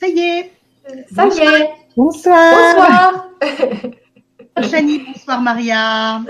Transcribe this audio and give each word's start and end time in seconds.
Ça 0.00 0.08
y 0.08 0.18
est. 0.18 0.52
Ça 1.14 1.26
y 1.26 1.38
est. 1.38 1.70
Bonsoir. 1.96 2.54
Bonsoir. 2.76 3.28
Chani, 4.70 4.98
bonsoir 5.06 5.40
Maria. 5.40 6.20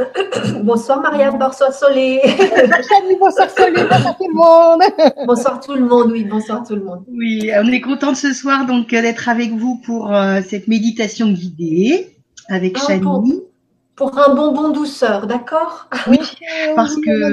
bonsoir 0.63 1.01
Maria, 1.01 1.31
bonsoir 1.31 1.73
Solé. 1.73 2.21
Chani, 2.25 3.17
bonsoir 3.19 3.49
Solé, 3.51 3.83
bonsoir 3.83 4.17
tout 4.17 4.29
le 4.29 4.35
monde. 4.35 4.83
bonsoir 5.27 5.61
tout 5.61 5.75
le 5.75 5.85
monde, 5.85 6.13
oui, 6.13 6.25
bonsoir 6.25 6.63
tout 6.67 6.77
le 6.77 6.83
monde. 6.85 7.05
Oui, 7.11 7.51
on 7.63 7.67
est 7.73 7.81
content 7.81 8.15
ce 8.15 8.33
soir 8.33 8.67
donc 8.67 8.89
d'être 8.91 9.29
avec 9.29 9.53
vous 9.53 9.81
pour 9.85 10.15
euh, 10.15 10.41
cette 10.47 10.69
méditation 10.69 11.29
guidée 11.31 12.11
avec 12.49 12.77
Ah, 12.81 12.87
Chani. 12.89 13.01
pour, 13.03 13.25
pour 13.97 14.19
un 14.19 14.35
bonbon 14.35 14.69
douceur, 14.71 15.27
d'accord? 15.27 15.89
Oui, 16.07 16.19
parce 16.77 16.95
que 16.97 17.33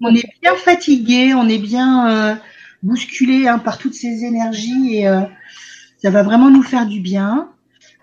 on 0.00 0.14
est 0.14 0.28
bien 0.42 0.54
fatigué, 0.56 1.34
on 1.34 1.48
est 1.48 1.58
bien 1.58 2.08
euh, 2.08 2.34
bousculé 2.82 3.48
hein, 3.48 3.58
par 3.58 3.78
toutes 3.78 3.94
ces 3.94 4.24
énergies 4.24 4.96
et 4.96 5.08
euh, 5.08 5.20
ça 6.02 6.10
va 6.10 6.22
vraiment 6.22 6.50
nous 6.50 6.62
faire 6.62 6.86
du 6.86 7.00
bien. 7.00 7.48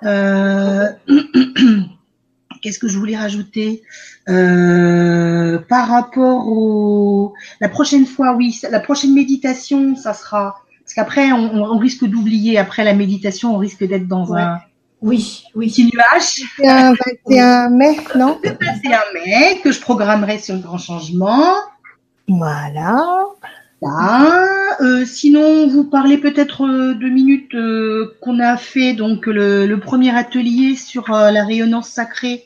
Euh, 0.03 0.87
Qu'est-ce 2.61 2.79
que 2.79 2.87
je 2.87 2.97
voulais 2.97 3.17
rajouter? 3.17 3.83
Euh, 4.29 5.59
par 5.67 5.89
rapport 5.89 6.47
au 6.47 7.33
la 7.59 7.67
prochaine 7.69 8.05
fois, 8.05 8.33
oui, 8.35 8.57
la 8.69 8.79
prochaine 8.79 9.13
méditation, 9.13 9.95
ça 9.97 10.13
sera 10.13 10.55
parce 10.83 10.93
qu'après 10.95 11.31
on, 11.33 11.55
on 11.63 11.77
risque 11.77 12.05
d'oublier 12.05 12.57
après 12.57 12.83
la 12.85 12.93
méditation, 12.93 13.53
on 13.55 13.57
risque 13.57 13.83
d'être 13.85 14.07
dans 14.07 14.25
Ouais. 14.29 14.41
un 14.41 14.59
Oui, 15.01 15.43
oui. 15.55 15.67
petit 15.67 15.89
nuage. 15.93 16.41
C'est 16.57 16.67
un 16.67 16.93
21 17.27 17.69
mai, 17.69 17.97
non? 18.15 18.39
C'est 18.43 18.93
un 18.93 19.13
mai 19.13 19.59
que 19.61 19.71
je 19.73 19.81
programmerai 19.81 20.39
sur 20.39 20.55
le 20.55 20.61
grand 20.61 20.77
changement. 20.77 21.55
Voilà. 22.29 23.05
Euh, 24.81 25.05
sinon, 25.05 25.67
vous 25.67 25.83
parlez 25.83 26.17
peut-être 26.17 26.65
euh, 26.65 26.93
deux 26.93 27.09
minutes 27.09 27.53
euh, 27.55 28.15
qu'on 28.21 28.39
a 28.39 28.57
fait 28.57 28.93
donc 28.93 29.27
le, 29.27 29.75
premier 29.75 30.15
atelier 30.15 30.75
sur 30.75 31.09
la 31.09 31.43
rayonnance 31.43 31.89
sacrée 31.89 32.45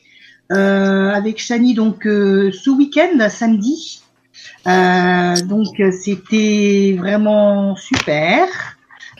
avec 0.49 1.39
Chani 1.39 1.73
donc 1.73 2.03
ce 2.03 2.69
week-end, 2.69 3.29
samedi. 3.29 4.01
Donc 4.65 5.81
c'était 5.91 6.95
vraiment 6.97 7.75
super, 7.75 8.47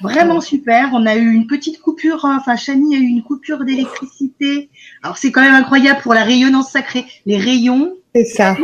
vraiment 0.02 0.42
super. 0.42 0.89
On 0.94 1.05
a 1.05 1.16
eu 1.16 1.31
une 1.31 1.47
petite 1.47 1.80
coupure, 1.80 2.22
enfin 2.23 2.55
Chani 2.55 2.95
a 2.95 2.99
eu 2.99 3.08
une 3.08 3.23
coupure 3.23 3.66
d'électricité. 3.66 4.70
Alors 5.03 5.17
c'est 5.17 5.31
quand 5.31 5.42
même 5.42 5.53
incroyable 5.53 6.02
pour 6.02 6.14
la 6.14 6.23
rayonnance 6.23 6.72
sacrée, 6.72 7.05
les 7.25 7.38
rayons. 7.38 7.94
C'est 8.16 8.25
ça. 8.25 8.55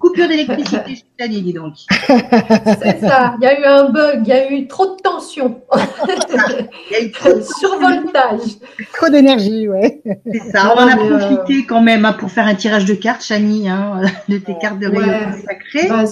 Coupure 0.00 0.26
d'électricité 0.26 0.96
chez 0.96 1.04
Chani, 1.20 1.42
dis 1.42 1.52
donc. 1.52 1.74
C'est 1.86 3.00
ça. 3.00 3.34
Il 3.40 3.44
y 3.44 3.46
a 3.46 3.60
eu 3.60 3.64
un 3.64 3.90
bug, 3.90 4.22
il 4.24 4.28
y 4.28 4.32
a 4.32 4.50
eu 4.50 4.66
trop 4.66 4.96
de 4.96 5.00
tension, 5.00 5.60
Il 6.90 6.92
y 6.92 6.94
a 6.96 7.02
eu 7.04 7.10
trop 7.12 7.32
de 7.32 7.40
survoltage. 7.42 8.40
Trop 8.94 9.08
d'énergie, 9.10 9.68
ouais. 9.68 10.02
C'est 10.32 10.50
ça, 10.50 10.74
on 10.74 10.80
en 10.80 10.88
a 10.88 10.96
euh, 10.98 11.18
profité 11.18 11.64
quand 11.66 11.80
même 11.82 12.04
hein, 12.04 12.14
pour 12.14 12.30
faire 12.30 12.46
un 12.46 12.54
tirage 12.56 12.84
de 12.84 12.94
cartes, 12.94 13.22
Chani, 13.22 13.68
hein, 13.68 14.00
de 14.28 14.38
tes 14.38 14.56
cartes 14.60 14.80
de 14.80 14.88
Ouais. 14.88 14.98
rayon 14.98 15.32
sacré. 15.46 15.88
Bah, 15.88 16.04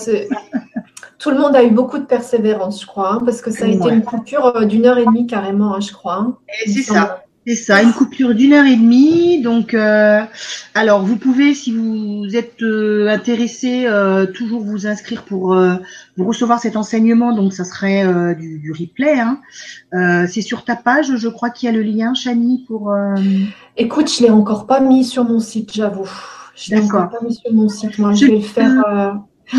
tout 1.19 1.30
le 1.30 1.38
monde 1.38 1.54
a 1.56 1.62
eu 1.64 1.70
beaucoup 1.70 1.98
de 1.98 2.04
persévérance, 2.06 2.80
je 2.82 2.86
crois, 2.86 3.14
hein, 3.14 3.19
parce 3.25 3.42
que 3.42 3.50
ça 3.50 3.64
a 3.64 3.69
été 3.69 3.88
une 3.88 4.02
coupure 4.02 4.56
euh, 4.56 4.64
d'une 4.64 4.86
heure 4.86 4.98
et 4.98 5.04
demie 5.04 5.27
carrément, 5.27 5.75
hein, 5.75 5.80
je 5.80 5.92
crois. 5.92 6.14
hein. 6.14 6.36
Et 6.64 6.70
c'est 6.70 6.82
ça, 6.82 7.25
c'est 7.46 7.55
ça, 7.56 7.83
une 7.83 7.92
coupure 7.92 8.34
d'une 8.34 8.52
heure 8.52 8.66
et 8.66 8.77
demie. 8.77 9.41
Donc, 9.42 9.74
euh, 9.74 10.20
alors 10.74 11.02
vous 11.02 11.16
pouvez, 11.16 11.55
si 11.55 11.72
vous 11.72 12.27
êtes 12.36 12.62
euh, 12.62 13.08
intéressé, 13.08 13.86
euh, 13.86 14.27
toujours 14.27 14.62
vous 14.62 14.86
inscrire 14.86 15.24
pour 15.24 15.55
euh, 15.55 15.77
recevoir 16.19 16.60
cet 16.60 16.77
enseignement. 16.77 17.32
Donc, 17.34 17.52
ça 17.52 17.64
serait 17.64 18.05
euh, 18.06 18.34
du, 18.34 18.58
du 18.58 18.72
replay. 18.72 19.19
Hein. 19.19 19.41
Euh, 19.94 20.27
c'est 20.30 20.42
sur 20.42 20.64
ta 20.64 20.77
page, 20.77 21.16
je 21.16 21.28
crois 21.28 21.50
qu'il 21.50 21.66
y 21.66 21.70
a 21.70 21.74
le 21.74 21.82
lien, 21.82 22.14
Chani, 22.14 22.64
pour. 22.69 22.91
euh, 22.92 23.14
Écoute, 23.77 24.12
je 24.14 24.22
l'ai 24.22 24.30
encore 24.30 24.66
pas 24.66 24.80
mis 24.80 25.04
sur 25.04 25.25
mon 25.25 25.41
site, 25.41 25.72
j'avoue. 25.72 26.08
Je 26.54 26.75
l'ai 26.75 26.81
encore 26.82 27.09
pas 27.09 27.20
mis 27.25 27.34
sur 27.34 27.53
mon 27.53 27.69
site. 27.69 27.98
Moi, 27.98 28.12
je 28.12 28.26
Je 28.26 28.26
vais 28.26 28.37
le 28.37 28.41
faire. 28.43 28.84
euh, 28.87 29.12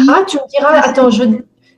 Ah, 0.07 0.19
tu 0.27 0.37
me 0.37 0.49
diras. 0.49 0.79
Attends, 0.81 1.09
je. 1.09 1.23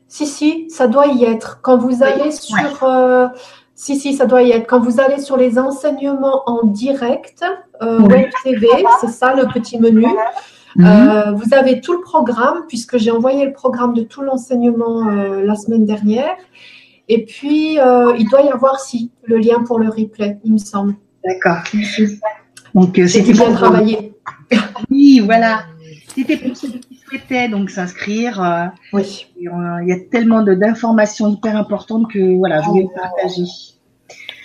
Si, 0.09 0.27
si, 0.27 0.69
ça 0.69 0.87
doit 0.87 1.07
y 1.07 1.23
être. 1.23 1.59
Quand 1.61 1.77
vous 1.77 2.03
allez 2.03 2.31
sur. 2.31 2.83
euh, 2.83 3.27
Si, 3.75 3.95
si, 3.99 4.13
ça 4.13 4.25
doit 4.25 4.43
y 4.43 4.51
être. 4.51 4.67
Quand 4.67 4.79
vous 4.79 4.99
allez 4.99 5.19
sur 5.19 5.35
les 5.35 5.57
enseignements 5.57 6.43
en 6.45 6.65
direct, 6.65 7.43
euh, 7.81 7.99
Oui. 7.99 8.13
Web 8.13 8.29
TV, 8.43 8.67
c'est 9.01 9.09
ça 9.09 9.33
le 9.33 9.47
petit 9.51 9.79
menu. 9.79 10.05
Mhm. 10.75 10.85
Euh, 10.85 11.31
vous 11.33 11.53
avez 11.53 11.81
tout 11.81 11.93
le 11.93 12.01
programme, 12.01 12.65
puisque 12.67 12.97
j'ai 12.97 13.11
envoyé 13.11 13.45
le 13.45 13.53
programme 13.53 13.93
de 13.93 14.03
tout 14.03 14.21
l'enseignement 14.21 15.07
euh, 15.07 15.43
la 15.43 15.55
semaine 15.55 15.85
dernière. 15.85 16.35
Et 17.09 17.25
puis, 17.25 17.73
il 17.73 18.27
doit 18.29 18.41
y 18.43 18.49
avoir, 18.49 18.79
si, 18.79 19.11
le 19.23 19.37
lien 19.37 19.63
pour 19.63 19.79
le 19.79 19.89
replay, 19.89 20.39
il 20.43 20.53
me 20.53 20.57
semble. 20.57 20.95
D'accord. 21.25 21.57
Donc, 22.73 22.99
C'était 23.07 23.33
pour 23.33 23.51
travaillé. 23.53 24.13
Oui, 24.89 25.19
voilà. 25.23 25.63
C'était 26.15 26.37
pour 26.37 26.55
ceux 26.55 26.69
qui 26.69 27.02
souhaitaient 27.13 27.47
donc 27.49 27.69
s'inscrire. 27.69 28.41
euh, 28.43 28.65
Oui. 28.93 29.27
euh, 29.37 29.81
Il 29.83 29.87
y 29.89 29.91
a 29.93 29.99
tellement 30.11 30.41
de- 30.43 30.53
d'informations 30.53 31.29
hyper 31.29 31.55
importantes 31.55 32.11
que 32.11 32.37
voilà, 32.37 32.61
je 32.61 32.67
voulais 32.69 32.83
le 32.83 32.99
partager. 33.01 33.43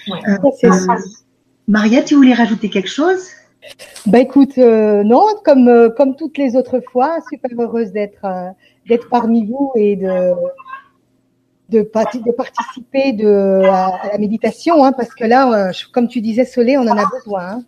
Ouais. 0.08 0.18
Euh, 0.28 0.68
euh, 0.68 0.72
ça. 0.72 0.96
Maria, 1.66 2.02
tu 2.02 2.14
voulais 2.14 2.34
rajouter 2.34 2.70
quelque 2.70 2.88
chose? 2.88 3.20
Bah 4.06 4.20
écoute, 4.20 4.56
euh, 4.56 5.02
non, 5.04 5.24
comme 5.44 5.68
euh, 5.68 5.90
comme 5.90 6.16
toutes 6.16 6.38
les 6.38 6.56
autres 6.56 6.80
fois, 6.90 7.18
super 7.30 7.50
heureuse 7.58 7.92
d'être 7.92 8.24
euh, 8.24 8.48
d'être 8.88 9.08
parmi 9.10 9.44
vous 9.46 9.72
et 9.76 9.96
de 9.96 10.32
de, 11.68 11.82
parti- 11.82 12.22
de 12.22 12.32
participer 12.32 13.12
de, 13.12 13.62
à, 13.66 13.88
à 14.02 14.12
la 14.12 14.18
méditation, 14.18 14.82
hein, 14.86 14.92
parce 14.92 15.12
que 15.14 15.24
là, 15.24 15.68
euh, 15.68 15.72
je- 15.72 15.86
comme 15.92 16.08
tu 16.08 16.22
disais, 16.22 16.46
Solé, 16.46 16.78
on 16.78 16.86
en 16.88 16.96
a 16.96 17.04
besoin. 17.14 17.42
Hein. 17.50 17.62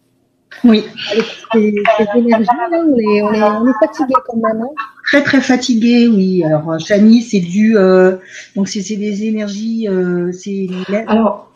Oui, 0.65 0.85
Avec 1.13 1.25
ces, 1.53 1.75
ces 1.97 2.19
énergies, 2.19 2.45
là, 2.45 2.69
on 2.73 2.99
est, 2.99 3.23
on 3.23 3.33
est, 3.33 3.43
on 3.43 3.67
est 3.67 3.73
fatigué 3.81 4.15
quand 4.27 4.37
même. 4.37 4.63
Hein. 4.63 4.69
très 5.07 5.23
très 5.23 5.41
fatiguée, 5.41 6.09
oui. 6.09 6.45
Alors, 6.45 6.73
euh, 6.73 6.79
Chani, 6.79 7.23
c'est 7.23 7.41
dû, 7.41 7.77
euh, 7.77 8.17
donc 8.57 8.69
c'est 8.69 8.83
c'est 8.83 8.97
des 8.97 9.25
énergies, 9.25 9.89
euh, 9.89 10.33
c'est 10.33 10.69
Alors, 11.07 11.53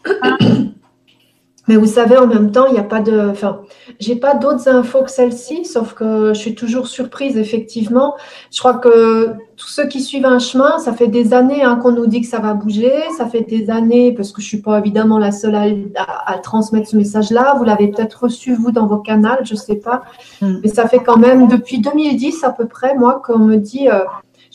mais 1.67 1.77
vous 1.77 1.87
savez, 1.87 2.17
en 2.19 2.27
même 2.27 2.51
temps, 2.53 2.67
il 2.67 2.73
n'y 2.75 2.79
a 2.79 2.83
pas 2.85 3.01
de. 3.01 3.31
Enfin, 3.31 3.61
j'ai 3.99 4.17
pas 4.17 4.35
d'autres 4.35 4.69
infos 4.69 5.03
que 5.03 5.11
celle-ci, 5.11 5.65
sauf 5.65 5.95
que 5.95 6.29
je 6.35 6.39
suis 6.39 6.55
toujours 6.55 6.87
surprise, 6.89 7.39
effectivement. 7.39 8.15
Je 8.53 8.59
crois 8.59 8.75
que 8.75 9.31
tous 9.57 9.69
ceux 9.69 9.87
qui 9.87 10.01
suivent 10.03 10.27
un 10.27 10.39
chemin, 10.39 10.79
ça 10.79 10.93
fait 10.93 11.07
des 11.09 11.33
années 11.33 11.63
hein, 11.63 11.77
qu'on 11.77 11.93
nous 11.93 12.07
dit 12.07 12.21
que 12.21 12.27
ça 12.27 12.39
va 12.39 12.53
bouger. 12.55 12.93
Ça 13.17 13.27
fait 13.27 13.43
des 13.43 13.71
années, 13.71 14.13
parce 14.13 14.31
que 14.33 14.43
je 14.43 14.47
suis 14.47 14.61
pas 14.61 14.79
évidemment 14.79 15.19
la 15.19 15.33
seule 15.33 15.55
à, 15.55 15.65
à- 15.97 16.33
à 16.35 16.39
transmettre 16.39 16.89
ce 16.89 16.97
message-là. 16.97 17.55
Vous 17.57 17.65
l'avez 17.65 17.89
peut-être 17.89 18.25
reçu, 18.25 18.55
vous, 18.55 18.71
dans 18.71 18.87
vos 18.87 18.99
canaux, 18.99 19.29
je 19.45 19.55
sais 19.55 19.77
pas. 19.77 20.03
Mm. 20.43 20.57
Mais 20.63 20.69
ça 20.69 20.87
fait 20.89 20.99
quand 20.99 21.17
même 21.17 21.49
depuis 21.49 21.79
2010 21.81 22.45
à 22.45 22.51
peu 22.51 22.67
près, 22.67 22.95
moi, 22.95 23.23
qu'on 23.25 23.39
me 23.39 23.57
dit. 23.57 23.89
euh, 23.89 24.01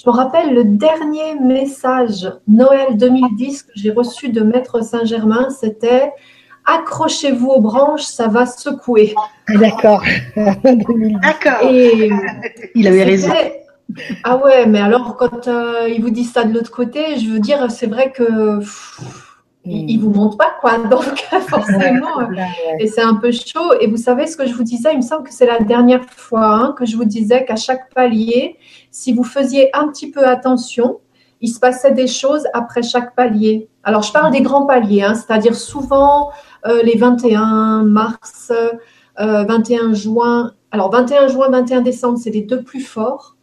je 0.02 0.10
me 0.10 0.16
rappelle 0.16 0.54
le 0.54 0.64
dernier 0.64 1.36
message 1.42 2.32
Noël 2.48 2.96
2010 2.96 3.64
que 3.64 3.72
j'ai 3.76 3.92
reçu 3.92 4.30
de 4.30 4.42
Maître 4.42 4.82
Saint-Germain, 4.82 5.50
c'était 5.50 6.14
accrochez-vous 6.76 7.48
aux 7.48 7.62
branches, 7.62 8.04
ça 8.04 8.28
va 8.28 8.46
secouer. 8.46 9.14
Ah, 9.48 9.58
D'accord. 9.58 10.04
2010. 10.36 11.18
D'accord. 11.22 11.70
Et 11.70 12.10
Il 12.76 12.88
avait 12.88 13.04
raison. 13.04 13.32
Ah 14.24 14.38
ouais, 14.38 14.68
mais 14.68 14.80
alors 14.80 15.18
quand 15.18 15.48
euh, 15.48 15.90
il 15.90 16.02
vous 16.02 16.12
dit 16.12 16.24
ça 16.24 16.44
de 16.44 16.54
l'autre 16.54 16.72
côté, 16.72 17.18
je 17.18 17.30
veux 17.30 17.40
dire, 17.40 17.72
c'est 17.72 17.88
vrai 17.88 18.12
que 18.12 18.60
pff, 18.60 19.02
il, 19.66 19.90
il 19.90 20.00
vous 20.00 20.12
montre 20.12 20.38
pas 20.38 20.52
quoi, 20.62 20.78
donc 20.90 21.18
forcément. 21.48 22.20
euh. 22.22 22.36
Et 22.80 22.88
c'est 22.88 23.02
un 23.02 23.16
peu 23.16 23.32
chaud. 23.32 23.74
Et 23.82 23.88
vous 23.88 23.98
savez 23.98 24.28
ce 24.28 24.38
que 24.38 24.48
je 24.48 24.54
vous 24.54 24.64
disais, 24.64 24.92
il 24.94 24.98
me 24.98 25.02
semble 25.02 25.24
que 25.24 25.34
c'est 25.34 25.48
la 25.48 25.60
dernière 25.60 26.06
fois 26.06 26.46
hein, 26.46 26.76
que 26.78 26.86
je 26.86 26.96
vous 26.96 27.06
disais 27.06 27.46
qu'à 27.46 27.56
chaque 27.56 27.92
palier, 27.94 28.58
si 28.92 29.14
vous 29.14 29.24
faisiez 29.24 29.76
un 29.76 29.88
petit 29.88 30.12
peu 30.12 30.26
attention, 30.26 31.00
il 31.42 31.50
se 31.50 31.60
passait 31.60 31.92
des 31.92 32.08
choses 32.08 32.44
après 32.54 32.84
chaque 32.84 33.16
palier. 33.16 33.70
Alors 33.84 34.02
je 34.02 34.12
parle 34.12 34.32
des 34.32 34.42
grands 34.42 34.66
paliers, 34.66 35.04
hein, 35.04 35.16
c'est-à-dire 35.16 35.56
souvent 35.56 36.32
euh, 36.68 36.82
les 36.84 36.98
21 36.98 37.84
mars, 37.84 38.52
euh, 38.52 39.44
21 39.44 39.94
juin. 39.94 40.54
Alors 40.72 40.92
21 40.92 41.28
juin, 41.28 41.50
21 41.50 41.82
décembre, 41.82 42.18
c'est 42.18 42.30
les 42.30 42.42
deux 42.42 42.64
plus 42.64 42.82
forts. 42.82 43.36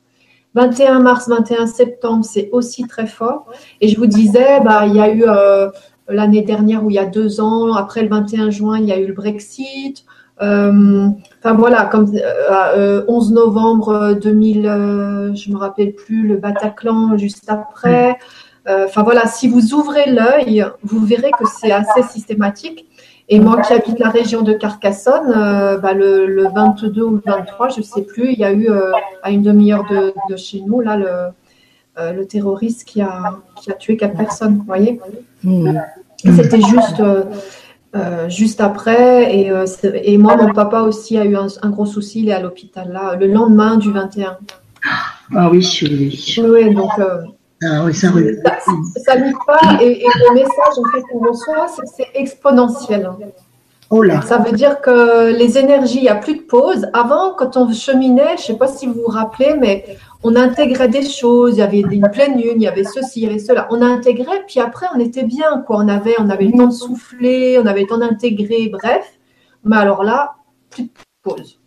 21 0.54 1.00
mars, 1.00 1.28
21 1.28 1.66
septembre, 1.66 2.25
c'est 2.25 2.48
aussi 2.50 2.87
très 2.87 3.06
fort. 3.06 3.46
Et 3.81 3.88
je 3.88 3.96
vous 3.99 4.06
disais, 4.06 4.60
bah, 4.60 4.87
il 4.87 4.96
y 4.96 5.00
a 5.00 5.10
eu 5.10 5.25
euh, 5.26 5.69
l'année 6.08 6.40
dernière 6.42 6.82
ou 6.84 6.90
il 6.90 6.94
y 6.94 6.99
a 6.99 7.04
deux 7.04 7.40
ans, 7.40 7.75
après 7.75 8.02
le 8.02 8.08
21 8.08 8.50
juin, 8.50 8.78
il 8.78 8.87
y 8.87 8.92
a 8.92 8.99
eu 8.99 9.06
le 9.06 9.12
Brexit. 9.12 10.04
Euh, 10.42 11.08
enfin 11.38 11.54
voilà, 11.54 11.84
comme 11.84 12.14
euh, 12.14 12.20
euh, 12.76 13.04
11 13.08 13.32
novembre 13.32 14.14
2000, 14.20 14.66
euh, 14.66 15.34
je 15.34 15.50
me 15.50 15.56
rappelle 15.56 15.92
plus, 15.92 16.26
le 16.26 16.36
Bataclan 16.36 17.16
juste 17.16 17.48
après. 17.48 18.18
Euh, 18.68 18.84
Enfin 18.86 19.02
voilà, 19.02 19.26
si 19.26 19.48
vous 19.48 19.74
ouvrez 19.74 20.10
l'œil, 20.10 20.66
vous 20.82 21.04
verrez 21.06 21.30
que 21.38 21.44
c'est 21.60 21.70
assez 21.70 22.02
systématique. 22.02 22.86
Et 23.28 23.40
moi 23.40 23.60
qui 23.60 23.72
habite 23.72 23.98
la 23.98 24.08
région 24.10 24.42
de 24.42 24.52
Carcassonne, 24.52 25.32
euh, 25.36 25.78
bah, 25.78 25.94
le, 25.94 26.26
le 26.26 26.44
22 26.54 27.02
ou 27.02 27.10
le 27.12 27.22
23, 27.24 27.68
je 27.70 27.82
sais 27.82 28.02
plus, 28.02 28.32
il 28.32 28.38
y 28.38 28.44
a 28.44 28.52
eu 28.52 28.68
euh, 28.70 28.92
à 29.22 29.30
une 29.30 29.42
demi-heure 29.42 29.84
de, 29.90 30.12
de 30.30 30.36
chez 30.36 30.60
nous 30.60 30.80
là 30.80 30.96
le, 30.96 31.06
euh, 31.98 32.12
le 32.12 32.26
terroriste 32.26 32.84
qui 32.84 33.00
a, 33.00 33.34
qui 33.60 33.70
a 33.70 33.74
tué 33.74 33.96
quatre 33.96 34.16
personnes, 34.16 34.58
vous 34.58 34.64
voyez 34.64 35.00
Hmm. 35.44 35.78
C'était 36.34 36.60
juste, 36.60 37.00
euh, 37.96 38.28
juste 38.28 38.60
après. 38.60 39.34
Et, 39.34 39.50
et, 40.04 40.19
moi, 40.19 40.37
mon 40.37 40.52
papa 40.52 40.82
aussi 40.82 41.19
a 41.19 41.25
eu 41.25 41.37
un, 41.37 41.70
gros 41.70 41.87
souci. 41.87 42.22
Il 42.22 42.28
est 42.28 42.32
à 42.32 42.40
l'hôpital 42.40 42.93
là, 42.93 43.16
le 43.16 43.26
lendemain 43.26 43.76
du 43.76 43.93
21. 43.93 44.38
Ah 45.34 45.50
oui, 45.50 45.66
oui. 45.82 46.37
Oui, 46.38 46.75
donc. 46.75 46.90
Ah 47.62 47.84
oui, 47.84 47.94
ça, 47.94 48.08
ça, 48.08 48.72
ça 49.04 49.14
pas. 49.46 49.82
Et, 49.82 50.02
et, 50.02 50.06
le 50.06 50.34
message 50.34 50.76
en 50.76 50.90
fait 50.93 51.02
qu'on 51.10 51.20
reçoit, 51.20 51.66
c'est 51.96 52.08
exponentiel. 52.14 53.10
Oh 53.88 54.02
Ça 54.26 54.38
veut 54.38 54.52
dire 54.52 54.80
que 54.80 55.36
les 55.36 55.58
énergies, 55.58 55.98
il 55.98 56.02
n'y 56.02 56.08
a 56.08 56.16
plus 56.16 56.36
de 56.36 56.42
pause. 56.42 56.86
Avant, 56.92 57.34
quand 57.34 57.56
on 57.56 57.72
cheminait, 57.72 58.36
je 58.36 58.42
ne 58.42 58.46
sais 58.46 58.56
pas 58.56 58.66
si 58.66 58.86
vous 58.86 58.94
vous 58.94 59.06
rappelez, 59.06 59.54
mais 59.56 59.96
on 60.24 60.34
intégrait 60.34 60.88
des 60.88 61.08
choses. 61.08 61.54
Il 61.54 61.58
y 61.58 61.62
avait 61.62 61.80
une 61.80 62.10
pleine 62.10 62.36
lune, 62.36 62.56
il 62.56 62.62
y 62.62 62.66
avait 62.66 62.82
ceci, 62.82 63.20
il 63.20 63.22
y 63.22 63.26
avait 63.26 63.38
cela. 63.38 63.68
On 63.70 63.80
a 63.82 63.86
intégré, 63.86 64.42
puis 64.48 64.58
après, 64.58 64.86
on 64.94 64.98
était 64.98 65.22
bien. 65.22 65.62
Quoi. 65.66 65.76
On, 65.78 65.88
avait, 65.88 66.16
on 66.18 66.28
avait 66.30 66.46
le 66.46 66.58
temps 66.58 66.66
de 66.66 66.72
souffler, 66.72 67.60
on 67.62 67.66
avait 67.66 67.82
le 67.82 67.86
temps 67.86 67.98
d'intégrer, 67.98 68.68
bref. 68.72 69.06
Mais 69.62 69.76
alors 69.76 70.02
là, 70.02 70.34
plus 70.70 70.84
de 70.84 70.90
pause. 71.22 71.60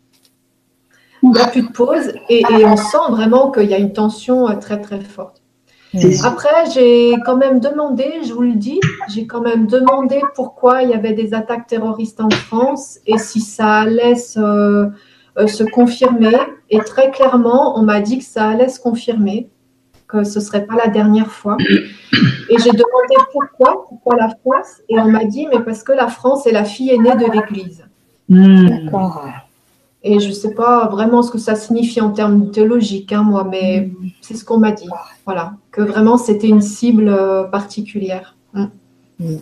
Il 1.24 1.32
n'y 1.32 1.40
a 1.40 1.48
plus 1.48 1.64
de 1.64 1.72
pause 1.72 2.14
et, 2.30 2.40
et 2.40 2.66
on 2.66 2.78
sent 2.78 2.98
vraiment 3.12 3.52
qu'il 3.52 3.70
y 3.70 3.74
a 3.74 3.78
une 3.78 3.92
tension 3.92 4.50
euh, 4.50 4.56
très, 4.56 4.80
très 4.80 5.02
forte. 5.02 5.39
Après, 6.24 6.70
j'ai 6.74 7.16
quand 7.26 7.38
même 7.38 7.60
demandé, 7.60 8.06
je 8.24 8.34
vous 8.34 8.44
le 8.44 8.54
dis, 8.54 8.80
j'ai 9.10 9.26
quand 9.26 9.42
même 9.42 9.66
demandé 9.66 10.22
pourquoi 10.36 10.84
il 10.84 10.90
y 10.90 10.94
avait 10.94 11.14
des 11.14 11.34
attaques 11.34 11.68
terroristes 11.68 12.22
en 12.22 12.30
France 12.30 13.00
et 13.08 13.18
si 13.18 13.42
ça 13.42 13.78
allait 13.80 14.16
se, 14.16 14.40
euh, 14.40 15.48
se 15.48 15.64
confirmer. 15.64 16.38
Et 16.70 16.80
très 16.80 17.10
clairement, 17.12 17.78
on 17.80 17.82
m'a 17.82 18.02
dit 18.02 18.20
que 18.20 18.26
ça 18.26 18.50
allait 18.50 18.70
se 18.70 18.80
confirmer, 18.80 19.50
que 20.08 20.24
ce 20.24 20.40
ne 20.40 20.44
serait 20.44 20.66
pas 20.66 20.76
la 20.76 20.88
dernière 20.88 21.32
fois. 21.32 21.58
Et 22.50 22.58
j'ai 22.58 22.72
demandé 22.72 23.16
pourquoi, 23.32 23.86
pourquoi 23.88 24.16
la 24.16 24.30
France, 24.30 24.82
et 24.90 25.00
on 25.00 25.10
m'a 25.10 25.26
dit, 25.26 25.48
mais 25.48 25.60
parce 25.60 25.84
que 25.84 25.92
la 25.92 26.08
France 26.08 26.46
est 26.46 26.52
la 26.52 26.66
fille 26.66 26.92
aînée 26.92 27.16
de 27.16 27.32
l'Église. 27.32 27.86
Hmm. 28.28 28.68
D'accord. 28.68 29.24
Et 30.02 30.20
je 30.20 30.30
ne 30.30 30.34
sais 30.34 30.54
pas 30.54 30.88
vraiment 30.88 31.22
ce 31.22 31.32
que 31.32 31.38
ça 31.38 31.56
signifie 31.56 32.00
en 32.00 32.12
termes 32.12 32.52
théologiques, 32.52 33.12
hein, 33.12 33.24
moi, 33.24 33.44
mais 33.44 33.92
c'est 34.22 34.36
ce 34.36 34.46
qu'on 34.46 34.58
m'a 34.58 34.72
dit. 34.72 34.90
Voilà, 35.26 35.54
que 35.72 35.82
vraiment 35.82 36.18
c'était 36.18 36.48
une 36.48 36.62
cible 36.62 37.10
euh, 37.10 37.44
particulière. 37.44 38.38
Mm. 38.54 38.66
Mm. 39.20 39.38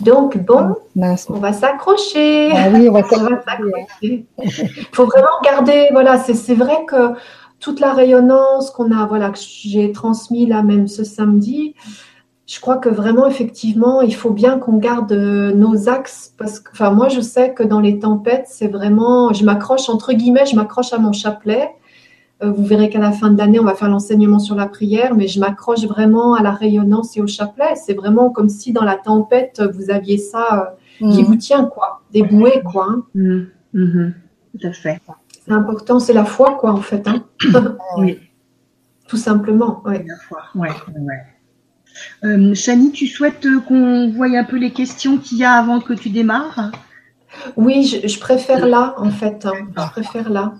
Donc, 0.00 0.36
bon, 0.38 0.74
on 0.96 1.38
va 1.38 1.52
s'accrocher. 1.52 2.50
Ah 2.52 2.70
oui, 2.72 2.88
on 2.88 2.92
va 2.92 3.02
s'accrocher. 3.08 4.26
Il 4.42 4.86
faut 4.92 5.06
vraiment 5.06 5.40
garder, 5.44 5.88
voilà, 5.92 6.18
c'est 6.18 6.54
vrai 6.54 6.84
que 6.88 7.12
toute 7.60 7.78
la 7.78 7.92
rayonnance 7.92 8.72
qu'on 8.72 8.90
a, 8.90 9.06
voilà, 9.06 9.30
que 9.30 9.38
j'ai 9.38 9.92
transmis 9.92 10.46
là 10.46 10.64
même 10.64 10.88
ce 10.88 11.04
samedi, 11.04 11.76
je 12.46 12.60
crois 12.60 12.76
que 12.76 12.88
vraiment, 12.88 13.26
effectivement, 13.26 14.00
il 14.02 14.14
faut 14.14 14.30
bien 14.30 14.58
qu'on 14.58 14.76
garde 14.76 15.12
euh, 15.12 15.52
nos 15.52 15.88
axes 15.88 16.34
parce 16.36 16.58
que, 16.58 16.70
enfin, 16.72 16.90
moi, 16.90 17.08
je 17.08 17.20
sais 17.20 17.54
que 17.54 17.62
dans 17.62 17.80
les 17.80 17.98
tempêtes, 17.98 18.46
c'est 18.48 18.66
vraiment, 18.66 19.32
je 19.32 19.44
m'accroche, 19.44 19.88
entre 19.88 20.12
guillemets, 20.12 20.46
je 20.46 20.56
m'accroche 20.56 20.92
à 20.92 20.98
mon 20.98 21.12
chapelet. 21.12 21.70
Euh, 22.42 22.50
vous 22.50 22.64
verrez 22.64 22.90
qu'à 22.90 22.98
la 22.98 23.12
fin 23.12 23.30
de 23.30 23.38
l'année, 23.38 23.60
on 23.60 23.64
va 23.64 23.74
faire 23.74 23.88
l'enseignement 23.88 24.40
sur 24.40 24.56
la 24.56 24.66
prière, 24.66 25.14
mais 25.14 25.28
je 25.28 25.38
m'accroche 25.38 25.84
vraiment 25.84 26.34
à 26.34 26.42
la 26.42 26.50
rayonnance 26.50 27.16
et 27.16 27.22
au 27.22 27.28
chapelet. 27.28 27.76
C'est 27.76 27.94
vraiment 27.94 28.30
comme 28.30 28.48
si 28.48 28.72
dans 28.72 28.84
la 28.84 28.96
tempête, 28.96 29.62
vous 29.72 29.90
aviez 29.90 30.18
ça 30.18 30.76
euh, 31.00 31.10
qui 31.12 31.22
mmh. 31.22 31.26
vous 31.26 31.36
tient, 31.36 31.64
quoi, 31.66 32.02
des 32.12 32.22
bouées, 32.24 32.60
quoi. 32.64 32.88
Hein. 32.90 33.04
Mmh. 33.14 33.42
Mmh. 33.74 34.12
Tout 34.58 34.66
à 34.66 34.72
fait. 34.72 35.00
C'est 35.30 35.52
important, 35.52 36.00
c'est 36.00 36.12
la 36.12 36.24
foi, 36.24 36.56
quoi, 36.58 36.72
en 36.72 36.82
fait. 36.82 37.06
Hein. 37.06 37.24
oui. 37.98 38.18
Tout 39.06 39.16
simplement. 39.16 39.80
Ouais. 39.84 40.04
La 40.06 40.16
foi, 40.16 40.40
ouais, 40.54 40.70
ouais. 40.98 41.22
Euh, 42.24 42.54
Chani, 42.54 42.92
tu 42.92 43.06
souhaites 43.06 43.46
qu'on 43.66 44.10
voie 44.10 44.26
un 44.26 44.44
peu 44.44 44.56
les 44.56 44.72
questions 44.72 45.18
qu'il 45.18 45.38
y 45.38 45.44
a 45.44 45.52
avant 45.52 45.80
que 45.80 45.92
tu 45.92 46.10
démarres? 46.10 46.70
Oui, 47.56 47.84
je, 47.84 48.18
préfère 48.20 48.66
là, 48.66 48.94
en 48.98 49.10
fait. 49.10 49.46
Hein. 49.46 49.52
Je 49.76 49.90
préfère 49.90 50.30
là. 50.30 50.54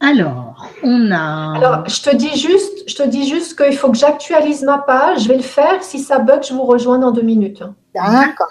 Alors, 0.00 0.70
on 0.82 1.10
a. 1.10 1.56
Alors, 1.56 1.88
je 1.88 2.02
te 2.02 2.14
dis 2.14 2.38
juste, 2.38 2.88
je 2.88 2.94
te 2.94 3.02
dis 3.02 3.28
juste 3.28 3.56
qu'il 3.60 3.76
faut 3.76 3.90
que 3.90 3.98
j'actualise 3.98 4.62
ma 4.62 4.78
page. 4.78 5.24
Je 5.24 5.28
vais 5.28 5.36
le 5.36 5.42
faire. 5.42 5.82
Si 5.82 5.98
ça 5.98 6.20
bug, 6.20 6.44
je 6.44 6.52
vous 6.52 6.62
rejoins 6.62 6.98
dans 6.98 7.10
deux 7.10 7.22
minutes. 7.22 7.62
D'accord. 7.94 8.46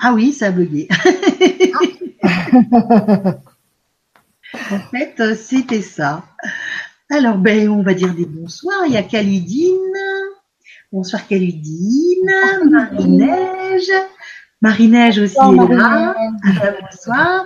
Ah 0.00 0.12
oui, 0.12 0.32
ça 0.32 0.46
a 0.46 0.50
bugué. 0.50 0.88
en 4.70 4.78
fait, 4.90 5.34
c'était 5.36 5.82
ça. 5.82 6.22
Alors, 7.10 7.38
ben, 7.38 7.70
on 7.70 7.82
va 7.82 7.94
dire 7.94 8.14
des 8.14 8.26
bonsoirs. 8.26 8.84
Il 8.86 8.92
y 8.92 8.96
a 8.98 9.02
Caludine. 9.02 9.74
Bonsoir 10.92 11.26
Caludine. 11.26 12.30
Marie-Neige. 12.70 13.90
Marie-Neige 14.60 15.18
aussi 15.18 15.36
est 15.36 15.74
là. 15.74 16.14
bonsoir. 16.82 17.44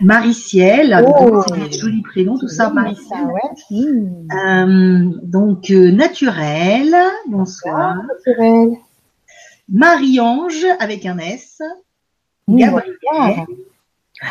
Marie-Ciel. 0.00 1.04
Oh. 1.06 1.42
C'est 1.46 1.68
des 1.68 1.78
jolis 1.78 2.02
prénoms, 2.02 2.38
tout 2.38 2.48
ça, 2.48 2.70
Marie-Ciel. 2.70 3.28
Euh, 3.70 5.10
donc, 5.22 5.70
euh, 5.70 5.90
Naturel. 5.90 6.94
Bonsoir. 7.26 8.02
Naturel. 8.02 8.78
Marie-Ange 9.68 10.66
avec 10.78 11.04
un 11.04 11.18
S. 11.18 11.60
Gabriel. 12.48 12.94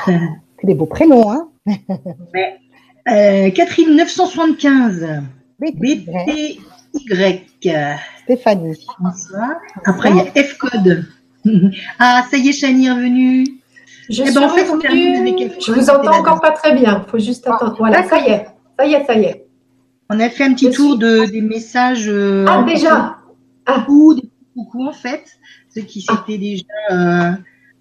C'est 0.06 0.68
des 0.68 0.74
beaux 0.74 0.86
prénoms, 0.88 1.32
hein 1.32 1.50
Mais 2.34 2.60
euh, 3.08 3.50
Catherine 3.52 3.96
975. 3.96 5.24
BTY. 5.60 6.60
Stéphanie. 8.24 8.86
Bonsoir. 9.00 9.50
Après, 9.86 10.10
il 10.10 10.18
y 10.18 10.20
a 10.20 10.44
F-code. 10.44 11.06
ah, 12.00 12.24
ça 12.30 12.38
y 12.38 12.50
est, 12.50 12.54
Chani 12.54 12.88
est 12.88 12.92
revenue. 12.92 13.46
Je 14.10 14.24
eh 14.24 14.32
ben, 14.32 14.44
en 14.44 14.50
fait, 14.50 14.70
on 14.70 14.80
Je 14.80 15.72
vous 15.72 15.90
entends 15.90 16.20
encore 16.20 16.42
pas 16.42 16.52
très 16.52 16.76
bien. 16.76 17.04
Il 17.06 17.10
faut 17.10 17.20
juste 17.20 17.48
attendre. 17.48 17.74
Ah, 17.74 17.78
voilà, 17.78 18.04
ça 18.04 18.20
y 18.20 18.30
est. 18.30 18.46
Ça 18.78 18.86
y 18.86 18.94
est, 18.94 19.06
ça 19.06 19.16
y 19.16 19.24
est. 19.26 19.46
On 20.10 20.20
a 20.20 20.30
fait 20.30 20.44
un 20.44 20.54
petit 20.54 20.70
tour 20.70 20.98
de, 20.98 21.26
des 21.26 21.42
messages. 21.42 22.08
Euh, 22.08 22.46
ah, 22.48 22.64
déjà 22.64 23.18
ah. 23.66 23.80
Coucou, 23.86 24.14
des 24.16 24.30
coucou, 24.54 24.86
en 24.88 24.94
fait. 24.94 25.24
Ceux 25.74 25.82
qui 25.82 26.06
ah. 26.08 26.18
s'étaient 26.18 26.38
déjà. 26.38 26.64
Euh... 26.92 27.32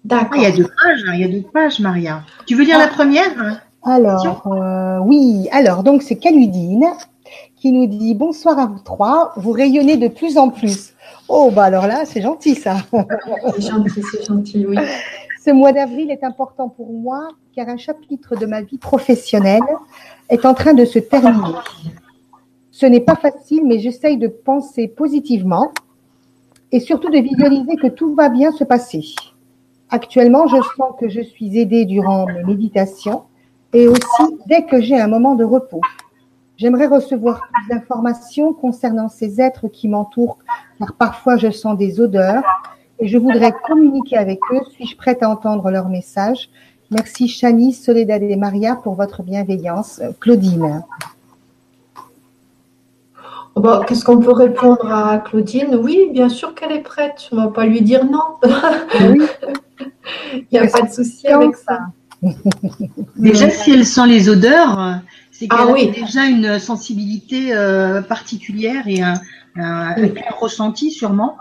D'accord. 0.03 0.33
Ah, 0.33 0.37
il 0.37 0.43
y 0.43 0.45
a 0.45 0.51
deux 0.51 0.67
pages, 0.67 1.03
hein, 1.07 1.13
il 1.15 1.21
y 1.21 1.23
a 1.23 1.27
deux 1.27 1.47
pages, 1.51 1.79
Maria. 1.79 2.23
Tu 2.45 2.55
veux 2.55 2.63
lire 2.63 2.77
la 2.77 2.87
première? 2.87 3.61
Alors, 3.85 4.47
euh, 4.47 4.99
oui, 4.99 5.47
alors, 5.51 5.83
donc 5.83 6.01
c'est 6.01 6.15
Caludine 6.15 6.87
qui 7.55 7.71
nous 7.71 7.85
dit 7.85 8.15
bonsoir 8.15 8.57
à 8.57 8.65
vous 8.65 8.79
trois, 8.79 9.33
vous 9.37 9.51
rayonnez 9.51 9.97
de 9.97 10.07
plus 10.07 10.37
en 10.37 10.49
plus. 10.49 10.93
Oh, 11.29 11.51
bah 11.51 11.63
alors 11.63 11.87
là, 11.87 12.03
c'est 12.05 12.21
gentil 12.21 12.55
ça. 12.55 12.77
C'est 13.55 13.61
gentil, 13.61 14.01
c'est 14.11 14.25
gentil, 14.25 14.65
oui. 14.67 14.77
Ce 15.43 15.51
mois 15.51 15.71
d'avril 15.71 16.09
est 16.11 16.23
important 16.23 16.69
pour 16.69 16.91
moi 16.91 17.29
car 17.55 17.69
un 17.69 17.77
chapitre 17.77 18.35
de 18.35 18.45
ma 18.47 18.61
vie 18.61 18.79
professionnelle 18.79 19.61
est 20.29 20.45
en 20.45 20.53
train 20.53 20.73
de 20.73 20.85
se 20.85 20.99
terminer. 20.99 21.57
Ce 22.71 22.85
n'est 22.85 22.99
pas 22.99 23.15
facile, 23.15 23.65
mais 23.65 23.79
j'essaye 23.79 24.17
de 24.17 24.27
penser 24.27 24.87
positivement 24.87 25.71
et 26.71 26.79
surtout 26.79 27.09
de 27.09 27.19
visualiser 27.19 27.75
que 27.77 27.87
tout 27.87 28.15
va 28.15 28.29
bien 28.29 28.51
se 28.51 28.63
passer. 28.63 29.05
Actuellement, 29.89 30.47
je 30.47 30.57
sens 30.75 30.93
que 30.99 31.07
je 31.07 31.21
suis 31.21 31.57
aidée 31.59 31.85
durant 31.85 32.25
mes 32.25 32.43
méditations 32.43 33.23
et 33.75 33.89
aussi 33.89 34.37
dès 34.47 34.63
que 34.63 34.79
j'ai 34.79 34.97
un 34.97 35.07
moment 35.07 35.35
de 35.35 35.43
repos. 35.43 35.81
J'aimerais 36.55 36.87
recevoir 36.87 37.41
plus 37.51 37.67
d'informations 37.67 38.53
concernant 38.53 39.09
ces 39.09 39.41
êtres 39.41 39.67
qui 39.67 39.89
m'entourent, 39.89 40.37
car 40.79 40.93
parfois 40.93 41.35
je 41.35 41.51
sens 41.51 41.77
des 41.77 41.99
odeurs 41.99 42.43
et 42.99 43.09
je 43.09 43.17
voudrais 43.17 43.51
communiquer 43.51 44.15
avec 44.15 44.39
eux. 44.53 44.61
Suis-je 44.71 44.95
prête 44.95 45.21
à 45.21 45.29
entendre 45.29 45.69
leurs 45.71 45.89
messages? 45.89 46.49
Merci 46.89 47.27
Chani, 47.27 47.73
Soledad 47.73 48.23
et 48.23 48.37
Maria 48.37 48.77
pour 48.77 48.95
votre 48.95 49.23
bienveillance. 49.23 50.01
Claudine. 50.21 50.85
Oh 53.55 53.61
bah, 53.61 53.81
qu'est-ce 53.85 54.05
qu'on 54.05 54.19
peut 54.19 54.31
répondre 54.31 54.89
à 54.89 55.17
Claudine? 55.17 55.75
Oui, 55.75 56.09
bien 56.13 56.29
sûr 56.29 56.55
qu'elle 56.55 56.71
est 56.71 56.81
prête. 56.81 57.27
On 57.33 57.35
ne 57.35 57.41
va 57.41 57.47
pas 57.51 57.65
lui 57.65 57.81
dire 57.81 58.05
non. 58.05 58.37
Oui. 59.01 59.25
Il 60.33 60.47
n'y 60.53 60.59
a 60.59 60.67
pas 60.67 60.83
de 60.83 60.91
souci 60.93 61.27
avec 61.27 61.57
ça. 61.57 61.79
Déjà, 63.15 63.49
si 63.49 63.71
elle 63.71 63.85
sent 63.85 64.07
les 64.07 64.29
odeurs, 64.29 65.01
c'est 65.31 65.47
qu'elle 65.47 65.59
ah 65.59 65.73
a 65.73 65.91
déjà 65.91 66.25
une 66.25 66.59
sensibilité 66.59 67.53
euh, 67.53 68.01
particulière 68.01 68.87
et 68.87 69.01
un, 69.01 69.15
ressenti 70.39 70.91
sûrement. 70.91 71.37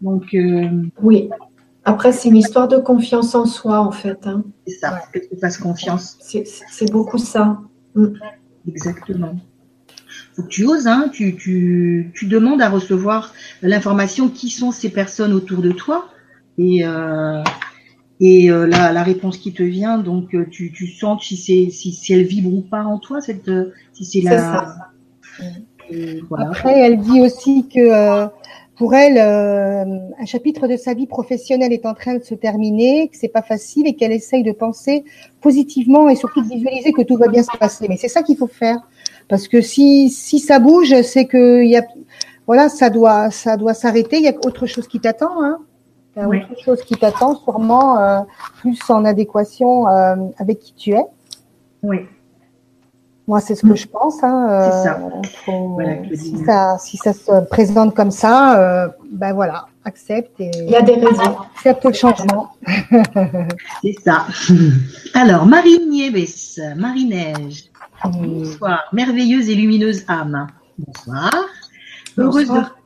Donc, 0.00 0.34
euh, 0.34 0.68
oui. 1.02 1.30
Après, 1.84 2.10
c'est 2.10 2.28
une 2.28 2.36
histoire 2.36 2.66
de 2.66 2.78
confiance 2.78 3.34
en 3.34 3.46
soi, 3.46 3.80
en 3.80 3.92
fait. 3.92 4.26
Hein. 4.26 4.42
C'est 4.66 4.74
ça, 4.74 5.00
que 5.12 5.20
tu 5.20 5.38
fasses 5.40 5.58
confiance. 5.58 6.18
C'est 6.20 6.90
beaucoup 6.90 7.18
ça. 7.18 7.60
Mm. 7.94 8.06
Exactement. 8.68 9.36
Faut 10.34 10.42
tu 10.42 10.66
oses, 10.66 10.86
hein, 10.86 11.08
tu, 11.12 11.36
tu, 11.36 12.12
tu, 12.14 12.26
demandes 12.26 12.60
à 12.60 12.68
recevoir 12.68 13.32
l'information 13.62 14.28
qui 14.28 14.50
sont 14.50 14.72
ces 14.72 14.90
personnes 14.90 15.32
autour 15.32 15.62
de 15.62 15.70
toi. 15.70 16.08
Et, 16.58 16.84
euh, 16.84 17.42
et 18.20 18.50
euh, 18.50 18.66
la, 18.66 18.92
la, 18.92 19.02
réponse 19.02 19.36
qui 19.36 19.52
te 19.52 19.62
vient, 19.62 19.98
donc 19.98 20.34
euh, 20.34 20.46
tu, 20.50 20.72
tu 20.72 20.86
sens 20.88 21.22
si 21.22 21.36
c'est 21.36 21.70
si, 21.70 21.92
si 21.92 22.12
elle 22.14 22.24
vibre 22.24 22.52
ou 22.52 22.62
pas 22.62 22.82
en 22.82 22.98
toi, 22.98 23.20
cette 23.20 23.50
si 23.92 24.04
c'est 24.04 24.20
la. 24.22 24.74
Après, 26.38 26.80
elle 26.80 26.98
dit 26.98 27.20
aussi 27.20 27.68
que 27.68 28.28
pour 28.76 28.94
elle, 28.94 29.16
euh, 29.16 29.98
un 30.18 30.26
chapitre 30.26 30.68
de 30.68 30.76
sa 30.76 30.92
vie 30.92 31.06
professionnelle 31.06 31.72
est 31.72 31.86
en 31.86 31.94
train 31.94 32.14
de 32.14 32.22
se 32.22 32.34
terminer, 32.34 33.08
que 33.08 33.16
c'est 33.16 33.28
pas 33.28 33.42
facile 33.42 33.86
et 33.86 33.94
qu'elle 33.94 34.12
essaye 34.12 34.42
de 34.42 34.52
penser 34.52 35.04
positivement 35.40 36.10
et 36.10 36.16
surtout 36.16 36.42
de 36.42 36.48
visualiser 36.48 36.92
que 36.92 37.02
tout 37.02 37.16
va 37.16 37.28
bien 37.28 37.42
se 37.42 37.56
passer. 37.58 37.86
Mais 37.88 37.96
c'est 37.96 38.08
ça 38.08 38.22
qu'il 38.22 38.36
faut 38.36 38.46
faire, 38.46 38.78
parce 39.28 39.48
que 39.48 39.62
si 39.62 40.10
si 40.10 40.38
ça 40.38 40.58
bouge, 40.58 41.00
c'est 41.02 41.24
que 41.24 41.62
il 41.62 41.70
y 41.70 41.76
a 41.76 41.84
voilà, 42.46 42.68
ça 42.68 42.90
doit 42.90 43.30
ça 43.30 43.56
doit 43.56 43.74
s'arrêter. 43.74 44.18
Il 44.18 44.24
y 44.24 44.28
a 44.28 44.34
autre 44.44 44.66
chose 44.66 44.86
qui 44.86 45.00
t'attend, 45.00 45.42
hein. 45.42 45.58
Il 46.16 46.20
y 46.22 46.22
a 46.24 46.28
autre 46.28 46.60
chose 46.64 46.82
qui 46.82 46.94
t'attend, 46.94 47.36
sûrement 47.36 47.98
euh, 47.98 48.20
plus 48.60 48.78
en 48.88 49.04
adéquation 49.04 49.86
euh, 49.88 50.16
avec 50.38 50.60
qui 50.60 50.74
tu 50.74 50.92
es. 50.92 51.04
Oui. 51.82 52.06
Moi, 53.28 53.40
c'est 53.40 53.54
ce 53.56 53.66
que 53.66 53.74
je 53.74 53.86
pense. 53.88 54.22
Hein, 54.22 54.46
C'est 54.70 54.84
ça. 54.84 55.00
faut- 55.44 55.68
Voilà, 55.74 55.96
si, 56.14 56.38
ça, 56.44 56.76
si 56.78 56.96
ça 56.96 57.12
se 57.12 57.44
présente 57.48 57.94
comme 57.94 58.12
ça, 58.12 58.58
euh, 58.60 58.88
ben 59.10 59.34
voilà, 59.34 59.66
accepte 59.84 60.40
et 60.40 60.50
Il 60.54 60.70
y 60.70 60.76
a 60.76 60.80
des 60.82 60.94
raisons. 60.94 61.36
accepte 61.56 61.84
le 61.84 61.92
changement. 61.92 62.50
C'est 63.82 63.96
ça. 64.04 64.26
Alors, 65.12 65.44
Marie 65.44 65.84
Nieves, 65.88 66.60
Marie-Neige, 66.76 67.64
bonsoir. 68.04 68.84
Merveilleuse 68.92 69.50
et 69.50 69.54
lumineuse 69.56 70.04
âme. 70.08 70.46
Bonsoir. 70.78 71.32
Heureuse 72.16 72.46
Bonsoir. 72.46 72.76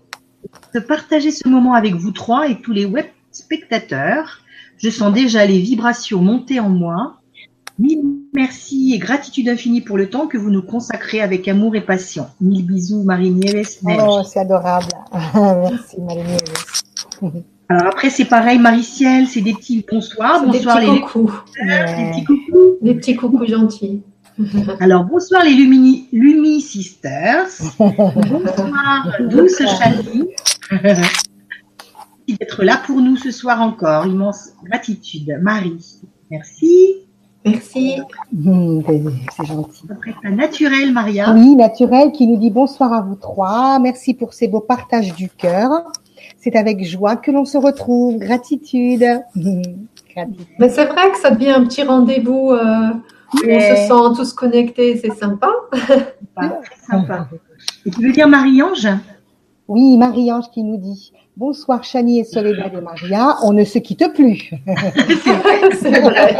de, 0.75 0.81
de 0.81 0.85
partager 0.85 1.31
ce 1.33 1.47
moment 1.49 1.75
avec 1.75 1.95
vous 1.95 2.13
trois 2.13 2.49
et 2.49 2.61
tous 2.63 2.73
les 2.73 2.87
web 2.87 3.05
spectateurs. 3.33 4.41
Je 4.79 4.91
sens 4.91 5.13
déjà 5.13 5.45
les 5.47 5.59
vibrations 5.59 6.21
monter 6.21 6.61
en 6.61 6.69
moi. 6.69 7.17
Mille 7.79 8.03
merci 8.35 8.93
et 8.95 8.99
gratitude 8.99 9.49
infinie 9.49 9.81
pour 9.81 9.97
le 9.97 10.09
temps 10.09 10.27
que 10.27 10.37
vous 10.39 10.51
nous 10.51 10.63
consacrez 10.63 11.21
avec 11.21 11.49
amour 11.49 11.75
et 11.77 11.81
passion. 11.81 12.27
Mille 12.41 12.67
bisous, 12.67 13.03
Marie 13.03 13.31
Nieves. 13.31 13.79
Neige. 13.83 14.01
Oh, 14.07 14.23
c'est 14.25 14.41
adorable. 14.41 14.89
Merci, 15.35 16.01
Marie. 16.01 17.45
Alors 17.69 17.87
après, 17.87 18.11
c'est 18.11 18.25
pareil, 18.25 18.59
Marie-Ciel, 18.59 19.29
c'est 19.29 19.41
des 19.41 19.55
petits 19.55 19.85
bonsoirs. 19.89 20.41
C'est 20.41 20.51
des 20.51 20.59
Bonsoir 20.59 20.79
petits 20.79 20.87
les, 20.87 21.67
des 21.67 22.11
petits 22.11 22.25
coucous. 22.25 22.79
Des 22.83 22.95
petits 22.95 23.17
coucous 23.17 23.47
gentils. 23.47 24.03
Alors, 24.81 25.05
bonsoir 25.05 25.45
les 25.45 25.55
Lumi, 25.55 26.09
Lumi 26.13 26.61
Sisters. 26.61 27.47
bonsoir, 27.79 29.17
douce 29.21 29.63
Chali. 29.79 30.29
Merci 32.31 32.39
d'être 32.39 32.63
là 32.63 32.81
pour 32.87 33.01
nous 33.01 33.17
ce 33.17 33.31
soir 33.33 33.61
encore. 33.61 34.07
Immense 34.07 34.51
gratitude. 34.65 35.37
Marie, 35.43 36.01
merci. 36.31 36.95
Merci. 37.45 37.97
Hum, 38.47 38.83
c'est 39.37 39.47
gentil. 39.47 39.83
Après, 39.91 40.15
ta 40.23 40.31
naturelle, 40.31 40.93
Maria. 40.93 41.33
Oui, 41.33 41.57
Naturel 41.57 42.13
qui 42.13 42.29
nous 42.29 42.37
dit 42.37 42.51
bonsoir 42.51 42.93
à 42.93 43.01
vous 43.01 43.17
trois. 43.17 43.79
Merci 43.81 44.15
pour 44.15 44.33
ces 44.33 44.47
beaux 44.47 44.61
partages 44.61 45.15
du 45.15 45.29
cœur. 45.29 45.71
C'est 46.39 46.55
avec 46.55 46.85
joie 46.85 47.17
que 47.17 47.33
l'on 47.33 47.45
se 47.45 47.59
retrouve. 47.59 48.19
Gratitude. 48.19 49.05
Gratitude. 49.35 50.47
Mais 50.59 50.69
c'est 50.69 50.87
vrai 50.87 51.11
que 51.11 51.19
ça 51.19 51.31
devient 51.31 51.51
un 51.51 51.65
petit 51.65 51.83
rendez-vous 51.83 52.53
euh, 52.53 52.91
où 53.35 53.39
on 53.49 53.61
se 53.61 53.77
sent 53.89 54.17
tous 54.17 54.33
connectés, 54.35 54.99
c'est 54.99 55.15
sympa. 55.15 55.51
Sympa, 55.73 56.61
très 56.63 56.77
sympa. 56.81 57.29
Et 57.87 57.91
tu 57.91 58.03
veux 58.03 58.13
dire 58.13 58.29
Marie-Ange? 58.29 58.89
Oui, 59.67 59.97
Marie-Ange 59.97 60.51
qui 60.53 60.63
nous 60.63 60.77
dit 60.77 61.13
bonsoir 61.41 61.83
Chani 61.85 62.21
et 62.21 62.25
Soledad 62.25 62.75
et 62.75 62.83
Maria. 62.83 63.37
On 63.43 63.55
ne 63.55 63.65
se 63.65 63.79
quitte 63.79 64.05
plus. 64.15 64.51
c'est 65.81 66.01
vrai. 66.01 66.37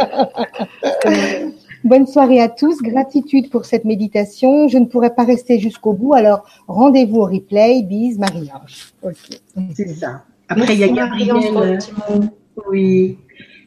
Bonne 1.83 2.05
soirée 2.05 2.39
à 2.39 2.47
tous. 2.47 2.83
Gratitude 2.83 3.49
pour 3.49 3.65
cette 3.65 3.83
méditation. 3.83 4.67
Je 4.67 4.77
ne 4.77 4.85
pourrai 4.85 5.15
pas 5.15 5.23
rester 5.23 5.57
jusqu'au 5.57 5.93
bout. 5.93 6.13
Alors, 6.13 6.43
rendez-vous 6.67 7.17
au 7.17 7.25
replay. 7.25 7.81
Bise, 7.81 8.19
Marie-Ange. 8.19 8.93
Ok. 9.01 9.41
C'est 9.73 9.87
ça. 9.87 10.21
Après, 10.47 10.75
il 10.75 10.79
y 10.81 10.83
a 10.83 10.89
Gabriel. 10.89 11.79
mot. 12.07 12.21
Oui. 12.69 13.17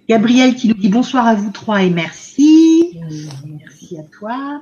Gabriel 0.09 0.55
qui 0.55 0.69
nous 0.69 0.75
dit 0.75 0.89
bonsoir 0.89 1.27
à 1.27 1.35
vous 1.35 1.51
trois 1.51 1.83
et 1.83 1.91
merci. 1.91 3.01
Merci 3.59 3.99
à 3.99 4.05
toi. 4.17 4.61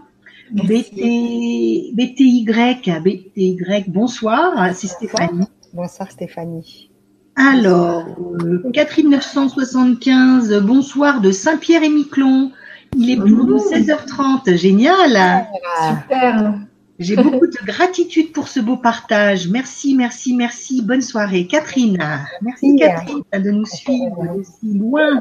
Merci. 0.55 1.93
BT, 1.95 2.15
BTY, 2.15 2.47
BTY, 2.47 3.85
bonsoir, 3.89 4.75
c'est 4.75 4.87
Stéphanie. 4.87 5.47
Bonsoir 5.75 6.11
Stéphanie. 6.11 6.91
Alors, 7.35 8.05
euh, 8.43 8.71
Catherine 8.75 9.09
975, 9.09 10.53
bonsoir 10.63 11.23
de 11.23 11.31
Saint-Pierre 11.31 11.83
et 11.83 11.89
Miquelon. 11.89 12.53
Il 12.95 13.11
est 13.11 13.17
pour 13.17 13.27
nous 13.27 13.57
16h30, 13.57 14.55
génial. 14.55 15.47
Super. 15.89 16.59
J'ai 16.99 17.17
beaucoup 17.17 17.47
de 17.47 17.65
gratitude 17.65 18.33
pour 18.33 18.49
ce 18.49 18.61
beau 18.61 18.77
partage. 18.77 19.49
Merci, 19.49 19.95
merci, 19.95 20.37
merci. 20.37 20.83
Bonne 20.83 21.01
soirée. 21.01 21.47
Catherine, 21.47 21.97
merci 22.43 22.75
Merci. 22.75 22.77
Catherine 22.77 23.23
de 23.45 23.51
nous 23.51 23.65
suivre 23.65 24.37
aussi 24.39 24.79
loin. 24.79 25.21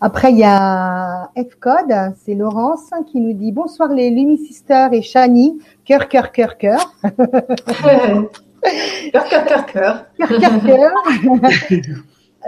Après, 0.00 0.32
il 0.32 0.38
y 0.38 0.44
a 0.44 1.30
F-Code, 1.36 2.14
c'est 2.24 2.34
Laurence 2.34 2.90
qui 3.12 3.20
nous 3.20 3.34
dit 3.34 3.52
bonsoir 3.52 3.92
les 3.92 4.08
Lumi 4.08 4.38
Sisters 4.38 4.94
et 4.94 5.02
Chani. 5.02 5.58
Cœur, 5.84 6.08
cœur, 6.08 6.32
cœur, 6.32 6.56
cœur. 6.56 6.94
Cœur, 9.12 9.28
cœur, 9.28 9.44
cœur, 9.44 9.66
cœur. 9.66 10.06
Cœur, 10.16 10.28
cœur, 10.28 10.62
cœur. 10.64 10.92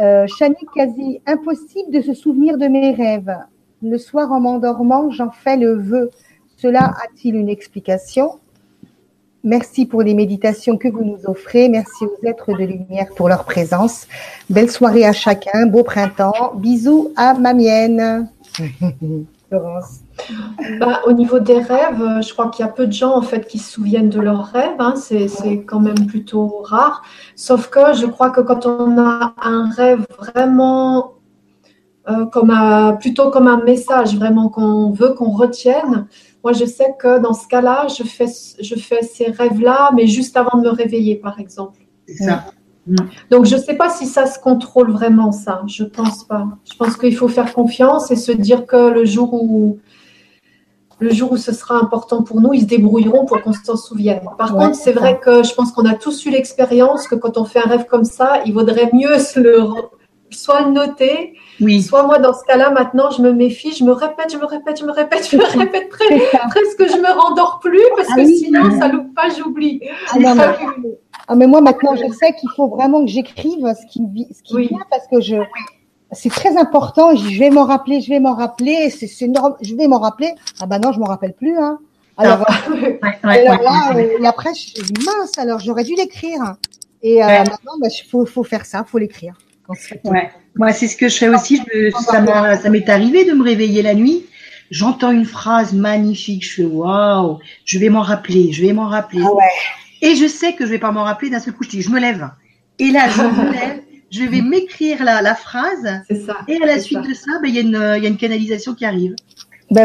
Euh, 0.00 0.26
Chani, 0.26 0.56
quasi 0.74 1.20
impossible 1.26 1.92
de 1.92 2.00
se 2.00 2.14
souvenir 2.14 2.56
de 2.58 2.66
mes 2.66 2.92
rêves. 2.92 3.36
Le 3.82 3.98
soir, 3.98 4.30
en 4.32 4.40
m'endormant, 4.40 5.10
j'en 5.10 5.30
fais 5.30 5.56
le 5.56 5.74
vœu. 5.74 6.10
Cela 6.56 6.94
a-t-il 7.02 7.36
une 7.36 7.48
explication? 7.48 8.38
Merci 9.42 9.86
pour 9.86 10.02
les 10.02 10.14
méditations 10.14 10.76
que 10.76 10.88
vous 10.88 11.02
nous 11.02 11.18
offrez. 11.24 11.68
Merci 11.68 12.04
aux 12.04 12.26
êtres 12.26 12.52
de 12.52 12.64
lumière 12.64 13.08
pour 13.16 13.28
leur 13.28 13.44
présence. 13.44 14.06
Belle 14.50 14.70
soirée 14.70 15.06
à 15.06 15.12
chacun. 15.12 15.66
Beau 15.66 15.82
printemps. 15.82 16.52
Bisous 16.56 17.12
à 17.16 17.34
ma 17.34 17.54
mienne. 17.54 18.28
Laurence. 19.50 20.00
Bah, 20.78 21.00
au 21.06 21.12
niveau 21.12 21.38
des 21.38 21.58
rêves, 21.58 22.00
euh, 22.00 22.22
je 22.22 22.32
crois 22.32 22.48
qu'il 22.48 22.64
y 22.64 22.68
a 22.68 22.72
peu 22.72 22.86
de 22.86 22.92
gens 22.92 23.16
en 23.16 23.22
fait 23.22 23.46
qui 23.46 23.58
se 23.58 23.72
souviennent 23.72 24.08
de 24.08 24.20
leurs 24.20 24.46
rêves. 24.46 24.76
hein. 24.78 24.94
C'est, 24.96 25.28
quand 25.64 25.80
même 25.80 26.06
plutôt 26.06 26.62
rare. 26.62 27.02
Sauf 27.36 27.68
que 27.68 27.94
je 27.94 28.06
crois 28.06 28.30
que 28.30 28.40
quand 28.40 28.66
on 28.66 28.98
a 28.98 29.34
un 29.42 29.70
rêve 29.70 30.06
vraiment 30.18 31.14
euh, 32.08 32.26
comme 32.26 32.50
un, 32.50 32.94
plutôt 32.94 33.30
comme 33.30 33.46
un 33.46 33.62
message 33.62 34.16
vraiment 34.16 34.48
qu'on 34.48 34.90
veut 34.90 35.10
qu'on 35.14 35.30
retienne, 35.30 36.06
moi 36.42 36.52
je 36.52 36.64
sais 36.64 36.94
que 36.98 37.18
dans 37.18 37.34
ce 37.34 37.46
cas-là, 37.48 37.86
je 37.88 38.04
fais, 38.04 38.26
je 38.60 38.74
fais 38.74 39.02
ces 39.02 39.30
rêves-là, 39.30 39.90
mais 39.94 40.06
juste 40.06 40.36
avant 40.36 40.58
de 40.58 40.64
me 40.64 40.70
réveiller, 40.70 41.16
par 41.16 41.38
exemple. 41.38 41.80
C'est 42.06 42.24
ça. 42.24 42.44
Donc 43.30 43.44
je 43.44 43.56
ne 43.56 43.60
sais 43.60 43.74
pas 43.74 43.90
si 43.90 44.06
ça 44.06 44.26
se 44.26 44.38
contrôle 44.38 44.90
vraiment 44.90 45.32
ça. 45.32 45.62
Je 45.66 45.84
pense 45.84 46.24
pas. 46.24 46.48
Je 46.70 46.76
pense 46.76 46.96
qu'il 46.96 47.14
faut 47.16 47.28
faire 47.28 47.52
confiance 47.52 48.10
et 48.10 48.16
se 48.16 48.32
dire 48.32 48.66
que 48.66 48.90
le 48.90 49.04
jour 49.04 49.32
où 49.34 49.78
le 51.00 51.10
jour 51.12 51.32
où 51.32 51.36
ce 51.36 51.52
sera 51.52 51.76
important 51.76 52.22
pour 52.22 52.40
nous, 52.40 52.52
ils 52.54 52.60
se 52.62 52.66
débrouilleront 52.66 53.24
pour 53.24 53.40
qu'on 53.42 53.52
s'en 53.52 53.76
souvienne. 53.76 54.20
Par 54.38 54.54
Ouais, 54.56 54.64
contre, 54.66 54.76
c'est 54.76 54.92
vrai 54.92 55.18
que 55.18 55.42
je 55.42 55.54
pense 55.54 55.72
qu'on 55.72 55.86
a 55.86 55.94
tous 55.94 56.24
eu 56.26 56.30
l'expérience 56.30 57.08
que 57.08 57.14
quand 57.14 57.38
on 57.38 57.44
fait 57.44 57.58
un 57.58 57.68
rêve 57.68 57.86
comme 57.86 58.04
ça, 58.04 58.42
il 58.46 58.52
vaudrait 58.52 58.90
mieux 58.92 59.18
se 59.18 59.40
le 59.40 59.62
soit 60.32 60.60
le 60.62 60.70
noter, 60.70 61.34
Oui, 61.60 61.82
soit 61.82 62.04
moi 62.04 62.20
dans 62.20 62.32
ce 62.32 62.44
cas-là 62.44 62.70
maintenant 62.70 63.10
je 63.10 63.20
me 63.20 63.32
méfie, 63.32 63.72
je 63.72 63.82
me 63.82 63.90
répète, 63.90 64.30
je 64.32 64.36
me 64.38 64.44
répète, 64.46 64.78
je 64.80 64.86
me 64.86 64.92
répète, 64.92 65.28
je 65.28 65.36
me 65.36 65.42
répète 65.58 65.88
presque 65.88 66.86
je 66.88 67.00
me 67.00 67.20
rendors 67.20 67.58
plus 67.60 67.82
parce 67.96 68.08
Ah 68.12 68.14
que 68.16 68.20
oui. 68.20 68.36
sinon 68.36 68.62
ça 68.78 68.86
loupe 68.86 69.12
pas, 69.12 69.28
j'oublie. 69.36 69.80
Ah 70.12 70.18
non, 70.20 70.34
ah, 71.26 71.34
mais 71.34 71.46
moi, 71.46 71.60
maintenant, 71.60 71.94
je 71.96 72.12
sais 72.12 72.32
qu'il 72.38 72.48
faut 72.56 72.68
vraiment 72.68 73.04
que 73.04 73.10
j'écrive 73.10 73.64
ce 73.74 73.86
qui, 73.92 74.02
vi- 74.06 74.26
ce 74.32 74.42
qui 74.42 74.54
Oui. 74.54 74.66
vient 74.68 74.78
parce 74.90 75.06
que 75.08 75.20
je, 75.20 75.36
c'est 76.12 76.30
très 76.30 76.56
important. 76.56 77.14
Je 77.16 77.38
vais 77.38 77.50
m'en 77.50 77.64
rappeler, 77.64 78.00
je 78.00 78.08
vais 78.10 78.20
m'en 78.20 78.34
rappeler. 78.34 78.90
C'est, 78.90 79.06
c'est 79.06 79.28
norm- 79.28 79.56
je 79.62 79.74
vais 79.74 79.86
m'en 79.88 79.98
rappeler. 79.98 80.32
Ah 80.60 80.66
bah 80.66 80.78
non, 80.78 80.92
je 80.92 80.98
m'en 80.98 81.06
rappelle 81.06 81.32
plus. 81.34 81.56
Hein. 81.58 81.78
Alors, 82.16 82.40
ouais, 82.70 83.00
ouais, 83.02 83.18
alors 83.22 83.58
ouais, 83.60 83.64
là, 83.64 83.92
ouais. 83.94 84.14
euh, 84.18 84.22
et 84.22 84.26
après, 84.26 84.50
je 84.54 84.82
dis 84.82 84.92
mince. 85.04 85.38
Alors, 85.38 85.58
j'aurais 85.60 85.84
dû 85.84 85.94
l'écrire. 85.94 86.56
Et 87.02 87.22
euh, 87.22 87.26
maintenant, 87.26 87.78
bah, 87.80 87.88
il 87.88 88.08
faut, 88.10 88.26
faut 88.26 88.44
faire 88.44 88.66
ça, 88.66 88.84
faut 88.86 88.98
l'écrire. 88.98 89.34
Moi, 90.56 90.72
c'est 90.72 90.88
ce 90.88 90.96
que 90.96 91.08
je 91.08 91.16
fais 91.16 91.28
aussi. 91.28 91.62
Je- 91.72 91.90
ça 92.60 92.68
m'est 92.70 92.88
arrivé 92.90 93.24
de 93.24 93.32
me 93.32 93.42
réveiller 93.42 93.82
la 93.82 93.94
nuit. 93.94 94.26
J'entends 94.70 95.10
une 95.10 95.24
phrase 95.24 95.72
magnifique. 95.72 96.44
Je 96.44 96.54
fais 96.56 96.64
waouh, 96.64 97.38
je 97.64 97.78
vais 97.78 97.88
m'en 97.88 98.02
rappeler, 98.02 98.52
je 98.52 98.62
vais 98.62 98.72
m'en 98.72 98.86
rappeler. 98.86 99.22
Ah. 99.24 99.44
Et 100.02 100.14
je 100.16 100.26
sais 100.26 100.54
que 100.54 100.64
je 100.66 100.70
vais 100.70 100.78
pas 100.78 100.92
m'en 100.92 101.04
rappeler 101.04 101.30
d'un 101.30 101.40
seul 101.40 101.54
coup. 101.54 101.64
Je 101.64 101.70
dis, 101.70 101.82
je 101.82 101.90
me 101.90 101.98
lève. 102.00 102.28
Et 102.78 102.90
là, 102.90 103.08
je 103.08 103.22
me 103.22 103.52
lève, 103.52 103.80
je 104.10 104.22
vais 104.24 104.40
m'écrire 104.42 105.04
la, 105.04 105.22
la 105.22 105.34
phrase. 105.34 106.02
C'est 106.08 106.20
ça. 106.26 106.38
Et 106.48 106.56
à 106.62 106.66
la 106.66 106.78
suite 106.80 107.02
ça. 107.02 107.08
de 107.08 107.14
ça, 107.14 107.30
ben, 107.42 107.48
il 107.48 107.54
y, 107.54 107.58
a 107.58 107.62
une- 107.62 107.94
il 107.98 108.02
y 108.02 108.06
a 108.06 108.08
une 108.08 108.16
canalisation 108.16 108.74
qui 108.74 108.84
arrive. 108.84 109.14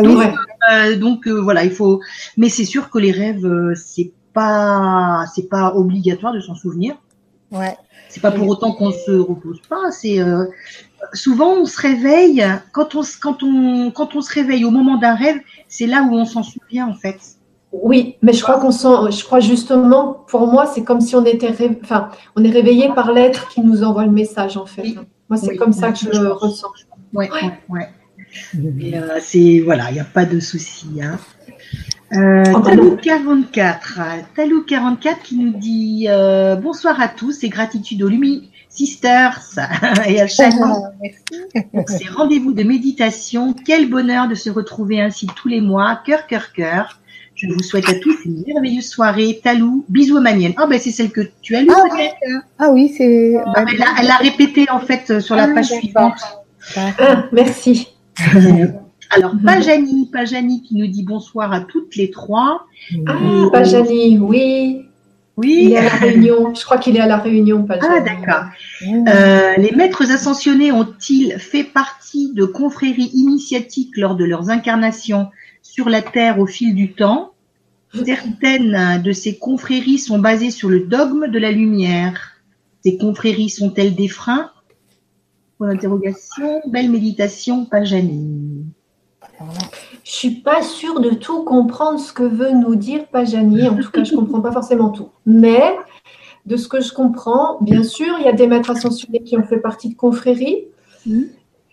Oui. 0.01 0.15
Ouais. 0.15 0.34
Euh, 0.72 0.96
donc 0.98 1.27
euh, 1.27 1.39
voilà, 1.39 1.63
il 1.63 1.72
faut. 1.72 2.01
Mais 2.38 2.50
c'est 2.50 2.65
sûr 2.65 2.89
que 2.89 2.98
les 2.98 3.12
rêves, 3.12 3.46
euh, 3.46 3.74
c'est 3.75 4.12
pas, 4.34 5.25
c'est 5.34 5.48
pas 5.48 5.74
obligatoire 5.75 6.34
de 6.34 6.39
s'en 6.41 6.55
souvenir. 6.55 6.96
Ouais. 7.51 7.75
C'est 8.10 8.20
pas 8.22 8.32
pour 8.32 8.48
autant 8.48 8.72
qu'on 8.74 8.91
se 8.91 9.12
repose 9.12 9.62
pas. 9.70 9.91
C'est 9.91 10.20
euh, 10.20 10.46
souvent 11.13 11.53
on 11.53 11.65
se 11.65 11.79
réveille 11.79 12.44
quand 12.72 12.96
on 12.96 13.03
s- 13.03 13.15
quand 13.17 13.44
on 13.44 13.91
quand 13.91 14.15
on 14.15 14.22
se 14.22 14.34
réveille 14.34 14.65
au 14.65 14.72
moment 14.72 14.98
d'un 14.98 15.15
rêve, 15.15 15.38
c'est 15.67 15.86
là 15.86 16.01
où 16.03 16.13
on 16.15 16.25
s'en 16.25 16.41
souvient 16.44 16.88
en 16.88 16.94
fait. 16.96 17.20
Oui, 17.84 18.15
mais 18.22 18.34
je 18.34 18.41
crois 18.41 18.60
qu'on 18.60 18.72
sent, 18.72 19.12
je 19.12 19.24
crois 19.24 19.39
justement, 19.39 20.24
pour 20.27 20.48
moi, 20.48 20.65
c'est 20.65 20.84
comme 20.84 21.01
si 21.01 21.15
on 21.15 21.25
était, 21.25 21.50
enfin, 21.84 22.10
on 22.36 22.44
est 22.44 22.50
réveillé 22.50 22.89
par 22.94 23.12
l'être 23.12 23.50
qui 23.50 23.62
nous 23.62 23.84
envoie 23.84 24.05
le 24.05 24.12
message, 24.12 24.58
en 24.58 24.65
fait. 24.65 24.96
Moi, 25.29 25.38
c'est 25.38 25.55
comme 25.55 25.74
ça 25.74 25.91
que 25.91 25.98
je 25.98 26.10
le 26.10 26.32
ressens. 26.32 26.67
Oui, 27.13 27.27
oui, 27.70 27.82
oui. 28.58 28.94
c'est, 29.22 29.62
voilà, 29.63 29.89
il 29.89 29.94
n'y 29.94 30.00
a 30.00 30.05
pas 30.05 30.25
de 30.25 30.39
souci. 30.39 30.88
Hein. 31.01 31.17
Euh, 32.13 32.44
Talou 32.63 32.98
44, 32.98 34.00
Talou 34.36 34.63
44 34.63 35.24
qui 35.24 35.38
nous 35.38 35.58
dit 35.58 36.05
euh, 36.08 36.55
bonsoir 36.55 37.01
à 37.01 37.08
tous 37.08 37.44
et 37.44 37.50
gratitude 37.50 38.03
aux 38.03 38.08
Lumi 38.08 38.51
Sisters 38.70 39.41
et 40.08 40.22
à 40.22 40.27
chaque 40.27 40.53
pour 40.55 41.89
ces 41.89 42.08
rendez-vous 42.08 42.53
de 42.53 42.63
méditation. 42.63 43.55
Quel 43.65 43.89
bonheur 43.89 44.27
de 44.27 44.36
se 44.36 44.50
retrouver 44.50 45.01
ainsi 45.01 45.27
tous 45.36 45.48
les 45.48 45.62
mois, 45.62 46.00
cœur, 46.05 46.27
cœur, 46.27 46.53
cœur. 46.53 47.00
Je 47.36 47.48
vous 47.48 47.62
souhaite 47.62 47.89
à 47.89 47.96
tous 47.96 48.24
une 48.25 48.44
merveilleuse 48.48 48.88
soirée. 48.88 49.42
Talou, 49.44 49.84
bisous 49.89 50.22
manienne. 50.22 50.54
Ah 50.56 50.68
ben 50.68 50.80
c'est 50.80 50.92
celle 50.92 51.12
que 51.12 51.22
tu 51.42 51.56
as 51.56 51.62
lue 51.62 51.70
ah, 51.70 51.84
peut-être. 51.89 52.15
Ah 52.58 52.70
oui, 52.72 52.94
c'est. 52.98 53.36
Ah, 53.56 53.65
elle, 54.00 54.10
a, 54.10 54.18
répété 54.18 54.70
en 54.70 54.80
fait 54.80 55.20
sur 55.20 55.36
la 55.36 55.44
ah, 55.44 55.54
page 55.54 55.68
suivante. 55.68 56.20
Ah, 56.77 57.27
merci. 57.34 57.89
Alors, 59.10 59.34
Pajani, 59.46 60.10
Pajani 60.12 60.62
qui 60.63 60.75
nous 60.75 60.88
dit 60.88 61.04
bonsoir 61.04 61.51
à 61.51 61.62
toutes 61.62 61.96
les 61.96 62.10
trois. 62.10 62.65
Ah, 63.06 63.13
Pajani, 63.51 64.18
oui. 64.20 64.82
Oui. 65.38 65.60
Il 65.63 65.72
est 65.74 65.77
à 65.77 65.84
la 65.84 65.89
Réunion. 65.89 66.56
Je 66.56 66.63
crois 66.63 66.77
qu'il 66.77 66.96
est 66.96 67.01
à 67.01 67.08
la 67.08 67.18
Réunion, 67.18 67.63
Pajani. 67.65 67.96
Ah, 67.98 68.00
d'accord. 68.00 68.46
Euh, 68.84 69.56
les 69.58 69.72
maîtres 69.72 70.10
ascensionnés 70.10 70.72
ont-ils 70.72 71.38
fait 71.38 71.65
partie 71.65 72.32
de 72.34 72.46
confréries 72.46 73.12
initiatiques 73.13 73.98
lors 73.98 74.15
de 74.15 74.24
leurs 74.24 74.50
incarnations? 74.50 75.27
Sur 75.75 75.89
la 75.89 76.01
Terre 76.01 76.39
au 76.39 76.46
fil 76.46 76.74
du 76.74 76.94
temps 76.94 77.34
Certaines 78.05 79.01
de 79.01 79.12
ces 79.12 79.38
confréries 79.38 80.00
sont 80.00 80.20
basées 80.20 80.51
sur 80.51 80.70
le 80.70 80.82
dogme 80.82 81.27
de 81.27 81.38
la 81.38 81.51
lumière. 81.51 82.34
Ces 82.84 82.98
confréries 82.98 83.50
sont-elles 83.50 83.94
des 83.94 84.08
freins? 84.08 84.51
Pour 85.58 85.65
l'interrogation, 85.65 86.62
belle 86.67 86.89
méditation, 86.89 87.65
Pajani. 87.65 88.65
Je 90.03 90.12
suis 90.12 90.41
pas 90.41 90.62
sûre 90.62 91.01
de 91.01 91.10
tout 91.10 91.44
comprendre 91.44 92.00
ce 92.00 92.13
que 92.13 92.24
veut 92.24 92.51
nous 92.51 92.75
dire 92.75 93.08
Pajani. 93.08 93.67
En 93.67 93.75
tout 93.75 93.91
cas, 93.91 94.03
je 94.03 94.15
comprends 94.15 94.41
pas 94.41 94.53
forcément 94.53 94.89
tout. 94.89 95.10
Mais 95.25 95.75
de 96.46 96.55
ce 96.55 96.70
que 96.70 96.79
je 96.79 96.94
comprends, 96.94 97.58
bien 97.62 97.84
sûr, 97.84 98.15
il 98.20 98.25
y 98.25 98.29
a 98.29 98.34
des 98.34 98.48
maîtres 98.48 98.72
ascensionnés 98.72 99.24
qui 99.24 99.38
ont 99.38 99.44
fait 99.44 99.60
partie 99.60 99.89
de 99.89 99.96
confréries. 99.96 100.65
Mm. 101.05 101.24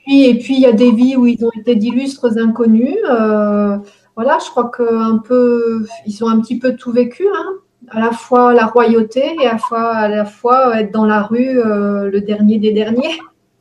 Puis, 0.04 0.25
et 0.25 0.38
puis, 0.38 0.54
il 0.54 0.61
y 0.61 0.66
a 0.66 0.73
des 0.73 0.90
vies 0.90 1.16
où 1.16 1.26
ils 1.26 1.44
ont 1.44 1.50
été 1.59 1.76
d'illustres 1.76 2.38
inconnus. 2.38 2.97
Euh, 3.09 3.78
voilà, 4.16 4.38
je 4.44 4.50
crois 4.50 4.71
qu'un 4.71 5.18
peu, 5.18 5.87
ils 6.06 6.25
ont 6.25 6.28
un 6.28 6.40
petit 6.40 6.59
peu 6.59 6.75
tout 6.75 6.92
vécu. 6.92 7.25
Hein. 7.35 7.47
À 7.88 8.00
la 8.00 8.12
fois 8.12 8.54
la 8.54 8.66
royauté 8.66 9.37
et 9.40 9.47
à 9.47 9.52
la 9.52 9.59
fois, 9.59 9.90
à 9.90 10.09
la 10.09 10.25
fois 10.25 10.80
être 10.80 10.92
dans 10.92 11.06
la 11.06 11.23
rue, 11.23 11.59
euh, 11.59 12.11
le 12.11 12.21
dernier 12.21 12.59
des 12.59 12.73
derniers. 12.73 13.18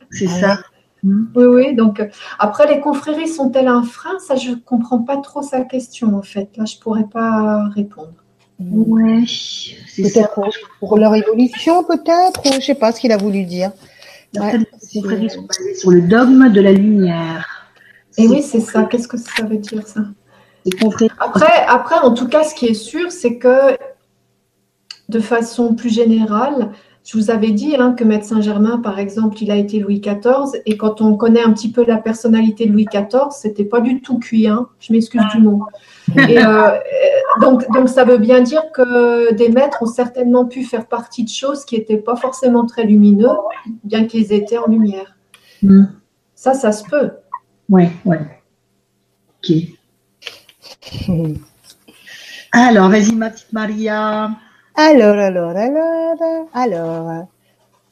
C'est 0.09 0.27
ça. 0.27 0.57
Oui, 1.03 1.45
oui. 1.45 1.73
Donc, 1.73 1.99
après, 2.37 2.71
les 2.71 2.79
confréries 2.79 3.27
sont-elles 3.27 3.67
un 3.67 3.81
frein? 3.81 4.19
Ça, 4.19 4.35
je 4.35 4.51
ne 4.51 4.55
comprends 4.55 4.99
pas 4.99 5.17
trop 5.17 5.41
sa 5.41 5.61
question, 5.61 6.15
en 6.15 6.21
fait. 6.21 6.55
Là, 6.57 6.65
je 6.65 6.75
ne 6.75 6.79
pourrais 6.79 7.07
pas 7.11 7.67
répondre. 7.69 8.13
Oui, 8.69 9.75
peut-être 9.97 10.39
pour, 10.79 10.97
leur 10.97 11.15
évolution, 11.15 11.83
peut-être, 11.83 12.45
ou 12.45 12.51
je 12.51 12.57
ne 12.57 12.61
sais 12.61 12.75
pas 12.75 12.91
ce 12.91 12.99
qu'il 12.99 13.11
a 13.11 13.17
voulu 13.17 13.43
dire. 13.43 13.71
Certaines 14.33 14.65
confréries 14.93 15.29
sont 15.29 15.43
basées 15.43 15.75
sur 15.75 15.91
le 15.91 16.01
dogme 16.01 16.49
de 16.51 16.61
la 16.61 16.71
lumière. 16.71 17.67
Et 18.17 18.27
oui, 18.27 18.41
c'est 18.41 18.59
ça. 18.59 18.83
Qu'est-ce 18.83 19.07
que 19.07 19.17
ça 19.17 19.43
veut 19.43 19.57
dire, 19.57 19.85
ça? 19.87 20.01
Après, 21.19 21.65
après, 21.67 21.97
en 21.99 22.13
tout 22.13 22.27
cas, 22.27 22.43
ce 22.43 22.53
qui 22.53 22.67
est 22.67 22.73
sûr, 22.73 23.11
c'est 23.11 23.37
que 23.37 23.77
de 25.09 25.19
façon 25.19 25.75
plus 25.75 25.89
générale, 25.89 26.71
je 27.03 27.17
vous 27.17 27.31
avais 27.31 27.51
dit 27.51 27.75
hein, 27.77 27.93
que 27.93 28.03
Maître 28.03 28.25
Saint-Germain, 28.25 28.77
par 28.77 28.99
exemple, 28.99 29.41
il 29.41 29.49
a 29.49 29.55
été 29.55 29.79
Louis 29.79 29.99
XIV, 29.99 30.61
et 30.65 30.77
quand 30.77 31.01
on 31.01 31.15
connaît 31.15 31.41
un 31.41 31.51
petit 31.51 31.71
peu 31.71 31.83
la 31.83 31.97
personnalité 31.97 32.67
de 32.67 32.71
Louis 32.71 32.85
XIV, 32.85 33.31
c'était 33.31 33.65
pas 33.65 33.81
du 33.81 34.01
tout 34.01 34.19
cuit. 34.19 34.47
Hein, 34.47 34.67
je 34.79 34.93
m'excuse 34.93 35.23
du 35.33 35.41
mot. 35.41 35.63
Et, 36.29 36.37
euh, 36.37 36.77
donc, 37.41 37.67
donc, 37.73 37.89
ça 37.89 38.03
veut 38.03 38.17
bien 38.17 38.41
dire 38.41 38.71
que 38.71 39.33
des 39.33 39.49
maîtres 39.49 39.81
ont 39.81 39.87
certainement 39.87 40.45
pu 40.45 40.63
faire 40.63 40.87
partie 40.87 41.23
de 41.23 41.29
choses 41.29 41.65
qui 41.65 41.75
n'étaient 41.75 41.97
pas 41.97 42.15
forcément 42.15 42.65
très 42.65 42.83
lumineux, 42.83 43.29
bien 43.83 44.05
qu'ils 44.05 44.31
étaient 44.31 44.59
en 44.59 44.67
lumière. 44.67 45.15
Hmm. 45.63 45.85
Ça, 46.35 46.53
ça 46.53 46.71
se 46.71 46.83
peut. 46.83 47.11
Ouais, 47.67 47.89
ouais. 48.05 48.19
Ok. 49.43 49.57
Alors, 52.51 52.89
vas-y, 52.89 53.15
ma 53.15 53.29
petite 53.31 53.53
Maria. 53.53 54.31
Alors, 54.75 55.17
alors, 55.17 55.55
alors, 55.55 56.47
alors. 56.53 57.27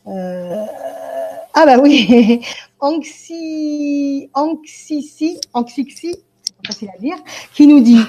Euh, 0.08 0.65
ah 1.54 1.65
bah 1.65 1.78
oui, 1.82 2.42
Anxi, 2.80 4.30
Anxixi, 4.34 5.39
Anxixi, 5.54 6.15
c'est 6.15 6.68
facile 6.68 6.89
à 6.96 7.00
dire, 7.00 7.18
qui 7.54 7.68
nous 7.68 7.82
dit 7.82 8.02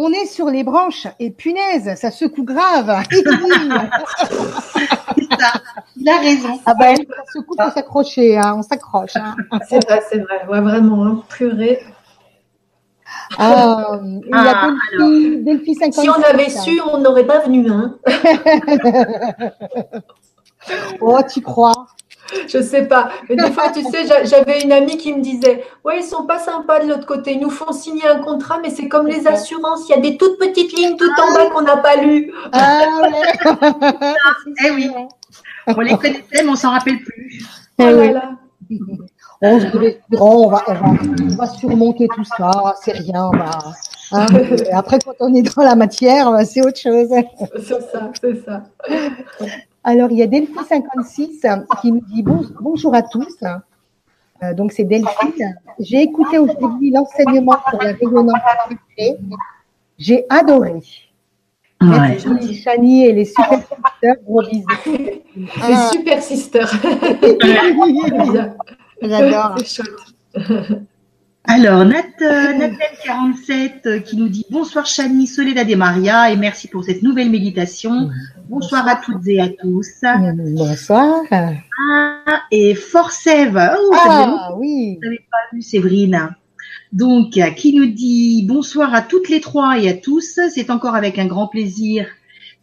on 0.00 0.12
est 0.12 0.26
sur 0.26 0.46
les 0.46 0.62
branches 0.62 1.08
et 1.18 1.30
punaise, 1.30 1.96
ça 1.96 2.12
secoue 2.12 2.44
grave. 2.44 3.02
Il 5.96 6.08
a 6.08 6.18
raison. 6.18 6.60
Ah 6.66 6.74
bah, 6.74 6.94
ça 6.94 7.02
secoue, 7.32 7.56
faut 7.60 7.70
s'accrocher, 7.70 8.38
hein, 8.38 8.54
on 8.58 8.62
s'accroche. 8.62 9.16
Hein. 9.16 9.34
C'est 9.68 9.84
vrai, 9.84 10.00
c'est 10.08 10.18
vrai. 10.18 10.46
Ouais, 10.48 10.60
vraiment, 10.60 11.04
hein, 11.04 11.22
purée. 11.28 11.80
Ah, 13.36 14.00
il 14.02 14.28
y 14.28 14.32
a 14.32 14.62
ah, 14.62 14.70
Delphi, 14.98 15.74
56. 15.74 16.00
Si 16.00 16.08
on 16.08 16.22
avait 16.22 16.50
su, 16.50 16.80
on 16.92 16.98
n'aurait 16.98 17.26
pas 17.26 17.40
venu. 17.40 17.70
Hein. 17.70 17.96
oh, 21.00 21.18
tu 21.30 21.40
crois? 21.40 21.86
Je 22.46 22.60
sais 22.60 22.86
pas. 22.86 23.10
Mais 23.28 23.36
des 23.36 23.50
fois, 23.52 23.70
tu 23.70 23.82
sais, 23.82 24.06
j'avais 24.24 24.62
une 24.62 24.72
amie 24.72 24.98
qui 24.98 25.14
me 25.14 25.22
disait 25.22 25.64
Ouais, 25.84 26.00
ils 26.00 26.04
sont 26.04 26.24
pas 26.24 26.38
sympas 26.38 26.80
de 26.80 26.88
l'autre 26.88 27.06
côté. 27.06 27.32
Ils 27.32 27.40
nous 27.40 27.50
font 27.50 27.72
signer 27.72 28.06
un 28.06 28.18
contrat, 28.20 28.58
mais 28.62 28.70
c'est 28.70 28.88
comme 28.88 29.06
les 29.06 29.26
assurances. 29.26 29.88
Il 29.88 29.92
y 29.92 29.98
a 29.98 30.00
des 30.00 30.16
toutes 30.16 30.38
petites 30.38 30.72
lignes 30.76 30.96
tout 30.96 31.10
en 31.10 31.34
bas 31.34 31.50
qu'on 31.50 31.62
n'a 31.62 31.78
pas 31.78 31.96
lues. 31.96 32.32
Ah 32.52 33.00
ouais. 33.02 34.14
eh 34.66 34.70
oui. 34.72 34.90
On 35.66 35.80
les 35.80 35.96
connaissait, 35.96 36.24
mais 36.32 36.48
on 36.48 36.56
s'en 36.56 36.70
rappelle 36.70 36.98
plus. 36.98 37.42
Oh 37.78 37.84
là 37.84 38.32
on 39.40 39.60
on 40.18 40.48
va, 40.48 40.64
on 40.68 41.36
va, 41.36 41.46
surmonter 41.46 42.08
tout 42.14 42.24
ça, 42.24 42.74
c'est 42.82 42.92
rien. 42.92 43.30
Hein. 44.12 44.26
après, 44.72 44.98
quand 45.04 45.14
on 45.20 45.34
est 45.34 45.42
dans 45.42 45.62
la 45.62 45.76
matière, 45.76 46.32
c'est 46.44 46.60
autre 46.60 46.78
chose. 46.78 47.08
C'est 47.56 47.82
ça, 47.82 48.10
c'est 48.20 48.44
ça. 48.44 48.64
Alors, 49.84 50.10
il 50.10 50.18
y 50.18 50.22
a 50.22 50.26
Delphi56 50.26 51.64
qui 51.80 51.92
nous 51.92 52.02
dit 52.12 52.22
bonjour 52.22 52.94
à 52.94 53.02
tous. 53.02 53.36
Euh, 54.42 54.54
donc, 54.54 54.72
c'est 54.72 54.84
Delphine. 54.84 55.56
J'ai 55.80 56.02
écouté 56.02 56.38
aujourd'hui 56.38 56.90
l'enseignement 56.90 57.56
sur 57.68 57.82
la 57.82 57.92
rayonnance 57.92 58.40
J'ai 59.98 60.24
adoré. 60.28 60.80
Merci 61.80 62.54
Chani 62.54 63.06
et 63.06 63.12
les 63.12 63.24
super 63.24 63.60
sisters, 63.60 64.16
gros 64.24 64.42
bisous. 64.42 64.66
Les 65.36 65.46
ah. 65.62 65.90
super 65.92 66.20
sisters. 66.22 66.72
J'adore. 69.02 69.56
Alors, 71.50 71.84
Nat, 71.86 72.02
euh, 72.20 72.68
47 73.04 73.86
euh, 73.86 73.98
qui 74.00 74.18
nous 74.18 74.28
dit 74.28 74.44
bonsoir 74.50 74.84
Chani, 74.84 75.26
Soledad 75.26 75.70
et 75.70 75.76
Maria 75.76 76.30
et 76.30 76.36
merci 76.36 76.68
pour 76.68 76.84
cette 76.84 77.02
nouvelle 77.02 77.30
méditation. 77.30 78.10
Bonsoir, 78.50 78.86
à 78.86 78.96
toutes 78.96 79.26
et 79.26 79.40
à 79.40 79.48
tous. 79.48 79.88
Bonsoir. 80.02 81.22
Ah, 81.30 82.42
et 82.50 82.74
Forcev. 82.74 83.56
Oh, 83.56 83.94
ah, 83.94 84.50
oui. 84.58 84.96
Vous 84.96 85.04
n'avez 85.04 85.24
pas 85.30 85.38
vu 85.54 85.62
Séverine. 85.62 86.34
Donc, 86.92 87.38
euh, 87.38 87.50
qui 87.50 87.74
nous 87.74 87.86
dit 87.86 88.44
bonsoir 88.46 88.94
à 88.94 89.00
toutes 89.00 89.30
les 89.30 89.40
trois 89.40 89.78
et 89.78 89.88
à 89.88 89.94
tous. 89.94 90.38
C'est 90.52 90.68
encore 90.68 90.96
avec 90.96 91.18
un 91.18 91.26
grand 91.26 91.46
plaisir 91.46 92.06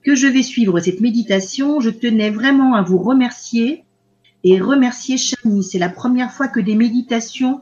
que 0.03 0.13
je 0.13 0.27
vais 0.27 0.43
suivre 0.43 0.79
cette 0.79 1.01
méditation. 1.01 1.79
Je 1.79 1.89
tenais 1.89 2.29
vraiment 2.29 2.75
à 2.75 2.83
vous 2.83 2.99
remercier 2.99 3.84
et 4.45 4.61
remercier 4.61 5.17
Chani. 5.17 5.63
C'est 5.63 5.79
la 5.79 5.89
première 5.89 6.31
fois 6.31 6.47
que 6.47 6.59
des 6.59 6.75
méditations 6.75 7.61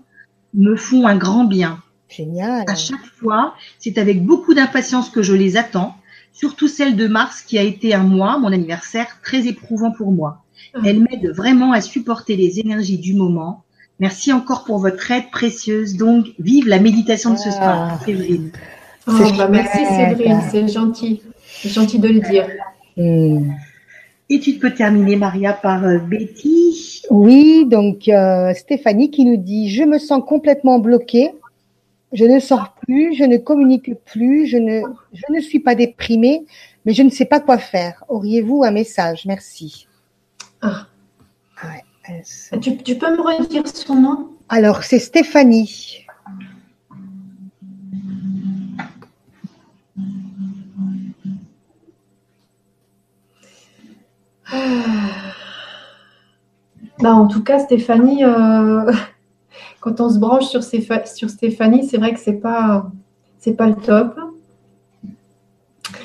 me 0.53 0.75
font 0.75 1.07
un 1.07 1.15
grand 1.15 1.45
bien. 1.45 1.81
Génial. 2.09 2.65
À 2.67 2.75
chaque 2.75 3.05
fois, 3.05 3.55
c'est 3.79 3.97
avec 3.97 4.23
beaucoup 4.23 4.53
d'impatience 4.53 5.09
que 5.09 5.23
je 5.23 5.33
les 5.33 5.57
attends, 5.57 5.95
surtout 6.33 6.67
celle 6.67 6.95
de 6.95 7.07
mars 7.07 7.41
qui 7.41 7.57
a 7.57 7.63
été 7.63 7.95
un 7.95 8.03
mois, 8.03 8.37
mon 8.37 8.51
anniversaire, 8.51 9.07
très 9.23 9.47
éprouvant 9.47 9.91
pour 9.91 10.11
moi. 10.11 10.43
Ah. 10.75 10.79
Elle 10.85 10.99
m'aide 10.99 11.31
vraiment 11.33 11.71
à 11.71 11.81
supporter 11.81 12.35
les 12.35 12.59
énergies 12.59 12.99
du 12.99 13.15
moment. 13.15 13.63
Merci 13.99 14.33
encore 14.33 14.65
pour 14.65 14.79
votre 14.79 15.09
aide 15.09 15.31
précieuse. 15.31 15.95
Donc, 15.95 16.27
vive 16.37 16.67
la 16.67 16.79
méditation 16.79 17.31
de 17.31 17.37
ce 17.37 17.49
soir, 17.49 17.93
ah. 17.93 18.05
Séverine. 18.05 18.51
Oh, 19.07 19.13
bah, 19.37 19.47
merci 19.47 19.85
Séverine, 19.85 20.41
c'est 20.51 20.67
gentil. 20.67 21.21
C'est 21.45 21.69
gentil 21.69 21.97
de 21.99 22.09
le 22.09 22.19
dire. 22.19 22.47
Hmm. 22.97 23.53
Et 24.33 24.39
tu 24.39 24.53
peux 24.53 24.73
terminer, 24.73 25.15
Maria, 25.15 25.53
par 25.53 25.85
euh, 25.85 25.99
Betty. 25.99 27.03
Oui, 27.11 27.67
donc 27.67 28.07
euh, 28.07 28.51
Stéphanie 28.55 29.11
qui 29.11 29.25
nous 29.25 29.37
dit 29.37 29.69
Je 29.69 29.83
me 29.83 29.99
sens 29.99 30.23
complètement 30.25 30.79
bloquée. 30.79 31.29
Je 32.13 32.25
ne 32.25 32.39
sors 32.39 32.73
plus, 32.81 33.13
je 33.13 33.25
ne 33.25 33.37
communique 33.37 33.93
plus, 34.05 34.47
je 34.47 34.57
ne, 34.57 34.81
je 35.13 35.23
ne 35.31 35.39
suis 35.39 35.59
pas 35.59 35.75
déprimée, 35.75 36.45
mais 36.83 36.93
je 36.93 37.03
ne 37.03 37.11
sais 37.11 37.25
pas 37.25 37.41
quoi 37.41 37.59
faire. 37.59 38.03
Auriez-vous 38.09 38.63
un 38.63 38.71
message? 38.71 39.27
Merci. 39.27 39.87
Ah. 40.63 40.87
tu, 42.59 42.75
tu, 42.77 42.95
peux 42.95 43.15
me 43.15 43.21
redire 43.21 43.67
son 43.67 43.95
nom? 43.95 44.29
Alors, 44.49 44.83
c'est 44.83 44.97
Stéphanie. 44.97 46.02
Bah, 56.99 57.13
en 57.13 57.27
tout 57.27 57.43
cas, 57.43 57.59
Stéphanie, 57.59 58.23
euh, 58.23 58.89
quand 59.81 59.99
on 59.99 60.09
se 60.09 60.19
branche 60.19 60.45
sur, 60.45 60.63
Stéphanie, 60.63 61.85
c'est 61.85 61.97
vrai 61.97 62.13
que 62.13 62.19
c'est 62.19 62.33
pas, 62.39 62.91
pas 63.57 63.67
le 63.67 63.75
top. 63.75 64.17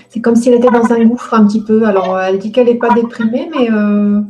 C'est 0.08 0.20
comme 0.20 0.34
si 0.34 0.48
elle 0.48 0.56
était 0.56 0.70
dans 0.70 0.90
un 0.92 1.04
gouffre 1.04 1.34
un 1.34 1.46
petit 1.46 1.62
peu. 1.62 1.84
Alors, 1.84 2.18
elle 2.18 2.38
dit 2.38 2.50
qu'elle 2.50 2.66
n'est 2.66 2.74
pas 2.74 2.92
déprimée, 2.94 3.48
mais 3.54 3.70
euh, 3.70 4.22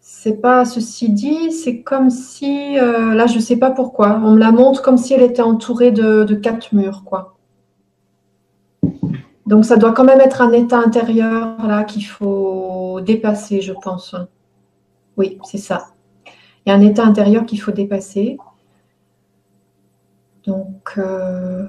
c'est 0.00 0.42
pas 0.42 0.66
ceci 0.66 1.10
dit. 1.10 1.52
C'est 1.52 1.80
comme 1.80 2.10
si, 2.10 2.78
euh, 2.78 3.14
là, 3.14 3.26
je 3.26 3.38
sais 3.38 3.56
pas 3.56 3.70
pourquoi. 3.70 4.20
On 4.22 4.32
me 4.32 4.38
la 4.38 4.52
montre 4.52 4.82
comme 4.82 4.98
si 4.98 5.14
elle 5.14 5.22
était 5.22 5.40
entourée 5.40 5.92
de, 5.92 6.24
de 6.24 6.34
quatre 6.34 6.74
murs, 6.74 7.04
quoi. 7.06 7.37
Donc, 9.48 9.64
ça 9.64 9.76
doit 9.78 9.92
quand 9.92 10.04
même 10.04 10.20
être 10.20 10.42
un 10.42 10.52
état 10.52 10.78
intérieur 10.78 11.56
là 11.66 11.82
qu'il 11.84 12.04
faut 12.04 13.00
dépasser, 13.00 13.62
je 13.62 13.72
pense. 13.72 14.14
Oui, 15.16 15.38
c'est 15.42 15.56
ça. 15.56 15.86
Il 16.26 16.68
y 16.68 16.72
a 16.72 16.74
un 16.74 16.82
état 16.82 17.02
intérieur 17.02 17.46
qu'il 17.46 17.58
faut 17.58 17.72
dépasser. 17.72 18.36
Donc, 20.44 20.92
euh, 20.98 21.66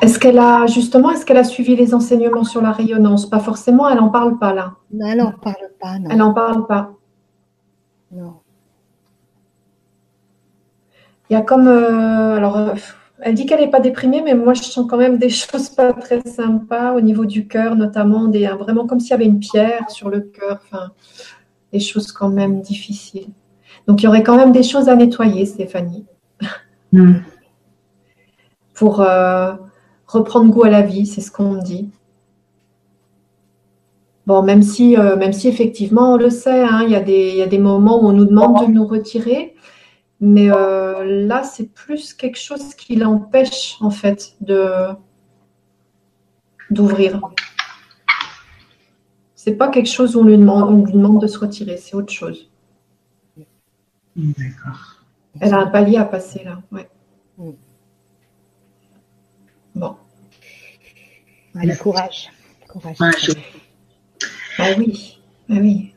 est-ce 0.00 0.18
qu'elle 0.18 0.38
a 0.38 0.66
justement, 0.66 1.10
est-ce 1.10 1.26
qu'elle 1.26 1.36
a 1.36 1.44
suivi 1.44 1.76
les 1.76 1.94
enseignements 1.94 2.44
sur 2.44 2.62
la 2.62 2.72
rayonnance? 2.72 3.28
Pas 3.28 3.38
forcément, 3.38 3.90
elle 3.90 3.98
n'en 3.98 4.08
parle 4.08 4.38
pas 4.38 4.54
là. 4.54 4.72
Non, 4.90 5.06
elle 5.06 5.18
n'en 5.18 5.32
parle 5.32 5.70
pas. 5.78 5.96
Elle 6.10 6.16
n'en 6.16 6.32
parle 6.32 6.66
pas. 6.66 6.92
Non. 8.10 8.36
Il 11.28 11.34
y 11.34 11.36
a 11.36 11.42
comme, 11.42 11.68
euh, 11.68 12.36
alors, 12.36 12.56
euh, 12.56 12.74
elle 13.20 13.34
dit 13.34 13.46
qu'elle 13.46 13.60
n'est 13.60 13.70
pas 13.70 13.80
déprimée, 13.80 14.22
mais 14.22 14.34
moi 14.34 14.54
je 14.54 14.62
sens 14.62 14.86
quand 14.88 14.96
même 14.96 15.18
des 15.18 15.28
choses 15.30 15.70
pas 15.70 15.92
très 15.92 16.20
sympas 16.22 16.94
au 16.94 17.00
niveau 17.00 17.24
du 17.24 17.46
cœur, 17.46 17.76
notamment 17.76 18.26
des, 18.26 18.46
vraiment 18.46 18.86
comme 18.86 19.00
s'il 19.00 19.10
y 19.10 19.14
avait 19.14 19.26
une 19.26 19.40
pierre 19.40 19.90
sur 19.90 20.08
le 20.10 20.20
cœur, 20.20 20.60
enfin, 20.64 20.90
des 21.72 21.80
choses 21.80 22.12
quand 22.12 22.28
même 22.28 22.60
difficiles. 22.60 23.28
Donc 23.86 24.02
il 24.02 24.06
y 24.06 24.08
aurait 24.08 24.22
quand 24.22 24.36
même 24.36 24.52
des 24.52 24.62
choses 24.62 24.88
à 24.88 24.96
nettoyer, 24.96 25.46
Stéphanie, 25.46 26.06
hmm. 26.92 27.14
pour 28.74 29.00
euh, 29.00 29.54
reprendre 30.06 30.50
goût 30.50 30.64
à 30.64 30.70
la 30.70 30.82
vie, 30.82 31.06
c'est 31.06 31.20
ce 31.20 31.30
qu'on 31.30 31.52
me 31.52 31.62
dit. 31.62 31.90
Bon, 34.26 34.42
même 34.42 34.62
si, 34.62 34.96
euh, 34.96 35.16
même 35.16 35.32
si 35.32 35.46
effectivement 35.46 36.14
on 36.14 36.16
le 36.16 36.30
sait, 36.30 36.64
hein, 36.64 36.82
il, 36.82 36.88
y 36.88 37.36
y 37.36 37.42
a 37.42 37.46
des 37.46 37.58
moments 37.58 38.02
où 38.02 38.08
on 38.08 38.12
nous 38.12 38.24
demande 38.24 38.66
de 38.66 38.72
nous 38.72 38.84
retirer. 38.84 39.54
Mais 40.20 40.50
euh, 40.50 41.26
là, 41.26 41.42
c'est 41.42 41.72
plus 41.72 42.14
quelque 42.14 42.38
chose 42.38 42.74
qui 42.74 42.96
l'empêche, 42.96 43.76
en 43.80 43.90
fait, 43.90 44.36
de 44.40 44.88
d'ouvrir. 46.70 47.20
C'est 49.34 49.54
pas 49.54 49.68
quelque 49.68 49.88
chose 49.88 50.16
où 50.16 50.20
on 50.20 50.24
lui 50.24 50.36
demande, 50.36 50.90
demande 50.90 51.20
de 51.20 51.26
se 51.28 51.38
retirer, 51.38 51.76
c'est 51.76 51.94
autre 51.94 52.12
chose. 52.12 52.50
D'accord. 54.16 55.04
Elle 55.40 55.54
a 55.54 55.58
un 55.58 55.66
palier 55.66 55.98
à 55.98 56.04
passer 56.04 56.42
là, 56.42 56.62
ouais. 56.72 56.88
Bon. 59.74 59.96
Allez, 61.54 61.76
courage. 61.76 62.30
courage. 62.66 63.30
Ah 64.58 64.70
oui, 64.78 65.20
ah 65.50 65.54
oui. 65.60 65.92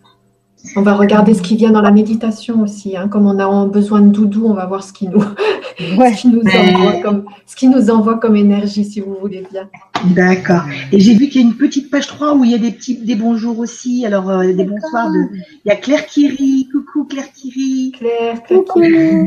On 0.75 0.81
va 0.81 0.93
regarder 0.95 1.33
ce 1.33 1.41
qui 1.41 1.55
vient 1.55 1.71
dans 1.71 1.81
la 1.81 1.91
méditation 1.91 2.61
aussi. 2.61 2.97
Hein. 2.97 3.07
Comme 3.07 3.25
on 3.25 3.39
a 3.39 3.65
besoin 3.65 4.01
de 4.01 4.09
doudou, 4.09 4.45
on 4.45 4.53
va 4.53 4.65
voir 4.65 4.83
ce 4.83 4.91
qui 4.91 5.07
nous, 5.07 5.19
nous, 5.79 6.41
envoie, 6.41 7.01
comme, 7.01 7.25
ce 7.45 7.55
qui 7.55 7.69
nous 7.69 7.89
envoie 7.89 8.19
comme 8.19 8.35
énergie, 8.35 8.83
si 8.83 8.99
vous 8.99 9.15
voulez 9.19 9.45
bien. 9.51 9.69
D'accord. 10.13 10.63
Et 10.91 10.99
j'ai 10.99 11.15
vu 11.15 11.29
qu'il 11.29 11.41
y 11.41 11.43
a 11.45 11.47
une 11.47 11.55
petite 11.55 11.89
page 11.89 12.07
3 12.07 12.35
où 12.35 12.43
il 12.43 12.51
y 12.51 12.55
a 12.55 12.57
des 12.57 12.71
petits 12.71 12.97
des 12.97 13.15
bonjours 13.15 13.57
aussi. 13.59 14.05
Alors, 14.05 14.29
euh, 14.29 14.53
des 14.53 14.65
bonsoirs. 14.65 15.09
De... 15.09 15.37
Il 15.65 15.69
y 15.69 15.71
a 15.71 15.77
Claire 15.77 16.05
Kiri. 16.05 16.67
Coucou 16.71 17.05
Claire 17.05 17.31
Kiri. 17.31 17.93
Claire, 17.97 18.43
Claire 18.43 19.23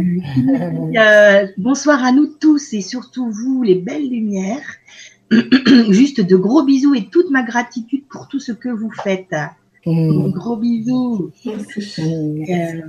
bonsoir 1.56 2.04
à 2.04 2.12
nous 2.12 2.26
tous 2.26 2.74
et 2.74 2.82
surtout 2.82 3.30
vous, 3.30 3.62
les 3.62 3.76
belles 3.76 4.08
lumières. 4.08 4.60
Juste 5.88 6.20
de 6.20 6.36
gros 6.36 6.62
bisous 6.62 6.94
et 6.94 7.08
toute 7.10 7.30
ma 7.30 7.42
gratitude 7.42 8.04
pour 8.10 8.28
tout 8.28 8.38
ce 8.38 8.52
que 8.52 8.68
vous 8.68 8.90
faites. 9.02 9.34
Mmh. 9.84 10.30
Gros 10.30 10.56
bisous. 10.56 11.32
Euh, 11.46 12.82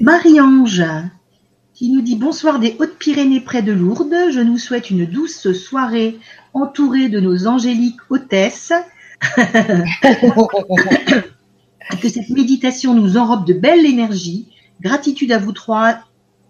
Marie-Ange 0.00 0.84
qui 1.74 1.90
nous 1.90 2.02
dit 2.02 2.16
bonsoir 2.16 2.58
des 2.60 2.76
Hautes-Pyrénées 2.78 3.40
près 3.40 3.62
de 3.62 3.72
Lourdes. 3.72 4.14
Je 4.30 4.40
nous 4.40 4.58
souhaite 4.58 4.90
une 4.90 5.06
douce 5.06 5.52
soirée 5.52 6.18
entourée 6.52 7.08
de 7.08 7.18
nos 7.18 7.46
angéliques 7.46 8.00
hôtesses. 8.10 8.72
que 12.00 12.08
cette 12.08 12.30
méditation 12.30 12.94
nous 12.94 13.16
enrobe 13.16 13.46
de 13.46 13.54
belle 13.54 13.86
énergie. 13.86 14.48
Gratitude 14.80 15.32
à 15.32 15.38
vous 15.38 15.52
trois, 15.52 15.98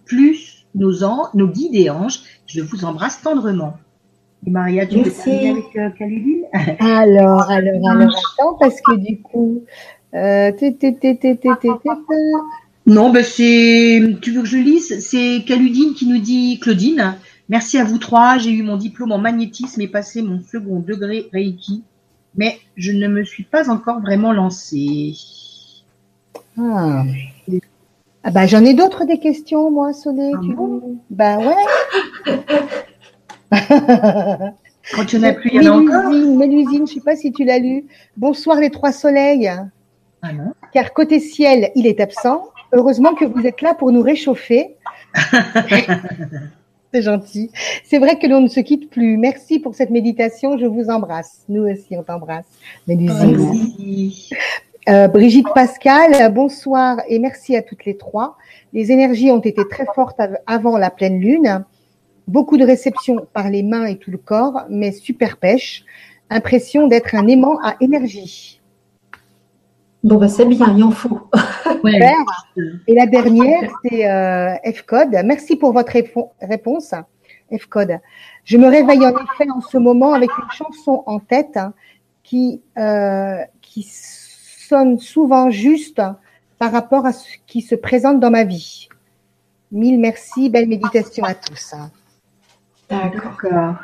plus 0.07 0.66
nos, 0.75 0.92
nos 1.35 1.48
guides 1.48 1.75
et 1.75 1.90
anges. 1.90 2.20
Je 2.46 2.61
vous 2.61 2.85
embrasse 2.85 3.22
tendrement. 3.22 3.77
Et 4.46 4.50
Maria, 4.50 4.87
tu 4.87 4.98
Merci. 4.98 5.31
veux 5.31 5.50
avec 5.50 5.76
euh, 5.76 5.88
Alors, 6.81 7.42
alors, 7.50 7.88
alors, 7.88 8.11
attends, 8.38 8.55
parce 8.59 8.81
que 8.81 8.96
du 8.96 9.20
coup, 9.20 9.62
euh, 10.14 10.50
non, 12.87 13.11
ben 13.11 13.22
c'est, 13.22 14.02
tu 14.20 14.33
veux 14.33 14.42
que 14.42 14.48
je 14.48 14.59
lise? 14.59 14.98
C'est 15.00 15.44
Caludine 15.46 15.94
qui 15.94 16.07
nous 16.07 16.18
dit, 16.18 16.59
Claudine, 16.61 17.16
merci 17.48 17.78
à 17.78 17.85
vous 17.85 17.98
trois, 17.98 18.38
j'ai 18.38 18.50
eu 18.50 18.62
mon 18.62 18.76
diplôme 18.76 19.12
en 19.12 19.18
magnétisme 19.18 19.81
et 19.81 19.88
passé 19.88 20.20
mon 20.20 20.40
second 20.40 20.81
degré 20.81 21.28
Reiki, 21.33 21.85
mais 22.37 22.59
je 22.76 22.92
ne 22.92 23.07
me 23.07 23.24
suis 23.24 23.44
pas 23.44 23.70
encore 23.70 24.00
vraiment 24.00 24.33
lancée. 24.33 25.14
Ah. 26.59 27.05
ah 28.24 28.31
bah, 28.33 28.46
j'en 28.46 28.64
ai 28.64 28.74
d'autres 28.74 29.05
des 29.05 29.18
questions, 29.18 29.70
moi, 29.70 29.92
Soleil. 29.92 30.35
Ah 30.35 30.57
bah 31.11 31.38
ouais. 31.38 32.35
Quand 34.94 35.04
tu 35.06 35.18
n'as 35.18 35.32
plus, 35.32 35.50
il 35.52 35.62
y 35.62 35.68
en 35.68 35.74
a 35.74 35.80
encore. 35.80 36.10
Mélusine, 36.10 36.78
je 36.78 36.80
ne 36.82 36.86
sais 36.86 37.00
pas 37.00 37.16
si 37.16 37.32
tu 37.32 37.44
l'as 37.44 37.58
lu. 37.58 37.84
Bonsoir 38.16 38.58
les 38.58 38.70
trois 38.70 38.92
soleils. 38.92 39.52
Ah 40.22 40.28
Car 40.72 40.92
côté 40.92 41.20
ciel, 41.20 41.70
il 41.74 41.86
est 41.86 42.00
absent. 42.00 42.48
Heureusement 42.72 43.14
que 43.14 43.24
vous 43.24 43.46
êtes 43.46 43.60
là 43.60 43.74
pour 43.74 43.92
nous 43.92 44.02
réchauffer. 44.02 44.76
C'est 46.94 47.02
gentil. 47.02 47.50
C'est 47.84 47.98
vrai 47.98 48.18
que 48.18 48.26
l'on 48.26 48.40
ne 48.40 48.48
se 48.48 48.60
quitte 48.60 48.90
plus. 48.90 49.16
Merci 49.16 49.58
pour 49.58 49.74
cette 49.74 49.90
méditation. 49.90 50.58
Je 50.58 50.66
vous 50.66 50.90
embrasse. 50.90 51.44
Nous 51.48 51.62
aussi, 51.62 51.96
on 51.96 52.02
t'embrasse. 52.02 52.46
Mélusine. 52.86 54.10
Euh, 54.88 55.06
Brigitte 55.06 55.46
Pascal, 55.54 56.32
bonsoir 56.34 56.98
et 57.06 57.20
merci 57.20 57.54
à 57.54 57.62
toutes 57.62 57.84
les 57.84 57.96
trois. 57.96 58.36
Les 58.72 58.90
énergies 58.90 59.30
ont 59.30 59.38
été 59.38 59.62
très 59.68 59.86
fortes 59.94 60.20
avant 60.46 60.76
la 60.76 60.90
pleine 60.90 61.20
lune. 61.20 61.64
Beaucoup 62.28 62.56
de 62.56 62.64
réception 62.64 63.26
par 63.32 63.50
les 63.50 63.62
mains 63.62 63.87
et 63.87 63.96
tout 63.96 64.11
le 64.11 64.18
corps, 64.18 64.64
mais 64.68 64.92
super 64.92 65.37
pêche. 65.37 65.85
Impression 66.30 66.87
d'être 66.87 67.14
un 67.14 67.26
aimant 67.26 67.58
à 67.62 67.76
énergie. 67.80 68.61
Bon, 70.04 70.16
bah, 70.16 70.28
c'est 70.28 70.44
bien, 70.46 70.74
il 70.76 70.82
en 70.82 70.90
faut. 70.90 71.20
Et 72.87 72.94
la 72.94 73.06
dernière, 73.06 73.70
c'est 73.85 74.08
euh, 74.08 74.54
F-Code. 74.72 75.16
Merci 75.24 75.56
pour 75.56 75.72
votre 75.72 75.92
réponse, 76.40 76.94
F-Code. 77.52 77.98
Je 78.44 78.56
me 78.56 78.68
réveille 78.68 79.04
en 79.04 79.11
effet 79.11 79.50
en 79.54 79.61
ce 79.61 79.78
moment 79.78 80.12
avec 80.12 80.30
une 80.30 80.50
chanson 80.50 81.02
en 81.06 81.18
tête 81.18 81.56
hein, 81.56 81.72
qui, 82.22 82.62
euh, 82.78 83.38
qui 83.61 83.82
sonne 83.88 84.98
souvent 84.98 85.50
juste 85.50 86.02
par 86.58 86.72
rapport 86.72 87.06
à 87.06 87.12
ce 87.12 87.26
qui 87.46 87.61
se 87.61 87.74
présente 87.74 88.20
dans 88.20 88.30
ma 88.30 88.44
vie. 88.44 88.88
Mille 89.70 89.98
merci, 89.98 90.50
belle 90.50 90.68
méditation 90.68 91.24
à 91.24 91.35
tous. 91.35 91.74
D'accord. 92.92 93.74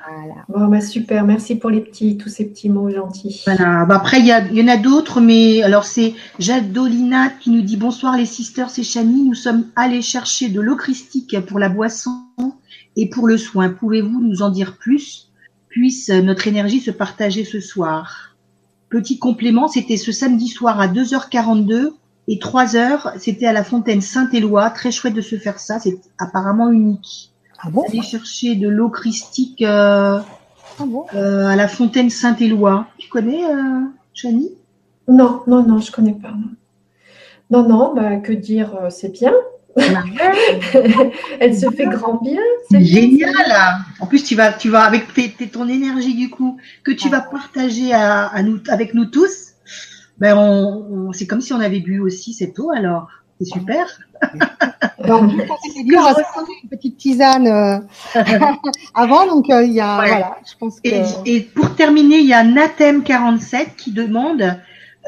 Bon, 0.48 0.66
bah, 0.68 0.80
super. 0.80 1.24
Merci 1.24 1.56
pour 1.56 1.70
les 1.70 1.80
petits, 1.80 2.18
tous 2.18 2.28
ces 2.28 2.44
petits 2.44 2.68
mots 2.68 2.90
gentils. 2.90 3.42
Voilà. 3.46 3.86
Bah, 3.86 3.96
après, 3.96 4.20
il 4.20 4.26
y, 4.26 4.62
en 4.62 4.68
a 4.68 4.76
d'autres, 4.76 5.20
mais 5.20 5.62
alors 5.62 5.84
c'est 5.84 6.14
Jadolina 6.38 7.30
qui 7.30 7.50
nous 7.50 7.62
dit 7.62 7.76
bonsoir 7.76 8.16
les 8.16 8.26
sisters, 8.26 8.70
c'est 8.70 8.82
Chani. 8.82 9.24
Nous 9.24 9.34
sommes 9.34 9.66
allés 9.76 10.02
chercher 10.02 10.50
de 10.50 10.60
l'eau 10.60 10.76
christique 10.76 11.40
pour 11.46 11.58
la 11.58 11.68
boisson 11.70 12.20
et 12.96 13.08
pour 13.08 13.26
le 13.26 13.38
soin. 13.38 13.70
Pouvez-vous 13.70 14.20
nous 14.20 14.42
en 14.42 14.50
dire 14.50 14.76
plus? 14.76 15.30
Puisse 15.68 16.10
notre 16.10 16.46
énergie 16.46 16.80
se 16.80 16.90
partager 16.90 17.44
ce 17.44 17.60
soir. 17.60 18.36
Petit 18.90 19.18
complément, 19.18 19.68
c'était 19.68 19.96
ce 19.96 20.12
samedi 20.12 20.48
soir 20.48 20.80
à 20.80 20.88
2h42 20.88 21.92
et 22.26 22.36
3h, 22.36 23.18
c'était 23.18 23.46
à 23.46 23.54
la 23.54 23.64
fontaine 23.64 24.02
Saint-Éloi. 24.02 24.70
Très 24.70 24.90
chouette 24.90 25.14
de 25.14 25.22
se 25.22 25.36
faire 25.36 25.58
ça. 25.58 25.78
C'est 25.78 25.98
apparemment 26.18 26.70
unique. 26.70 27.32
Ah 27.58 27.68
aller 27.88 28.02
chercher 28.02 28.54
de 28.54 28.68
l'eau 28.68 28.88
christique 28.88 29.62
ah 29.66 30.24
à 31.10 31.56
la 31.56 31.68
fontaine 31.68 32.10
Saint-Éloi. 32.10 32.86
Tu 32.98 33.08
connais, 33.08 33.42
Chani? 34.14 34.50
Non, 35.08 35.42
non, 35.46 35.64
non, 35.64 35.80
je 35.80 35.90
connais 35.90 36.12
pas. 36.12 36.34
Non, 37.50 37.66
non, 37.66 37.94
bah, 37.94 38.16
que 38.16 38.32
dire, 38.32 38.78
c'est 38.90 39.12
bien. 39.12 39.32
Elle 41.40 41.56
se 41.56 41.70
fait 41.70 41.86
grand 41.86 42.20
bien. 42.22 42.40
C'est 42.70 42.84
génial. 42.84 43.32
En 44.00 44.06
plus, 44.06 44.24
tu 44.24 44.34
vas, 44.34 44.52
tu 44.52 44.70
vas 44.70 44.82
avec 44.82 45.06
ton 45.52 45.68
énergie 45.68 46.14
du 46.14 46.30
coup 46.30 46.58
que 46.84 46.90
tu 46.90 47.08
vas 47.08 47.20
partager 47.20 47.92
à, 47.92 48.42
nous, 48.42 48.60
avec 48.68 48.94
nous 48.94 49.06
tous. 49.06 49.52
Ben, 50.18 50.36
on, 50.36 51.12
c'est 51.12 51.26
comme 51.26 51.40
si 51.40 51.52
on 51.52 51.60
avait 51.60 51.80
bu 51.80 52.00
aussi 52.00 52.34
cette 52.34 52.58
eau. 52.58 52.70
Alors, 52.70 53.08
c'est 53.38 53.44
super. 53.44 53.86
Donc, 55.06 55.30
c'est 55.74 55.84
dur 55.84 56.00
à 56.00 56.14
une 56.62 56.68
petite 56.68 56.96
tisane 56.96 57.46
euh, 57.46 57.78
avant, 58.94 59.26
donc 59.26 59.48
euh, 59.48 59.62
il 59.62 59.72
y 59.72 59.80
a, 59.80 59.94
voilà, 59.94 60.38
je 60.44 60.56
pense 60.58 60.80
que... 60.80 60.88
et, 60.88 61.36
et, 61.36 61.40
pour 61.40 61.74
terminer, 61.76 62.18
il 62.18 62.26
y 62.26 62.34
a 62.34 62.42
Nathem 62.44 63.02
47 63.02 63.76
qui 63.76 63.92
demande 63.92 64.58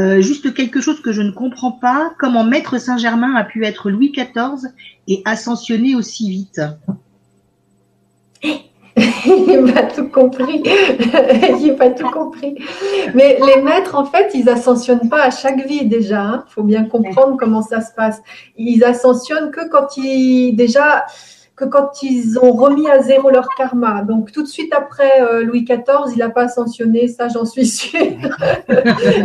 euh, 0.01 0.21
juste 0.21 0.55
quelque 0.55 0.81
chose 0.81 1.03
que 1.03 1.13
je 1.13 1.23
ne 1.23 1.33
comprends 1.33 1.73
pas, 1.73 2.13
comment 2.19 2.45
Maître 2.45 2.79
Saint-Germain 2.79 3.35
a 3.35 3.45
pu 3.45 3.67
être 3.67 3.91
Louis 3.91 4.13
XIV 4.13 4.71
et 5.09 5.23
ascensionner 5.25 5.95
aussi 5.95 6.31
vite? 6.31 6.61
il 9.27 9.73
pas 9.73 9.83
tout 9.85 10.09
compris. 10.09 10.63
il 11.61 11.77
pas 11.77 11.91
tout 11.91 12.11
compris. 12.11 12.57
Mais 13.15 13.39
les 13.45 13.63
maîtres, 13.63 13.95
en 13.95 14.05
fait, 14.05 14.31
ils 14.35 14.49
ascensionnent 14.49 15.09
pas 15.09 15.23
à 15.23 15.31
chaque 15.31 15.67
vie 15.67 15.87
déjà. 15.87 16.23
Il 16.23 16.35
hein. 16.35 16.45
faut 16.49 16.63
bien 16.63 16.85
comprendre 16.85 17.37
comment 17.39 17.63
ça 17.63 17.81
se 17.81 17.93
passe. 17.95 18.21
Ils 18.57 18.85
ascensionnent 18.85 19.51
que 19.51 19.69
quand 19.69 19.97
ils 19.97 20.55
déjà 20.55 21.07
que 21.61 21.67
quand 21.67 22.03
ils 22.03 22.39
ont 22.39 22.53
remis 22.53 22.89
à 22.89 23.03
zéro 23.03 23.29
leur 23.31 23.47
karma. 23.57 24.03
Donc 24.03 24.33
tout 24.33 24.43
de 24.43 24.49
suite 24.49 24.73
après 24.75 25.21
euh, 25.21 25.45
Louis 25.45 25.65
XIV, 25.65 26.13
il 26.13 26.19
n'a 26.19 26.31
pas 26.31 26.45
ascensionné, 26.45 27.07
ça 27.07 27.29
j'en 27.29 27.45
suis 27.45 27.67
sûre. 27.67 28.01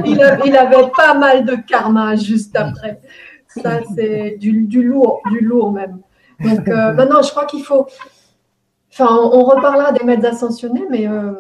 il, 0.06 0.22
avait 0.22 0.90
pas 0.96 1.14
mal 1.14 1.46
de 1.46 1.56
karma 1.56 2.16
juste 2.18 2.56
après. 2.58 3.00
Ça 3.48 3.80
c'est 3.96 4.36
du, 4.38 4.84
lourd, 4.84 5.22
du 5.32 5.40
lourd 5.40 5.72
même. 5.72 6.00
Donc 6.42 6.68
euh, 6.68 6.94
non, 7.06 7.22
je 7.22 7.32
crois 7.32 7.46
qu'il 7.46 7.64
faut. 7.64 7.88
On, 9.00 9.44
reparlera 9.44 9.92
des 9.92 10.04
maîtres 10.06 10.26
ascensionnés, 10.26 10.86
mais 10.90 11.08
euh, 11.08 11.34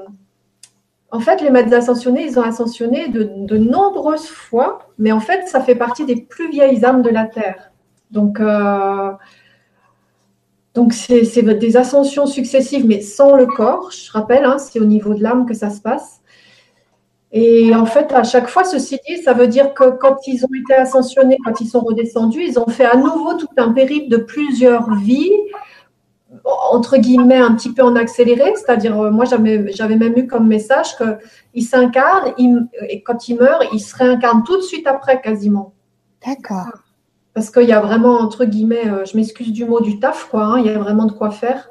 en 1.11 1.19
fait, 1.19 1.41
les 1.41 1.49
maîtres 1.49 1.73
ascensionnés, 1.73 2.25
ils 2.25 2.37
ont 2.37 2.43
ascensionné 2.43 3.07
de, 3.07 3.57
nombreuses 3.57 4.27
fois, 4.27 4.89
mais 4.97 5.11
en 5.11 5.21
fait, 5.21 5.47
ça 5.47 5.61
fait 5.61 5.75
partie 5.75 6.05
des 6.05 6.17
plus 6.17 6.49
vieilles 6.49 6.83
âmes 6.85 7.01
de 7.01 7.09
la 7.09 7.25
Terre. 7.25 7.71
Donc, 8.11 8.39
donc, 10.75 10.91
c'est 10.91 11.41
des 11.41 11.77
ascensions 11.77 12.25
successives, 12.25 12.85
mais 12.85 12.99
sans 12.99 13.33
le 13.37 13.45
corps. 13.45 13.91
Je 13.91 14.11
rappelle, 14.11 14.43
hein, 14.43 14.57
c'est 14.57 14.79
au 14.81 14.85
niveau 14.85 15.13
de 15.13 15.23
l'âme 15.23 15.45
que 15.45 15.53
ça 15.53 15.69
se 15.69 15.79
passe. 15.79 16.19
Et 17.31 17.73
en 17.73 17.85
fait, 17.85 18.11
à 18.11 18.23
chaque 18.23 18.49
fois, 18.49 18.65
ceci 18.65 18.99
dit, 19.07 19.17
ça 19.23 19.33
veut 19.33 19.47
dire 19.47 19.73
que 19.73 19.89
quand 19.91 20.27
ils 20.27 20.43
ont 20.43 20.53
été 20.53 20.73
ascensionnés, 20.73 21.37
quand 21.45 21.61
ils 21.61 21.67
sont 21.67 21.79
redescendus, 21.79 22.43
ils 22.45 22.59
ont 22.59 22.67
fait 22.67 22.85
à 22.85 22.97
nouveau 22.97 23.35
tout 23.35 23.47
un 23.57 23.71
périple 23.71 24.09
de 24.09 24.17
plusieurs 24.17 24.93
vies, 24.95 25.31
entre 26.43 26.97
guillemets, 26.97 27.37
un 27.37 27.53
petit 27.55 27.73
peu 27.73 27.83
en 27.83 27.95
accéléré. 27.95 28.53
C'est-à-dire, 28.55 28.99
euh, 28.99 29.11
moi, 29.11 29.25
j'avais 29.25 29.95
même 29.95 30.13
eu 30.17 30.27
comme 30.27 30.47
message 30.47 30.95
qu'ils 30.97 31.65
s'incarnent, 31.65 32.33
et 32.37 33.03
quand 33.03 33.27
ils 33.27 33.37
meurent, 33.37 33.63
ils 33.73 33.79
se 33.79 33.95
réincarnent 33.95 34.43
tout 34.43 34.57
de 34.57 34.61
suite 34.63 34.87
après, 34.87 35.21
quasiment. 35.21 35.73
D'accord 36.25 36.85
parce 37.35 37.51
qu'il 37.51 37.65
y 37.65 37.73
a 37.73 37.81
vraiment, 37.81 38.17
entre 38.21 38.45
guillemets, 38.45 38.87
euh, 38.87 39.03
je 39.03 39.17
m'excuse 39.17 39.51
du 39.51 39.65
mot, 39.65 39.81
du 39.81 39.99
taf, 39.99 40.29
quoi. 40.29 40.45
Hein, 40.45 40.59
il 40.59 40.67
y 40.67 40.69
a 40.69 40.79
vraiment 40.79 41.05
de 41.05 41.11
quoi 41.11 41.31
faire. 41.31 41.69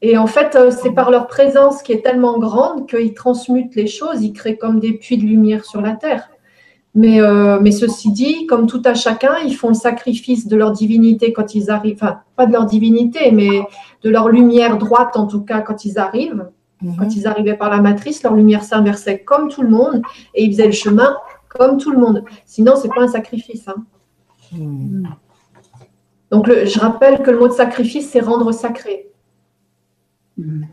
Et 0.00 0.16
en 0.16 0.26
fait, 0.26 0.56
euh, 0.56 0.70
c'est 0.70 0.92
par 0.92 1.10
leur 1.10 1.26
présence 1.26 1.82
qui 1.82 1.92
est 1.92 2.02
tellement 2.02 2.38
grande 2.38 2.88
qu'ils 2.88 3.12
transmutent 3.12 3.74
les 3.74 3.86
choses, 3.86 4.22
ils 4.22 4.32
créent 4.32 4.56
comme 4.56 4.80
des 4.80 4.94
puits 4.94 5.18
de 5.18 5.24
lumière 5.24 5.66
sur 5.66 5.82
la 5.82 5.92
Terre. 5.92 6.30
Mais, 6.96 7.20
euh, 7.20 7.58
mais 7.60 7.72
ceci 7.72 8.12
dit, 8.12 8.46
comme 8.46 8.68
tout 8.68 8.82
à 8.84 8.94
chacun, 8.94 9.36
ils 9.44 9.54
font 9.54 9.68
le 9.68 9.74
sacrifice 9.74 10.46
de 10.46 10.56
leur 10.56 10.70
divinité 10.70 11.32
quand 11.32 11.54
ils 11.54 11.70
arrivent, 11.70 11.96
enfin, 12.00 12.20
pas 12.36 12.46
de 12.46 12.52
leur 12.52 12.66
divinité, 12.66 13.32
mais 13.32 13.62
de 14.02 14.10
leur 14.10 14.28
lumière 14.28 14.78
droite, 14.78 15.16
en 15.16 15.26
tout 15.26 15.40
cas, 15.40 15.60
quand 15.60 15.84
ils 15.84 15.98
arrivent. 15.98 16.46
Mhm. 16.82 16.96
Quand 16.96 17.16
ils 17.16 17.26
arrivaient 17.26 17.56
par 17.56 17.70
la 17.70 17.80
matrice, 17.80 18.22
leur 18.22 18.34
lumière 18.34 18.62
s'inversait 18.62 19.20
comme 19.20 19.48
tout 19.48 19.62
le 19.62 19.70
monde 19.70 20.02
et 20.34 20.44
ils 20.44 20.52
faisaient 20.52 20.66
le 20.66 20.72
chemin 20.72 21.16
comme 21.48 21.78
tout 21.78 21.90
le 21.90 21.98
monde. 21.98 22.24
Sinon, 22.44 22.74
c'est 22.76 22.88
pas 22.88 23.02
un 23.02 23.08
sacrifice. 23.08 23.66
Hein. 23.68 23.84
Hmm. 24.52 25.06
Donc, 26.30 26.48
je 26.48 26.78
rappelle 26.78 27.22
que 27.22 27.30
le 27.30 27.38
mot 27.38 27.48
de 27.48 27.52
sacrifice, 27.52 28.10
c'est 28.10 28.20
rendre 28.20 28.52
sacré. 28.52 29.08
Hmm. 30.36 30.64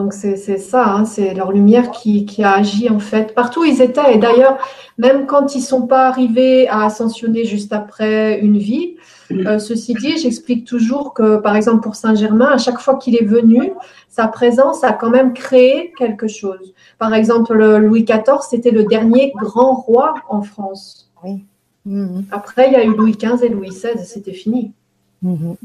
Donc, 0.00 0.14
c'est 0.14 0.56
ça, 0.56 0.94
hein, 0.94 1.04
c'est 1.04 1.34
leur 1.34 1.52
lumière 1.52 1.90
qui, 1.90 2.42
a 2.42 2.52
agi 2.52 2.88
en 2.88 3.00
fait. 3.00 3.34
Partout 3.34 3.60
où 3.60 3.64
ils 3.64 3.82
étaient, 3.82 4.14
et 4.14 4.16
d'ailleurs, 4.16 4.56
même 4.96 5.26
quand 5.26 5.54
ils 5.54 5.58
ne 5.58 5.64
sont 5.64 5.86
pas 5.86 6.08
arrivés 6.08 6.66
à 6.68 6.86
ascensionner 6.86 7.44
juste 7.44 7.74
après 7.74 8.40
une 8.40 8.56
vie, 8.56 8.96
euh, 9.30 9.58
ceci 9.58 9.92
dit, 9.92 10.16
j'explique 10.16 10.66
toujours 10.66 11.12
que, 11.12 11.36
par 11.36 11.54
exemple, 11.54 11.82
pour 11.82 11.96
Saint-Germain, 11.96 12.46
à 12.46 12.56
chaque 12.56 12.80
fois 12.80 12.94
qu'il 12.94 13.14
est 13.14 13.26
venu, 13.26 13.72
sa 14.08 14.26
présence 14.26 14.82
a 14.84 14.94
quand 14.94 15.10
même 15.10 15.34
créé 15.34 15.92
quelque 15.98 16.28
chose. 16.28 16.72
Par 16.96 17.12
exemple, 17.12 17.52
Louis 17.76 18.04
XIV, 18.04 18.40
c'était 18.48 18.70
le 18.70 18.84
dernier 18.84 19.34
grand 19.36 19.74
roi 19.74 20.14
en 20.30 20.40
France. 20.40 21.12
Oui. 21.22 21.44
Mhm. 21.84 22.24
Après, 22.30 22.68
il 22.68 22.72
y 22.72 22.76
a 22.76 22.84
eu 22.84 22.96
Louis 22.96 23.12
XV 23.12 23.44
et 23.44 23.50
Louis 23.50 23.68
XVI, 23.68 24.02
c'était 24.02 24.32
fini. 24.32 24.72
Mhm. 25.20 25.56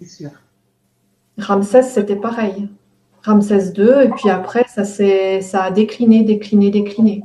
C'est 0.00 0.08
sûr. 0.08 0.30
Ramsès, 1.38 1.82
c'était 1.84 2.16
pareil. 2.16 2.68
Ramsès 3.24 3.72
II, 3.76 4.04
et 4.04 4.10
puis 4.10 4.30
après, 4.30 4.64
ça, 4.68 4.84
ça 4.84 5.62
a 5.62 5.70
décliné, 5.70 6.22
décliné, 6.24 6.70
décliné. 6.70 7.24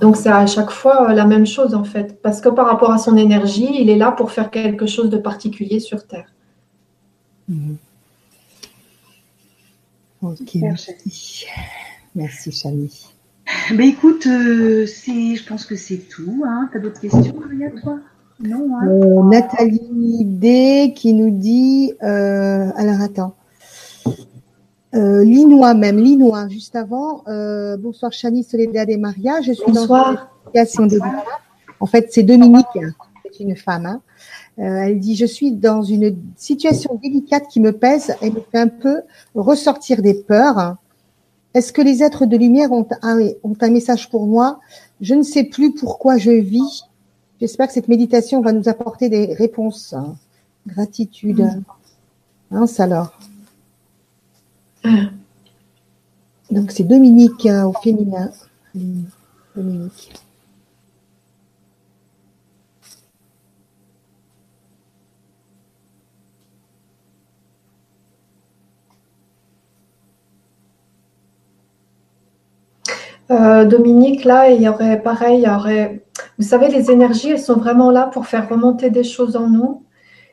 Donc 0.00 0.16
c'est 0.16 0.28
à 0.28 0.46
chaque 0.46 0.70
fois 0.70 1.12
la 1.14 1.24
même 1.24 1.46
chose 1.46 1.74
en 1.74 1.84
fait, 1.84 2.20
parce 2.20 2.40
que 2.40 2.48
par 2.48 2.66
rapport 2.66 2.90
à 2.90 2.98
son 2.98 3.16
énergie, 3.16 3.68
il 3.80 3.88
est 3.88 3.96
là 3.96 4.12
pour 4.12 4.30
faire 4.30 4.50
quelque 4.50 4.86
chose 4.86 5.10
de 5.10 5.16
particulier 5.16 5.80
sur 5.80 6.06
Terre. 6.06 6.32
Mhm. 7.48 7.76
Ok, 10.22 10.54
merci. 10.56 11.46
Merci, 12.14 12.52
Chani. 12.52 13.06
Ben 13.70 13.82
écoute, 13.82 14.26
euh, 14.26 14.86
c'est, 14.86 15.36
je 15.36 15.46
pense 15.46 15.64
que 15.64 15.76
c'est 15.76 16.08
tout. 16.08 16.42
Hein. 16.46 16.68
Tu 16.72 16.78
as 16.78 16.80
d'autres 16.80 17.00
questions, 17.00 17.34
Maria, 17.38 17.70
toi? 17.80 17.98
Non. 18.40 18.76
Hein? 18.76 18.88
Euh, 18.88 19.22
Nathalie 19.22 20.24
D 20.24 20.92
qui 20.96 21.14
nous 21.14 21.30
dit, 21.30 21.92
euh, 22.02 22.70
alors 22.76 23.00
attends, 23.00 23.34
euh, 24.96 25.24
Linois 25.24 25.74
même, 25.74 25.98
Linois, 25.98 26.48
juste 26.48 26.74
avant. 26.74 27.22
Euh, 27.28 27.76
bonsoir 27.76 28.12
Chani, 28.12 28.44
Soledad 28.44 28.88
et 28.88 28.96
Maria. 28.96 29.40
Je 29.42 29.52
suis 29.52 29.72
bonsoir. 29.72 30.04
dans 30.04 30.12
une 30.12 30.18
situation 30.46 30.86
délicate. 30.86 31.24
En 31.80 31.86
fait, 31.86 32.08
c'est 32.10 32.22
Dominique, 32.22 32.66
hein. 32.76 32.90
c'est 33.24 33.42
une 33.42 33.56
femme. 33.56 33.86
Hein. 33.86 34.00
elle 34.56 34.98
dit, 34.98 35.14
je 35.16 35.26
suis 35.26 35.52
dans 35.52 35.82
une 35.82 36.16
situation 36.36 36.98
délicate 37.02 37.48
qui 37.48 37.60
me 37.60 37.72
pèse 37.72 38.14
et 38.22 38.30
me 38.30 38.40
fait 38.40 38.58
un 38.58 38.68
peu 38.68 39.02
ressortir 39.34 40.00
des 40.00 40.14
peurs. 40.14 40.76
Est-ce 41.52 41.72
que 41.72 41.82
les 41.82 42.02
êtres 42.02 42.24
de 42.24 42.36
lumière 42.36 42.72
ont 42.72 42.88
un, 43.02 43.20
ont 43.42 43.56
un 43.60 43.70
message 43.70 44.08
pour 44.10 44.26
moi? 44.26 44.60
Je 45.00 45.14
ne 45.14 45.22
sais 45.22 45.44
plus 45.44 45.74
pourquoi 45.74 46.16
je 46.16 46.30
vis. 46.30 46.84
J'espère 47.40 47.66
que 47.66 47.74
cette 47.74 47.88
méditation 47.88 48.40
va 48.40 48.52
nous 48.52 48.68
apporter 48.68 49.10
des 49.10 49.34
réponses. 49.34 49.94
Gratitude. 50.66 51.40
Mm. 51.40 52.56
Hein, 52.56 52.64
alors. 52.78 53.12
Donc 56.50 56.70
c'est 56.70 56.84
Dominique 56.84 57.46
hein, 57.46 57.66
au 57.66 57.72
féminin. 57.72 58.30
Dominique. 59.54 60.12
Euh, 73.30 73.64
Dominique, 73.64 74.24
là, 74.24 74.50
il 74.50 74.62
y 74.62 74.68
aurait 74.68 75.02
pareil, 75.02 75.40
il 75.40 75.46
y 75.46 75.50
aurait. 75.50 76.04
Vous 76.38 76.44
savez, 76.44 76.68
les 76.68 76.90
énergies, 76.90 77.30
elles 77.30 77.40
sont 77.40 77.56
vraiment 77.56 77.90
là 77.90 78.06
pour 78.06 78.26
faire 78.26 78.48
remonter 78.48 78.90
des 78.90 79.02
choses 79.02 79.36
en 79.36 79.48
nous 79.48 79.82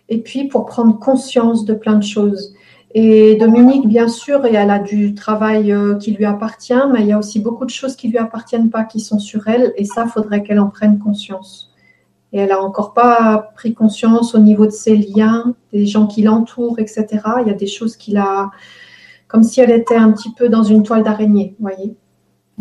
et 0.10 0.20
puis 0.20 0.48
pour 0.48 0.66
prendre 0.66 1.00
conscience 1.00 1.66
de 1.66 1.74
plein 1.74 1.96
de 1.96 2.04
choses. 2.04 2.54
Et 2.96 3.36
Dominique, 3.36 3.88
bien 3.88 4.08
sûr, 4.08 4.46
elle 4.46 4.70
a 4.70 4.78
du 4.78 5.16
travail 5.16 5.72
euh, 5.72 5.96
qui 5.96 6.12
lui 6.12 6.26
appartient, 6.26 6.74
mais 6.92 7.02
il 7.02 7.08
y 7.08 7.12
a 7.12 7.18
aussi 7.18 7.40
beaucoup 7.40 7.66
de 7.66 7.72
choses 7.72 7.96
qui 7.96 8.08
lui 8.08 8.20
appartiennent 8.20 8.70
pas, 8.70 8.84
qui 8.84 9.00
sont 9.00 9.18
sur 9.18 9.48
elle, 9.48 9.74
et 9.78 9.86
ça, 9.86 10.06
faudrait 10.06 10.44
qu'elle 10.44 10.60
en 10.60 10.70
prenne 10.70 11.00
conscience. 11.00 11.72
Et 12.34 12.40
elle 12.40 12.52
a 12.52 12.62
encore 12.62 12.94
pas 12.94 13.52
pris 13.56 13.74
conscience 13.74 14.36
au 14.36 14.40
niveau 14.40 14.68
de 14.68 14.72
ses 14.72 14.96
liens, 14.96 15.56
des 15.72 15.88
gens 15.88 16.06
qui 16.06 16.22
l'entourent, 16.22 16.80
etc. 16.80 17.08
Il 17.42 17.48
y 17.48 17.52
a 17.52 17.56
des 17.56 17.68
choses 17.68 17.96
qu'il 17.96 18.18
a, 18.18 18.52
comme 19.28 19.42
si 19.44 19.60
elle 19.60 19.72
était 19.72 19.96
un 19.96 20.12
petit 20.12 20.32
peu 20.32 20.48
dans 20.48 20.64
une 20.64 20.84
toile 20.84 21.04
d'araignée, 21.04 21.56
voyez. 21.60 21.96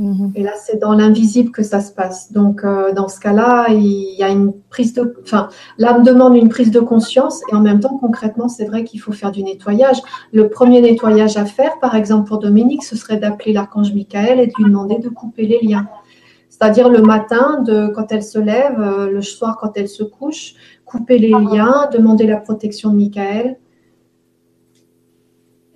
Mhm. 0.03 0.33
Et 0.35 0.43
là, 0.43 0.51
c'est 0.57 0.81
dans 0.81 0.95
l'invisible 0.95 1.53
que 1.53 1.63
ça 1.63 1.81
se 1.81 1.93
passe. 1.93 2.33
Donc, 2.33 2.65
euh, 2.65 2.93
dans 2.93 3.07
ce 3.07 3.21
cas-là, 3.21 3.67
il 3.69 4.17
y 4.19 4.23
a 4.25 4.31
une 4.31 4.53
prise 4.69 4.95
de, 4.95 5.15
enfin, 5.23 5.49
l'âme 5.79 6.03
demande 6.03 6.35
une 6.35 6.49
prise 6.49 6.73
de 6.73 6.81
conscience 6.81 7.41
et 7.49 7.55
en 7.55 7.61
même 7.61 7.79
temps, 7.79 7.99
concrètement, 7.99 8.49
c'est 8.49 8.65
vrai 8.65 8.83
qu'il 8.83 9.01
faut 9.01 9.13
faire 9.13 9.31
du 9.31 9.45
nettoyage. 9.45 9.99
Le 10.33 10.49
premier 10.49 10.81
nettoyage 10.81 11.37
à 11.37 11.45
faire, 11.45 11.79
par 11.79 11.95
exemple 11.95 12.27
pour 12.27 12.39
Dominique, 12.39 12.83
ce 12.83 12.97
serait 12.97 13.17
d'appeler 13.17 13.53
l'archange 13.53 13.95
Michael 13.95 14.41
et 14.41 14.49
de 14.49 14.53
lui 14.59 14.65
demander 14.65 14.99
de 14.99 15.09
couper 15.09 15.47
les 15.47 15.61
liens. 15.63 15.87
C'est-à-dire 16.49 16.89
le 16.89 17.03
matin, 17.03 17.63
de, 17.65 17.87
quand 17.87 18.11
elle 18.11 18.25
se 18.25 18.41
lève, 18.41 18.81
euh, 18.81 19.09
le 19.09 19.23
soir 19.23 19.57
quand 19.57 19.71
elle 19.77 19.89
se 19.89 20.03
couche, 20.03 20.55
couper 20.85 21.19
les 21.19 21.31
liens, 21.31 21.89
demander 21.93 22.27
la 22.27 22.39
protection 22.39 22.91
de 22.91 22.97
Michael 22.97 23.57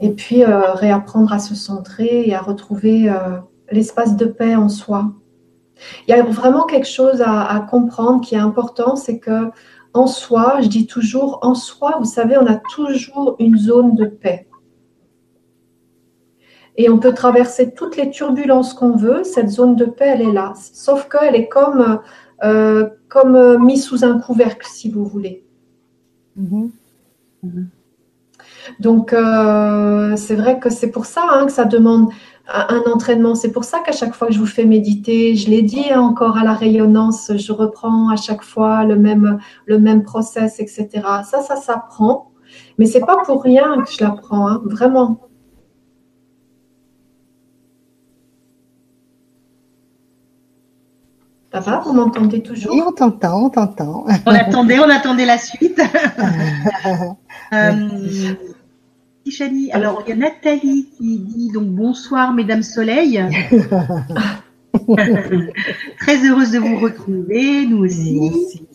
et 0.00 0.10
puis 0.10 0.42
euh, 0.42 0.72
réapprendre 0.72 1.32
à 1.32 1.38
se 1.38 1.54
centrer 1.54 2.26
et 2.26 2.34
à 2.34 2.40
retrouver 2.40 3.08
l'espace 3.70 4.16
de 4.16 4.26
paix 4.26 4.54
en 4.54 4.68
soi. 4.68 5.12
Il 6.06 6.10
y 6.10 6.14
a 6.14 6.22
vraiment 6.22 6.64
quelque 6.64 6.88
chose 6.88 7.22
à, 7.24 7.66
comprendre 7.70 8.22
qui 8.22 8.34
est 8.34 8.38
important, 8.38 8.96
c'est 8.96 9.18
que 9.18 9.50
en 9.92 10.06
soi, 10.06 10.60
je 10.60 10.68
dis 10.68 10.86
toujours, 10.86 11.38
en 11.42 11.54
soi, 11.54 11.96
vous 11.98 12.04
savez, 12.04 12.36
on 12.36 12.46
a 12.46 12.56
toujours 12.56 13.36
une 13.38 13.56
zone 13.56 13.94
de 13.94 14.06
paix. 14.06 14.46
Et 16.76 16.90
on 16.90 16.98
peut 16.98 17.14
traverser 17.14 17.72
toutes 17.72 17.96
les 17.96 18.10
turbulences 18.10 18.74
qu'on 18.74 18.94
veut, 18.94 19.24
cette 19.24 19.48
zone 19.48 19.76
de 19.76 19.86
paix, 19.86 20.08
elle 20.08 20.22
est 20.22 20.32
là. 20.32 20.52
Sauf 20.54 21.08
qu'elle 21.08 21.34
est 21.34 21.48
comme, 21.48 22.00
euh, 22.44 22.88
comme 23.08 23.64
mise 23.64 23.84
sous 23.84 24.04
un 24.04 24.18
couvercle, 24.18 24.66
si 24.68 24.90
vous 24.90 25.06
voulez. 25.06 25.46
Mm-hmm. 26.38 26.70
Mm-hmm. 27.46 27.66
Donc, 28.80 29.12
euh, 29.12 30.16
c'est 30.16 30.34
vrai 30.34 30.58
que 30.58 30.68
c'est 30.68 30.90
pour 30.90 31.06
ça 31.06 31.24
hein, 31.30 31.46
que 31.46 31.52
ça 31.52 31.64
demande 31.64 32.10
un 32.48 32.82
entraînement. 32.92 33.34
C'est 33.34 33.52
pour 33.52 33.64
ça 33.64 33.80
qu'à 33.80 33.92
chaque 33.92 34.14
fois 34.14 34.28
que 34.28 34.34
je 34.34 34.38
vous 34.38 34.46
fais 34.46 34.64
méditer, 34.64 35.34
je 35.34 35.50
l'ai 35.50 35.62
dit 35.62 35.92
encore 35.94 36.36
à 36.36 36.44
la 36.44 36.54
rayonnance, 36.54 37.32
je 37.36 37.52
reprends 37.52 38.10
à 38.10 38.16
chaque 38.16 38.42
fois 38.42 38.84
le 38.84 38.96
même, 38.96 39.38
le 39.66 39.78
même 39.78 40.02
process, 40.02 40.60
etc. 40.60 40.88
Ça, 41.24 41.42
ça 41.42 41.56
s'apprend. 41.56 42.30
Mais 42.78 42.86
c'est 42.86 43.00
pas 43.00 43.18
pour 43.24 43.42
rien 43.42 43.82
que 43.82 43.90
je 43.90 44.04
l'apprends, 44.04 44.48
hein, 44.48 44.62
vraiment. 44.64 45.20
Ça 51.52 51.60
va? 51.60 51.78
Vous 51.78 51.94
m'entendez 51.94 52.42
toujours? 52.42 52.74
Oui, 52.74 52.82
on 52.86 52.92
t'entend, 52.92 53.46
on 53.46 53.50
t'entend. 53.50 54.04
On 54.26 54.34
attendait, 54.34 54.78
on 54.78 54.90
attendait 54.90 55.24
la 55.24 55.38
suite. 55.38 55.80
euh, 57.52 58.34
alors, 59.72 60.02
il 60.06 60.10
y 60.10 60.12
a 60.12 60.16
Nathalie 60.16 60.88
qui 60.96 61.18
dit 61.18 61.50
donc 61.52 61.68
bonsoir, 61.68 62.32
Mesdames 62.32 62.62
Soleil. 62.62 63.22
Très 65.98 66.28
heureuse 66.28 66.52
de 66.52 66.58
vous 66.58 66.78
retrouver, 66.78 67.66
nous 67.66 67.78
aussi. 67.78 68.66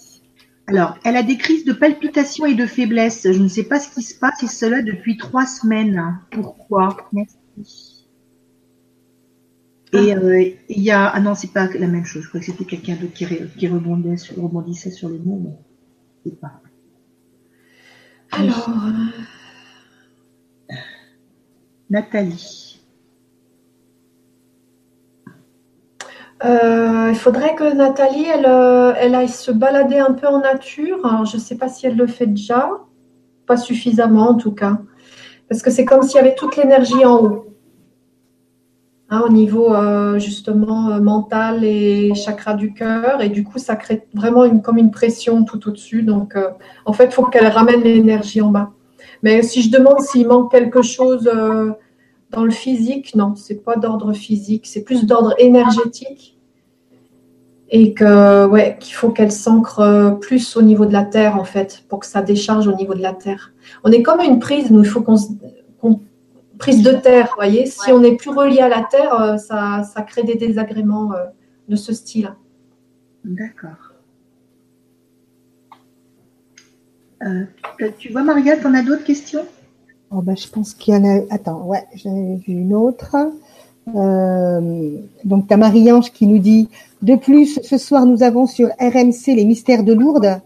Alors, 0.67 0.97
elle 1.03 1.15
a 1.15 1.23
des 1.23 1.37
crises 1.37 1.65
de 1.65 1.73
palpitations 1.73 2.45
et 2.45 2.55
de 2.55 2.65
faiblesse. 2.65 3.27
Je 3.31 3.39
ne 3.41 3.47
sais 3.47 3.63
pas 3.63 3.79
ce 3.79 3.93
qui 3.93 4.01
se 4.01 4.17
passe 4.17 4.43
et 4.43 4.47
cela 4.47 4.81
depuis 4.81 5.17
trois 5.17 5.45
semaines. 5.45 6.19
Pourquoi? 6.31 7.09
Merci. 7.13 8.07
Et 9.93 10.15
euh, 10.15 10.41
il 10.69 10.81
y 10.81 10.89
a 10.89 11.07
ah 11.07 11.19
non 11.19 11.35
c'est 11.35 11.51
pas 11.51 11.67
la 11.67 11.87
même 11.87 12.05
chose. 12.05 12.23
Je 12.23 12.29
crois 12.29 12.39
que 12.39 12.45
c'était 12.45 12.63
quelqu'un 12.63 12.95
d'autre 12.95 13.11
qui, 13.11 13.25
qui 13.57 13.67
rebondissait 13.67 14.15
sur, 14.15 14.41
rebondissait 14.41 14.91
sur 14.91 15.09
les 15.09 15.19
mots, 15.19 15.41
mais 15.43 15.51
c'est 16.23 16.39
pas. 16.39 16.61
Alors. 18.31 18.69
Nathalie. 21.91 22.79
Euh, 26.45 27.09
il 27.09 27.15
faudrait 27.15 27.53
que 27.53 27.75
Nathalie, 27.75 28.25
elle, 28.33 28.45
euh, 28.47 28.93
elle 28.97 29.13
aille 29.13 29.27
se 29.27 29.51
balader 29.51 29.99
un 29.99 30.13
peu 30.13 30.25
en 30.25 30.39
nature. 30.39 31.25
je 31.25 31.35
ne 31.35 31.41
sais 31.41 31.57
pas 31.57 31.67
si 31.67 31.85
elle 31.85 31.97
le 31.97 32.07
fait 32.07 32.27
déjà, 32.27 32.69
pas 33.45 33.57
suffisamment 33.57 34.29
en 34.29 34.35
tout 34.35 34.53
cas, 34.53 34.79
parce 35.49 35.61
que 35.61 35.69
c'est 35.69 35.83
comme 35.83 36.01
s'il 36.01 36.15
y 36.15 36.19
avait 36.19 36.33
toute 36.33 36.55
l'énergie 36.55 37.05
en 37.05 37.17
haut, 37.17 37.45
hein, 39.09 39.23
au 39.25 39.29
niveau 39.29 39.75
euh, 39.75 40.17
justement 40.17 40.99
mental 41.01 41.65
et 41.65 42.15
chakra 42.15 42.53
du 42.53 42.73
cœur, 42.73 43.21
et 43.21 43.27
du 43.27 43.43
coup 43.43 43.59
ça 43.59 43.75
crée 43.75 44.07
vraiment 44.13 44.45
une, 44.45 44.61
comme 44.61 44.77
une 44.77 44.91
pression 44.91 45.43
tout 45.43 45.67
au-dessus. 45.67 46.03
Donc 46.03 46.35
en 46.85 46.93
fait, 46.93 47.05
il 47.07 47.11
faut 47.11 47.25
qu'elle 47.25 47.47
ramène 47.47 47.81
l'énergie 47.81 48.41
en 48.41 48.49
bas. 48.49 48.71
Mais 49.23 49.43
si 49.43 49.61
je 49.61 49.71
demande 49.71 49.99
s'il 50.01 50.27
manque 50.27 50.51
quelque 50.51 50.81
chose 50.81 51.29
euh, 51.33 51.71
dans 52.31 52.43
le 52.43 52.51
physique, 52.51 53.15
non, 53.15 53.35
c'est 53.35 53.63
pas 53.63 53.75
d'ordre 53.75 54.13
physique, 54.13 54.65
c'est 54.65 54.83
plus 54.83 55.05
d'ordre 55.05 55.33
énergétique. 55.37 56.37
Et 57.73 57.93
que, 57.93 58.47
ouais, 58.47 58.77
qu'il 58.79 58.95
faut 58.95 59.09
qu'elle 59.09 59.31
s'ancre 59.31 59.79
euh, 59.79 60.11
plus 60.11 60.57
au 60.57 60.61
niveau 60.61 60.85
de 60.85 60.91
la 60.91 61.03
terre, 61.03 61.37
en 61.39 61.45
fait, 61.45 61.85
pour 61.87 61.99
que 61.99 62.05
ça 62.05 62.21
décharge 62.21 62.67
au 62.67 62.75
niveau 62.75 62.93
de 62.93 63.01
la 63.01 63.13
terre. 63.13 63.53
On 63.85 63.91
est 63.91 64.01
comme 64.01 64.19
une 64.19 64.39
prise, 64.39 64.71
nous, 64.71 64.83
il 64.83 64.89
faut 64.89 65.01
qu'on. 65.01 65.15
prise 66.57 66.83
de 66.83 66.91
terre, 66.91 67.27
vous 67.27 67.35
voyez. 67.37 67.65
Si 67.65 67.91
on 67.91 67.99
n'est 67.99 68.17
plus 68.17 68.31
relié 68.31 68.59
à 68.59 68.67
la 68.67 68.83
terre, 68.83 69.13
euh, 69.21 69.37
ça, 69.37 69.83
ça 69.83 70.01
crée 70.01 70.23
des 70.23 70.35
désagréments 70.35 71.11
de 71.69 71.75
ce 71.77 71.93
style. 71.93 72.35
D'accord. 73.23 73.90
Euh, 77.25 77.45
tu 77.97 78.11
vois, 78.11 78.23
Maria, 78.23 78.57
tu 78.57 78.67
en 78.67 78.73
as 78.73 78.83
d'autres 78.83 79.03
questions? 79.03 79.45
Oh, 80.11 80.21
bah, 80.21 80.33
Je 80.35 80.47
pense 80.47 80.73
qu'il 80.73 80.93
y 80.93 80.97
en 80.97 81.05
a. 81.05 81.21
Attends, 81.29 81.63
ouais, 81.63 81.83
j'en 81.95 82.15
ai 82.15 82.35
vu 82.35 82.53
une 82.53 82.73
autre. 82.73 83.15
Euh, 83.95 84.97
donc, 85.23 85.47
tu 85.47 85.53
as 85.53 85.57
Marie-Ange 85.57 86.11
qui 86.11 86.27
nous 86.27 86.39
dit 86.39 86.69
De 87.01 87.15
plus, 87.15 87.59
ce 87.63 87.77
soir, 87.77 88.05
nous 88.05 88.23
avons 88.23 88.45
sur 88.45 88.67
RMC 88.79 89.35
les 89.35 89.45
mystères 89.45 89.83
de 89.83 89.93
Lourdes. 89.93 90.41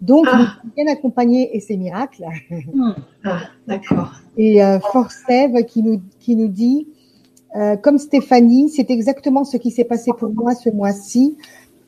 Donc, 0.00 0.26
ah. 0.30 0.36
nous 0.36 0.44
sommes 0.44 0.70
bien 0.76 0.92
accompagnés 0.92 1.56
et 1.56 1.60
c'est 1.60 1.76
miracle. 1.76 2.24
Hmm. 2.74 2.92
Ah, 3.24 3.40
d'accord. 3.68 4.12
Et 4.36 4.62
euh, 4.64 4.80
Forcev 4.80 5.64
qui 5.66 5.82
nous, 5.82 6.00
qui 6.18 6.34
nous 6.34 6.48
dit 6.48 6.88
euh, 7.56 7.76
Comme 7.76 7.98
Stéphanie, 7.98 8.68
c'est 8.68 8.90
exactement 8.90 9.44
ce 9.44 9.56
qui 9.56 9.70
s'est 9.70 9.84
passé 9.84 10.10
pour 10.18 10.30
moi 10.30 10.54
ce 10.54 10.70
mois-ci. 10.70 11.36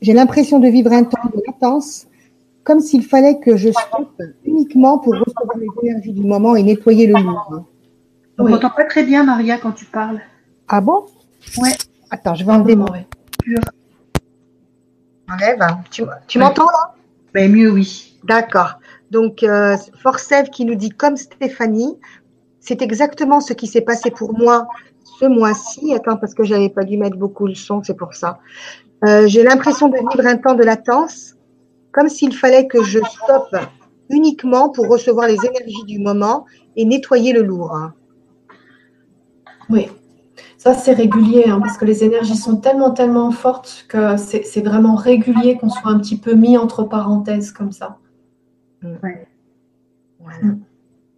J'ai 0.01 0.13
l'impression 0.13 0.59
de 0.59 0.67
vivre 0.67 0.93
un 0.93 1.03
temps 1.03 1.29
de 1.33 1.41
latence 1.45 2.07
comme 2.65 2.81
s'il 2.81 3.03
fallait 3.03 3.39
que 3.39 3.55
je 3.55 3.69
stoppe 3.69 4.21
uniquement 4.43 4.97
pour 4.97 5.13
recevoir 5.13 5.57
les 5.57 5.67
énergies 5.83 6.11
du 6.11 6.23
moment 6.23 6.55
et 6.55 6.63
nettoyer 6.63 7.07
le 7.07 7.13
lourd. 7.13 7.63
On 8.37 8.43
ne 8.43 8.49
m'entend 8.49 8.71
pas 8.71 8.83
très 8.83 9.03
bien, 9.03 9.23
Maria, 9.23 9.57
quand 9.59 9.71
tu 9.71 9.85
parles. 9.85 10.19
Ah 10.67 10.81
bon? 10.81 11.05
Ouais. 11.59 11.71
Attends, 12.09 12.35
je 12.35 12.43
vais 12.43 12.51
enlever 12.51 12.75
mon 12.75 12.87
Enlève. 15.31 15.59
Tu, 15.91 16.03
tu 16.27 16.39
m'entends 16.39 16.65
là? 16.65 16.95
Ben, 17.33 17.51
Mieux, 17.51 17.71
oui. 17.71 18.19
D'accord. 18.23 18.79
Donc, 19.11 19.43
euh, 19.43 19.77
Forcev 20.01 20.49
qui 20.49 20.65
nous 20.65 20.75
dit 20.75 20.89
comme 20.89 21.17
Stéphanie, 21.17 21.97
c'est 22.59 22.81
exactement 22.81 23.41
ce 23.41 23.53
qui 23.53 23.67
s'est 23.67 23.81
passé 23.81 24.09
pour 24.09 24.33
moi 24.37 24.67
ce 25.19 25.25
mois-ci. 25.25 25.93
Attends, 25.93 26.17
parce 26.17 26.33
que 26.33 26.43
j'avais 26.43 26.69
pas 26.69 26.83
dû 26.83 26.97
mettre 26.97 27.17
beaucoup 27.17 27.45
le 27.45 27.55
son, 27.55 27.83
c'est 27.83 27.93
pour 27.95 28.15
ça. 28.15 28.39
Euh, 29.05 29.27
j'ai 29.27 29.43
l'impression 29.43 29.87
de 29.87 29.97
vivre 29.97 30.25
un 30.27 30.37
temps 30.37 30.55
de 30.55 30.63
latence 30.63 31.34
comme 31.95 32.09
s'il 32.09 32.35
fallait 32.35 32.67
que 32.67 32.83
je 32.83 32.99
stoppe 32.99 33.55
uniquement 34.09 34.67
pour 34.67 34.89
recevoir 34.89 35.27
les 35.27 35.37
énergies 35.45 35.85
du 35.87 35.99
moment 35.99 36.45
et 36.75 36.83
nettoyer 36.83 37.31
le 37.31 37.41
lourd. 37.41 37.73
Oui, 39.69 39.87
ça 40.57 40.73
c'est 40.73 40.93
régulier 40.93 41.45
hein, 41.47 41.61
parce 41.61 41.77
que 41.77 41.85
les 41.85 42.03
énergies 42.03 42.35
sont 42.35 42.57
tellement, 42.57 42.91
tellement 42.91 43.31
fortes 43.31 43.85
que 43.87 44.17
c'est 44.17 44.61
vraiment 44.61 44.95
régulier 44.95 45.57
qu'on 45.57 45.69
soit 45.69 45.89
un 45.89 45.99
petit 45.99 46.17
peu 46.17 46.33
mis 46.33 46.57
entre 46.57 46.83
parenthèses 46.83 47.53
comme 47.53 47.71
ça. 47.71 47.97
Mm. 48.81 48.95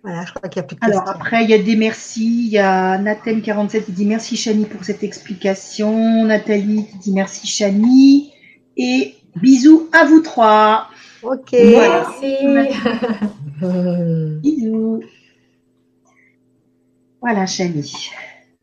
Voilà. 0.04 0.26
je 0.26 0.34
crois 0.34 0.48
qu'il 0.48 0.62
y 0.62 0.64
a 0.64 0.68
plus 0.68 0.76
de 0.76 0.86
Alors 0.86 1.10
après, 1.10 1.44
il 1.44 1.50
y 1.50 1.56
a 1.56 1.58
des 1.58 1.76
merci. 1.76 2.46
Il 2.46 2.52
y 2.52 2.60
a 2.60 3.00
Nathan47 3.00 3.86
qui 3.86 3.92
dit 3.94 4.06
merci 4.06 4.38
Chani 4.38 4.66
pour 4.66 4.84
cette 4.84 5.02
explication. 5.02 6.24
Nathalie 6.24 6.86
qui 6.86 6.98
dit 7.00 7.14
merci 7.14 7.48
Chani. 7.48 8.32
Et 8.78 9.17
Bisous 9.42 9.90
à 9.94 10.06
vous 10.06 10.22
trois. 10.22 10.88
Ok. 11.24 11.52
Merci. 11.54 12.36
Bisous. 14.42 15.02
Voilà, 17.22 17.46
Chani. 17.46 18.12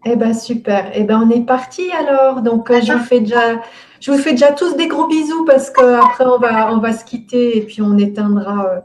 Eh 0.05 0.17
ben 0.17 0.35
super. 0.35 0.91
Eh 0.95 1.05
ben 1.05 1.23
on 1.27 1.31
est 1.31 1.45
parti 1.45 1.91
alors. 1.93 2.43
Donc 2.43 2.71
euh, 2.71 2.81
je 2.83 2.93
vous 2.93 3.05
fais 3.05 3.21
déjà, 3.21 3.63
je 4.01 4.13
vous 4.13 4.19
fais 4.19 4.33
déjà 4.33 4.53
tous 4.53 4.77
des 4.77 4.87
gros 4.87 5.07
bisous 5.07 5.45
parce 5.45 5.71
qu'après 5.71 6.27
on 6.27 6.39
va, 6.39 6.73
on 6.73 6.79
va 6.79 6.93
se 6.93 7.05
quitter 7.05 7.57
et 7.57 7.63
puis 7.63 7.81
on 7.83 7.97
éteindra. 7.99 8.67
Euh, 8.67 8.81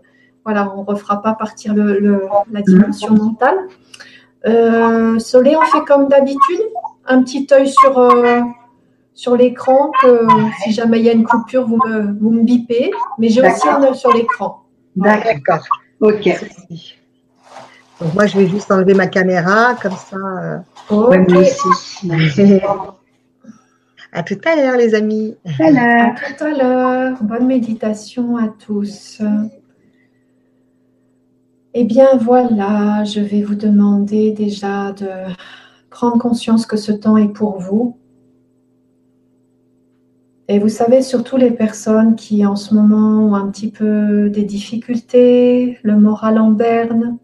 voilà, 0.45 0.73
on 0.75 0.83
refera 0.83 1.21
pas 1.21 1.33
partir 1.33 1.73
le, 1.73 2.25
la 2.51 2.61
dimension 2.61 3.13
mentale. 3.13 3.57
Euh, 4.47 5.19
Soleil, 5.19 5.57
on 5.57 5.61
fait 5.61 5.83
comme 5.85 6.07
d'habitude, 6.07 6.61
un 7.05 7.21
petit 7.21 7.45
œil 7.51 7.69
sur 7.69 7.97
euh, 7.99 8.41
sur 9.19 9.35
l'écran 9.35 9.91
que 10.01 10.25
si 10.63 10.71
jamais 10.71 10.99
il 10.99 11.05
y 11.05 11.09
a 11.09 11.11
une 11.11 11.25
coupure, 11.25 11.67
vous 11.67 11.75
me, 11.85 12.17
vous 12.17 12.31
me 12.31 12.43
bipez. 12.43 12.89
Mais 13.17 13.27
j'ai 13.27 13.41
aussi 13.41 13.67
un 13.67 13.83
œil 13.83 13.93
sur 13.93 14.13
l'écran. 14.13 14.63
D'accord. 14.95 15.65
Ok. 15.99 16.29
Donc 17.99 18.13
moi, 18.13 18.27
je 18.27 18.37
vais 18.37 18.47
juste 18.47 18.71
enlever 18.71 18.93
ma 18.93 19.07
caméra, 19.07 19.75
comme 19.81 19.97
ça. 19.97 20.15
Euh... 20.15 21.25
aussi. 21.35 22.09
À 24.11 24.23
tout 24.23 24.39
à 24.43 24.55
l'heure, 24.55 24.75
les 24.75 24.95
amis. 24.95 25.35
À 25.59 26.15
tout 26.15 26.43
à 26.43 26.49
l'heure. 26.49 27.17
Bonne 27.21 27.45
méditation 27.45 28.37
à 28.37 28.47
tous. 28.47 29.21
Eh 31.75 31.83
bien, 31.83 32.17
voilà, 32.19 33.03
je 33.03 33.19
vais 33.19 33.43
vous 33.43 33.53
demander 33.53 34.31
déjà 34.31 34.93
de 34.93 35.09
prendre 35.91 36.17
conscience 36.17 36.65
que 36.65 36.75
ce 36.75 36.91
temps 36.91 37.17
est 37.17 37.27
pour 37.27 37.59
vous. 37.59 37.99
Et 40.51 40.57
vous 40.57 40.67
savez, 40.67 41.03
surtout 41.03 41.37
les 41.37 41.51
personnes 41.51 42.15
qui 42.15 42.43
en 42.43 42.55
ce 42.55 42.73
moment 42.73 43.23
ont 43.23 43.35
un 43.35 43.51
petit 43.51 43.69
peu 43.69 44.31
des 44.31 44.43
difficultés, 44.43 45.77
le 45.83 45.95
moral 45.95 46.39
en 46.39 46.49
berne, 46.49 47.19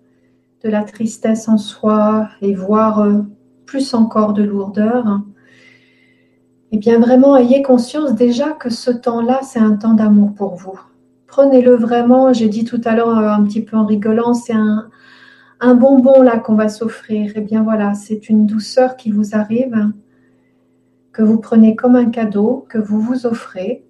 de 0.64 0.70
la 0.70 0.84
tristesse 0.84 1.50
en 1.50 1.58
soi 1.58 2.30
et 2.44 2.54
voire 2.54 3.00
euh, 3.00 3.24
plus 3.66 3.96
encore 3.96 4.34
de 4.34 4.44
lourdeur, 4.44 5.22
eh 6.72 6.78
bien 6.78 7.00
vraiment 7.00 7.36
ayez 7.36 7.64
conscience 7.64 8.14
déjà 8.14 8.52
que 8.52 8.70
ce 8.70 8.92
temps-là, 8.92 9.40
c'est 9.42 9.60
un 9.60 9.76
temps 9.76 9.96
d'amour 9.96 10.36
pour 10.36 10.54
vous. 10.54 10.80
Prenez-le 11.26 11.76
vraiment, 11.76 12.32
j'ai 12.32 12.48
dit 12.48 12.64
tout 12.64 12.82
à 12.86 12.96
l'heure 12.96 13.18
euh, 13.18 13.30
un 13.30 13.44
petit 13.44 13.64
peu 13.64 13.76
en 13.76 13.88
rigolant, 13.88 14.36
c'est 14.36 14.54
un, 14.54 14.88
un 15.62 15.74
bonbon 15.74 16.22
là 16.22 16.38
qu'on 16.38 16.54
va 16.54 16.70
s'offrir. 16.70 17.32
Eh 17.36 17.42
bien 17.42 17.64
voilà, 17.64 17.96
c'est 17.96 18.30
une 18.30 18.46
douceur 18.46 18.98
qui 18.98 19.10
vous 19.10 19.34
arrive 19.36 19.90
que 21.16 21.24
vous 21.24 21.40
prenez 21.40 21.78
comme 21.78 21.96
un 21.96 22.10
cadeau, 22.10 22.66
que 22.68 22.78
vous 22.78 23.00
vous 23.00 23.26
offrez, 23.26 23.86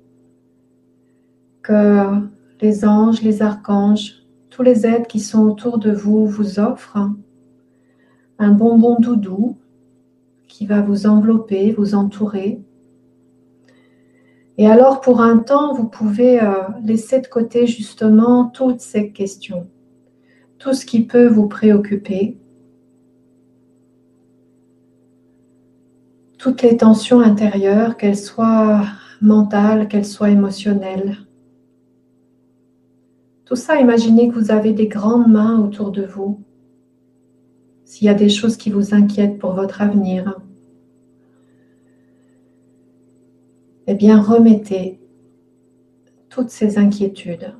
que 1.63 2.21
les 2.61 2.85
anges, 2.85 3.23
les 3.23 3.41
archanges, 3.41 4.23
tous 4.51 4.61
les 4.61 4.85
êtres 4.85 5.07
qui 5.07 5.19
sont 5.19 5.41
autour 5.41 5.79
de 5.79 5.91
vous 5.91 6.27
vous 6.27 6.59
offrent 6.59 7.09
un 8.37 8.51
bonbon 8.51 8.99
doudou 8.99 9.57
qui 10.47 10.67
va 10.67 10.81
vous 10.81 11.07
envelopper, 11.07 11.71
vous 11.71 11.95
entourer. 11.95 12.61
Et 14.59 14.67
alors 14.67 15.01
pour 15.01 15.19
un 15.19 15.39
temps, 15.39 15.73
vous 15.73 15.87
pouvez 15.87 16.39
euh, 16.39 16.53
laisser 16.83 17.21
de 17.21 17.27
côté 17.27 17.65
justement 17.65 18.45
toutes 18.49 18.81
ces 18.81 19.11
questions, 19.11 19.67
tout 20.59 20.73
ce 20.73 20.85
qui 20.85 21.03
peut 21.03 21.27
vous 21.27 21.47
préoccuper, 21.47 22.37
toutes 26.45 26.61
les 26.61 26.77
tensions 26.77 27.21
intérieures, 27.21 27.97
qu'elles 27.97 28.15
soient 28.15 28.85
mentales, 29.19 29.87
qu'elles 29.87 30.05
soient 30.05 30.29
émotionnelles. 30.29 31.17
Tout 33.45 33.55
ça, 33.55 33.81
imaginez 33.81 34.29
que 34.29 34.35
vous 34.35 34.51
avez 34.51 34.71
des 34.71 34.87
grandes 34.87 35.27
mains 35.27 35.59
autour 35.59 35.89
de 35.89 36.03
vous. 36.03 36.39
S'il 37.83 38.05
y 38.05 38.11
a 38.11 38.13
des 38.13 38.29
choses 38.29 38.57
qui 38.57 38.69
vous 38.69 38.93
inquiètent 38.93 39.39
pour 39.39 39.53
votre 39.53 39.81
avenir, 39.81 40.39
eh 43.87 43.95
bien, 43.95 44.21
remettez 44.21 44.99
toutes 46.29 46.51
ces 46.51 46.77
inquiétudes. 46.77 47.55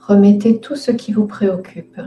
Remettez 0.00 0.58
tout 0.58 0.74
ce 0.74 0.90
qui 0.90 1.12
vous 1.12 1.26
préoccupe. 1.26 2.00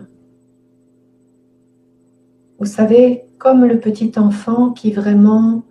Vous 2.64 2.70
savez, 2.70 3.26
comme 3.40 3.66
le 3.66 3.78
petit 3.78 4.14
enfant 4.16 4.72
qui 4.72 4.94
vraiment 4.94 5.64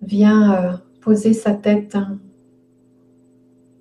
vient 0.00 0.54
euh, 0.54 0.76
poser 1.00 1.32
sa 1.32 1.52
tête 1.52 1.96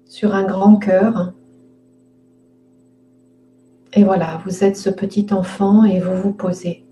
sur 0.05 0.33
un 0.33 0.45
grand 0.45 0.77
cœur. 0.77 1.33
Et 3.93 4.03
voilà, 4.03 4.41
vous 4.45 4.63
êtes 4.63 4.77
ce 4.77 4.89
petit 4.89 5.27
enfant 5.31 5.83
et 5.83 5.99
vous 5.99 6.15
vous 6.15 6.33
posez. 6.33 6.83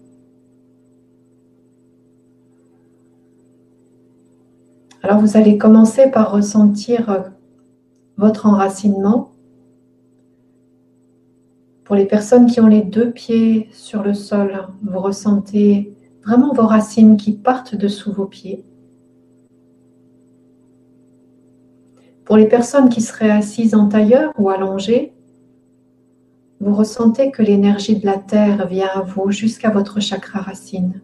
Alors 5.01 5.17
vous 5.17 5.37
allez 5.37 5.57
commencer 5.57 6.11
par 6.11 6.31
ressentir 6.31 7.09
euh, 7.09 7.21
votre 8.15 8.45
enracinement 8.45 9.30
pour 11.91 11.97
les 11.97 12.05
personnes 12.05 12.45
qui 12.45 12.61
ont 12.61 12.67
les 12.67 12.83
deux 12.83 13.11
pieds 13.11 13.67
sur 13.73 14.01
le 14.01 14.13
sol, 14.13 14.65
vous 14.81 14.99
ressentez 15.01 15.93
vraiment 16.23 16.53
vos 16.53 16.65
racines 16.65 17.17
qui 17.17 17.33
partent 17.33 17.75
dessous 17.75 18.13
vos 18.13 18.27
pieds. 18.27 18.63
Pour 22.23 22.37
les 22.37 22.47
personnes 22.47 22.87
qui 22.87 23.01
seraient 23.01 23.29
assises 23.29 23.75
en 23.75 23.89
tailleur 23.89 24.31
ou 24.37 24.49
allongées, 24.49 25.11
vous 26.61 26.73
ressentez 26.73 27.29
que 27.29 27.41
l'énergie 27.41 27.97
de 27.97 28.05
la 28.05 28.19
terre 28.19 28.67
vient 28.67 28.87
à 28.95 29.01
vous 29.01 29.29
jusqu'à 29.29 29.69
votre 29.69 29.99
chakra 29.99 30.39
racine. 30.39 31.01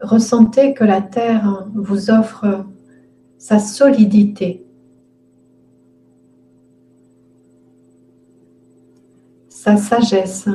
Ressentez 0.00 0.74
que 0.74 0.82
la 0.82 1.02
terre 1.02 1.68
vous 1.72 2.10
offre 2.10 2.64
sa 3.38 3.60
solidité, 3.60 4.66
sa 9.62 9.76
sagesse. 9.76 10.48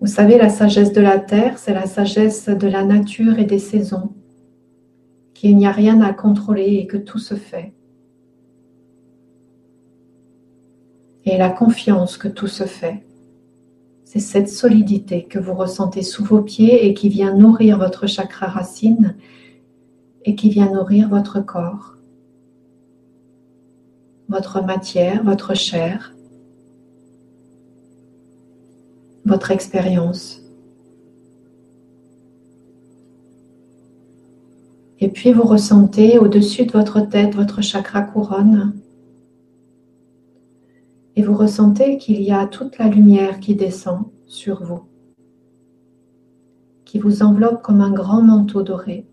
Vous 0.00 0.06
savez, 0.06 0.38
la 0.38 0.48
sagesse 0.48 0.94
de 0.94 1.02
la 1.02 1.18
terre, 1.18 1.58
c'est 1.58 1.74
la 1.74 1.84
sagesse 1.84 2.48
de 2.48 2.66
la 2.66 2.82
nature 2.82 3.38
et 3.38 3.44
des 3.44 3.58
saisons, 3.58 4.14
qu'il 5.34 5.58
n'y 5.58 5.66
a 5.66 5.70
rien 5.70 6.00
à 6.00 6.14
contrôler 6.14 6.76
et 6.76 6.86
que 6.86 6.96
tout 6.96 7.18
se 7.18 7.34
fait. 7.34 7.74
Et 11.26 11.36
la 11.36 11.50
confiance 11.50 12.16
que 12.16 12.28
tout 12.28 12.48
se 12.48 12.64
fait, 12.64 13.04
c'est 14.04 14.18
cette 14.18 14.48
solidité 14.48 15.24
que 15.24 15.38
vous 15.38 15.52
ressentez 15.52 16.02
sous 16.02 16.24
vos 16.24 16.40
pieds 16.40 16.86
et 16.86 16.94
qui 16.94 17.10
vient 17.10 17.34
nourrir 17.34 17.76
votre 17.76 18.06
chakra 18.06 18.46
racine 18.46 19.14
et 20.24 20.36
qui 20.36 20.48
vient 20.48 20.72
nourrir 20.72 21.10
votre 21.10 21.40
corps 21.40 21.98
votre 24.32 24.62
matière, 24.62 25.22
votre 25.22 25.54
chair, 25.54 26.14
votre 29.26 29.50
expérience. 29.50 30.40
Et 35.00 35.08
puis 35.08 35.32
vous 35.32 35.42
ressentez 35.42 36.18
au-dessus 36.18 36.64
de 36.64 36.72
votre 36.72 37.00
tête 37.00 37.34
votre 37.34 37.60
chakra 37.60 38.02
couronne. 38.02 38.74
Et 41.14 41.22
vous 41.22 41.34
ressentez 41.34 41.98
qu'il 41.98 42.22
y 42.22 42.32
a 42.32 42.46
toute 42.46 42.78
la 42.78 42.88
lumière 42.88 43.38
qui 43.38 43.54
descend 43.54 44.04
sur 44.26 44.64
vous, 44.64 44.80
qui 46.86 46.98
vous 46.98 47.22
enveloppe 47.22 47.60
comme 47.62 47.82
un 47.82 47.92
grand 47.92 48.22
manteau 48.22 48.62
doré. 48.62 49.04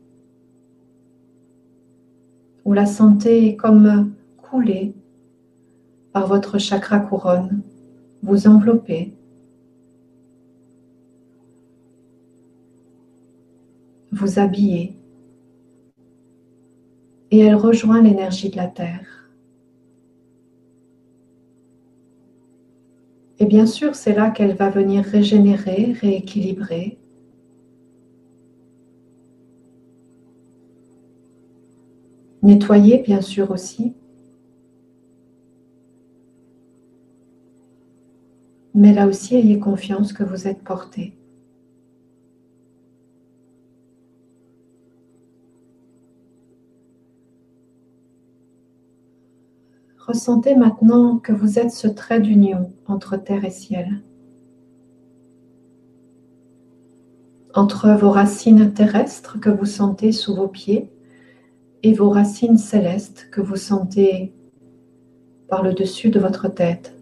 Vous 2.64 2.72
la 2.72 2.86
sentez 2.86 3.58
comme 3.58 4.14
couler 4.38 4.94
par 6.14 6.28
votre 6.28 6.58
chakra 6.58 7.00
couronne, 7.00 7.62
vous 8.24 8.48
enveloppez. 8.48 9.14
Vous 14.12 14.40
habillez 14.40 15.00
et 17.32 17.40
elle 17.40 17.56
rejoint 17.56 18.02
l'énergie 18.02 18.50
de 18.50 18.58
la 18.58 18.68
Terre. 18.68 19.30
Et 23.40 23.46
bien 23.46 23.66
sûr, 23.66 23.96
c'est 23.96 24.14
là 24.14 24.32
qu'elle 24.32 24.56
va 24.56 24.70
venir 24.70 25.04
régénérer, 25.04 25.94
rééquilibrer. 25.94 26.98
Nettoyer, 32.42 32.98
bien 32.98 33.22
sûr 33.22 33.52
aussi. 33.52 33.94
Mais 38.74 38.94
là 38.94 39.08
aussi, 39.08 39.36
ayez 39.36 39.60
confiance 39.60 40.14
que 40.14 40.24
vous 40.24 40.48
êtes 40.48 40.64
porté. 40.64 41.16
Ressentez 50.10 50.56
maintenant 50.56 51.18
que 51.18 51.32
vous 51.32 51.60
êtes 51.60 51.72
ce 51.72 51.88
trait 51.88 52.20
d'union 52.20 52.74
entre 52.88 53.16
terre 53.16 53.46
et 53.46 53.52
ciel. 53.52 54.02
Entre 57.54 57.90
vos 57.92 58.10
racines 58.10 58.74
terrestres 58.74 59.40
que 59.40 59.52
vous 59.52 59.66
sentez 59.66 60.12
sous 60.12 60.36
vos 60.36 60.48
pieds 60.48 60.90
et 61.84 61.94
vos 61.94 62.10
racines 62.10 62.58
célestes 62.58 63.28
que 63.32 63.42
vous 63.42 63.56
sentez 63.56 64.34
par 65.48 65.64
le 65.64 65.74
dessus 65.74 66.10
de 66.10 66.20
votre 66.20 66.48
tête. 66.48 66.99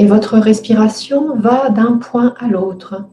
Et 0.00 0.06
votre 0.06 0.38
respiration 0.38 1.34
va 1.34 1.70
d'un 1.70 1.96
point 1.96 2.32
à 2.38 2.46
l'autre. 2.46 3.04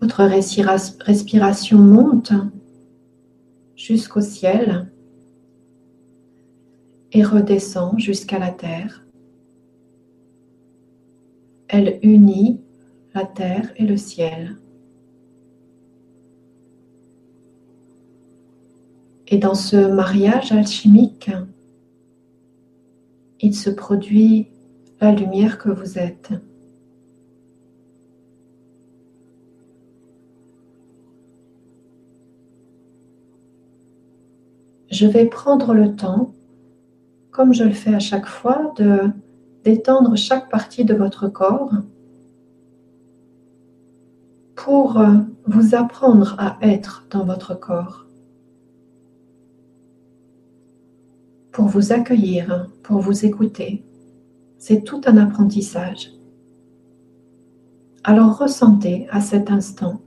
Votre 0.00 0.24
respiration 0.24 1.78
monte 1.78 2.32
jusqu'au 3.76 4.20
ciel 4.20 4.90
et 7.12 7.22
redescend 7.22 8.00
jusqu'à 8.00 8.40
la 8.40 8.50
terre. 8.50 9.04
Elle 11.68 12.00
unit 12.02 12.60
la 13.14 13.26
terre 13.26 13.70
et 13.76 13.84
le 13.84 13.96
ciel. 13.96 14.56
Et 19.28 19.38
dans 19.38 19.54
ce 19.54 19.76
mariage 19.76 20.50
alchimique, 20.50 21.30
il 23.42 23.54
se 23.54 23.70
produit 23.70 24.48
la 25.00 25.12
lumière 25.12 25.58
que 25.58 25.70
vous 25.70 25.98
êtes. 25.98 26.30
Je 34.90 35.06
vais 35.06 35.24
prendre 35.26 35.72
le 35.72 35.94
temps, 35.94 36.34
comme 37.30 37.54
je 37.54 37.64
le 37.64 37.72
fais 37.72 37.94
à 37.94 38.00
chaque 38.00 38.26
fois, 38.26 38.74
de 38.76 39.10
détendre 39.64 40.16
chaque 40.16 40.50
partie 40.50 40.84
de 40.84 40.94
votre 40.94 41.28
corps 41.28 41.70
pour 44.56 45.02
vous 45.46 45.74
apprendre 45.74 46.34
à 46.38 46.58
être 46.60 47.06
dans 47.10 47.24
votre 47.24 47.54
corps. 47.58 48.09
Pour 51.52 51.66
vous 51.66 51.92
accueillir, 51.92 52.68
pour 52.82 53.00
vous 53.00 53.24
écouter. 53.24 53.84
C'est 54.58 54.84
tout 54.84 55.00
un 55.06 55.16
apprentissage. 55.16 56.12
Alors 58.04 58.38
ressentez 58.38 59.06
à 59.10 59.20
cet 59.20 59.50
instant 59.50 60.00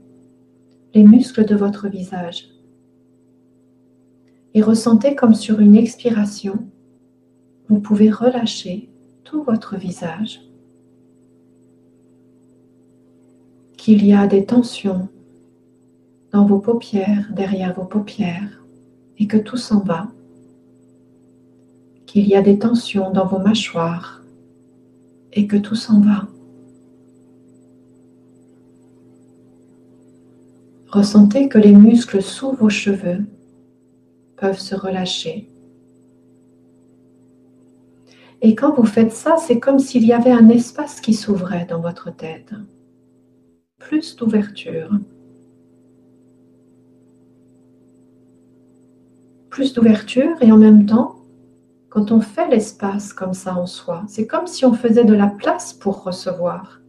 les 0.94 1.04
muscles 1.04 1.44
de 1.44 1.54
votre 1.54 1.88
visage 1.88 2.48
et 4.54 4.62
ressentez 4.62 5.16
comme 5.16 5.34
sur 5.34 5.58
une 5.58 5.74
expiration, 5.74 6.64
vous 7.68 7.80
pouvez 7.80 8.10
relâcher 8.10 8.88
tout 9.24 9.42
votre 9.42 9.76
visage, 9.76 10.40
qu'il 13.76 14.06
y 14.06 14.14
a 14.14 14.28
des 14.28 14.46
tensions 14.46 15.08
dans 16.30 16.46
vos 16.46 16.60
paupières, 16.60 17.28
derrière 17.32 17.74
vos 17.74 17.84
paupières, 17.84 18.64
et 19.18 19.26
que 19.26 19.36
tout 19.36 19.56
s'en 19.56 19.80
va 19.80 20.08
qu'il 22.14 22.28
y 22.28 22.36
a 22.36 22.42
des 22.42 22.60
tensions 22.60 23.10
dans 23.10 23.26
vos 23.26 23.40
mâchoires 23.40 24.22
et 25.32 25.48
que 25.48 25.56
tout 25.56 25.74
s'en 25.74 26.00
va. 26.00 26.28
Ressentez 30.86 31.48
que 31.48 31.58
les 31.58 31.72
muscles 31.72 32.22
sous 32.22 32.52
vos 32.52 32.68
cheveux 32.68 33.24
peuvent 34.36 34.60
se 34.60 34.76
relâcher. 34.76 35.48
Et 38.42 38.54
quand 38.54 38.72
vous 38.76 38.86
faites 38.86 39.10
ça, 39.10 39.36
c'est 39.36 39.58
comme 39.58 39.80
s'il 39.80 40.04
y 40.04 40.12
avait 40.12 40.30
un 40.30 40.48
espace 40.50 41.00
qui 41.00 41.14
s'ouvrait 41.14 41.66
dans 41.68 41.80
votre 41.80 42.14
tête. 42.14 42.52
Plus 43.80 44.14
d'ouverture. 44.14 44.90
Plus 49.50 49.72
d'ouverture 49.72 50.40
et 50.40 50.52
en 50.52 50.58
même 50.58 50.86
temps, 50.86 51.13
quand 51.94 52.10
on 52.10 52.20
fait 52.20 52.48
l'espace 52.48 53.12
comme 53.12 53.34
ça 53.34 53.56
en 53.56 53.66
soi, 53.66 54.02
c'est 54.08 54.26
comme 54.26 54.48
si 54.48 54.64
on 54.64 54.72
faisait 54.74 55.04
de 55.04 55.14
la 55.14 55.28
place 55.28 55.72
pour 55.72 56.02
recevoir. 56.02 56.80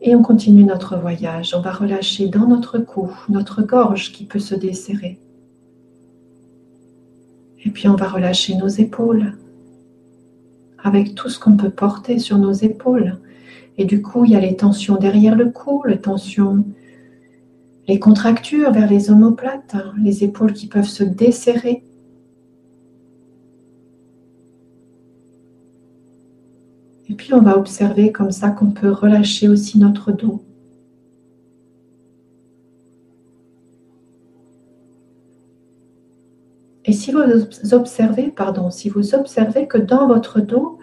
Et 0.00 0.14
on 0.14 0.22
continue 0.22 0.62
notre 0.62 0.96
voyage. 0.96 1.52
On 1.52 1.60
va 1.60 1.72
relâcher 1.72 2.28
dans 2.28 2.46
notre 2.46 2.78
cou, 2.78 3.10
notre 3.28 3.62
gorge 3.62 4.12
qui 4.12 4.24
peut 4.24 4.38
se 4.38 4.54
desserrer. 4.54 5.18
Et 7.64 7.70
puis 7.70 7.88
on 7.88 7.96
va 7.96 8.06
relâcher 8.06 8.54
nos 8.54 8.68
épaules 8.68 9.32
avec 10.80 11.16
tout 11.16 11.28
ce 11.28 11.40
qu'on 11.40 11.56
peut 11.56 11.70
porter 11.70 12.20
sur 12.20 12.38
nos 12.38 12.52
épaules. 12.52 13.18
Et 13.78 13.84
du 13.84 14.00
coup, 14.00 14.24
il 14.24 14.30
y 14.30 14.36
a 14.36 14.40
les 14.40 14.54
tensions 14.54 14.94
derrière 14.94 15.34
le 15.34 15.50
cou, 15.50 15.82
les 15.88 16.00
tensions 16.00 16.64
les 17.88 17.98
contractures 17.98 18.70
vers 18.70 18.88
les 18.88 19.10
omoplates, 19.10 19.74
hein, 19.74 19.94
les 20.02 20.22
épaules 20.22 20.52
qui 20.52 20.66
peuvent 20.66 20.84
se 20.84 21.04
desserrer. 21.04 21.82
Et 27.08 27.14
puis 27.14 27.32
on 27.32 27.40
va 27.40 27.56
observer 27.56 28.12
comme 28.12 28.30
ça 28.30 28.50
qu'on 28.50 28.70
peut 28.72 28.90
relâcher 28.90 29.48
aussi 29.48 29.78
notre 29.78 30.12
dos. 30.12 30.44
Et 36.84 36.92
si 36.92 37.10
vous 37.10 37.72
observez, 37.72 38.30
pardon, 38.30 38.70
si 38.70 38.90
vous 38.90 39.14
observez 39.14 39.66
que 39.66 39.78
dans 39.78 40.06
votre 40.06 40.40
dos, 40.40 40.78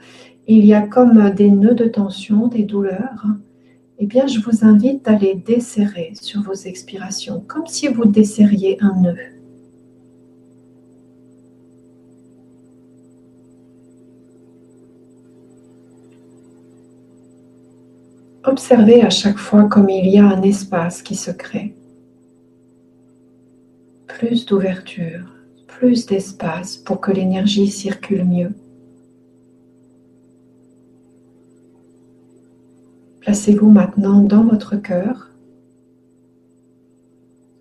il 0.47 0.66
y 0.66 0.74
a 0.74 0.82
comme 0.82 1.32
des 1.32 1.49
nœuds 1.49 1.76
de 1.76 1.86
tension, 1.86 2.47
des 2.47 2.64
douleurs, 2.64 3.26
eh 3.98 4.06
bien, 4.06 4.28
je 4.28 4.39
vous 4.39 4.66
invite 4.66 5.08
à 5.08 5.14
les 5.14 5.36
desserrer 5.36 6.12
sur 6.22 6.41
vos 6.41 6.54
expirations, 6.54 7.43
comme 7.48 7.68
si 7.68 7.88
vous 7.88 8.06
desserriez 8.06 8.78
un 8.82 8.93
nœud. 9.00 9.18
Observez 18.43 19.02
à 19.02 19.10
chaque 19.10 19.38
fois 19.38 19.64
comme 19.64 19.89
il 19.89 20.08
y 20.08 20.18
a 20.18 20.26
un 20.26 20.41
espace 20.43 21.02
qui 21.02 21.16
se 21.16 21.32
crée. 21.32 21.74
Plus 24.08 24.46
d'ouverture, 24.46 25.26
plus 25.68 26.06
d'espace 26.06 26.78
pour 26.78 27.02
que 27.02 27.12
l'énergie 27.12 27.68
circule 27.68 28.24
mieux. 28.24 28.52
Placez-vous 33.26 33.72
maintenant 33.72 34.22
dans 34.22 34.44
votre 34.44 34.76
cœur, 34.76 35.32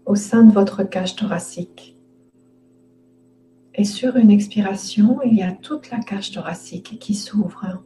au 0.05 0.15
sein 0.15 0.45
de 0.45 0.53
votre 0.53 0.83
cage 0.83 1.17
thoracique. 1.17 1.97
Et 3.75 3.85
sur 3.85 4.17
une 4.17 4.31
expiration, 4.31 5.21
il 5.25 5.39
y 5.39 5.43
a 5.43 5.53
toute 5.53 5.91
la 5.91 6.01
cage 6.01 6.33
thoracique 6.33 6.99
qui 7.01 7.15
s'ouvre, 7.15 7.83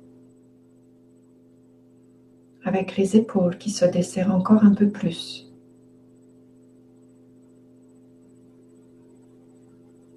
avec 2.65 2.97
les 2.97 3.17
épaules 3.17 3.57
qui 3.59 3.71
se 3.71 3.85
desserrent 3.85 4.35
encore 4.35 4.65
un 4.65 4.75
peu 4.75 4.89
plus. 4.89 5.49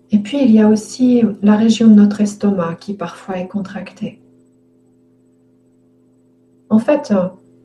Et 0.09 0.17
puis 0.17 0.41
il 0.43 0.49
y 0.49 0.59
a 0.59 0.67
aussi 0.67 1.21
la 1.43 1.57
région 1.57 1.89
de 1.89 1.93
notre 1.93 2.21
estomac 2.21 2.77
qui 2.79 2.95
parfois 2.95 3.37
est 3.37 3.47
contractée. 3.47 4.19
En 6.71 6.79
fait, 6.79 7.13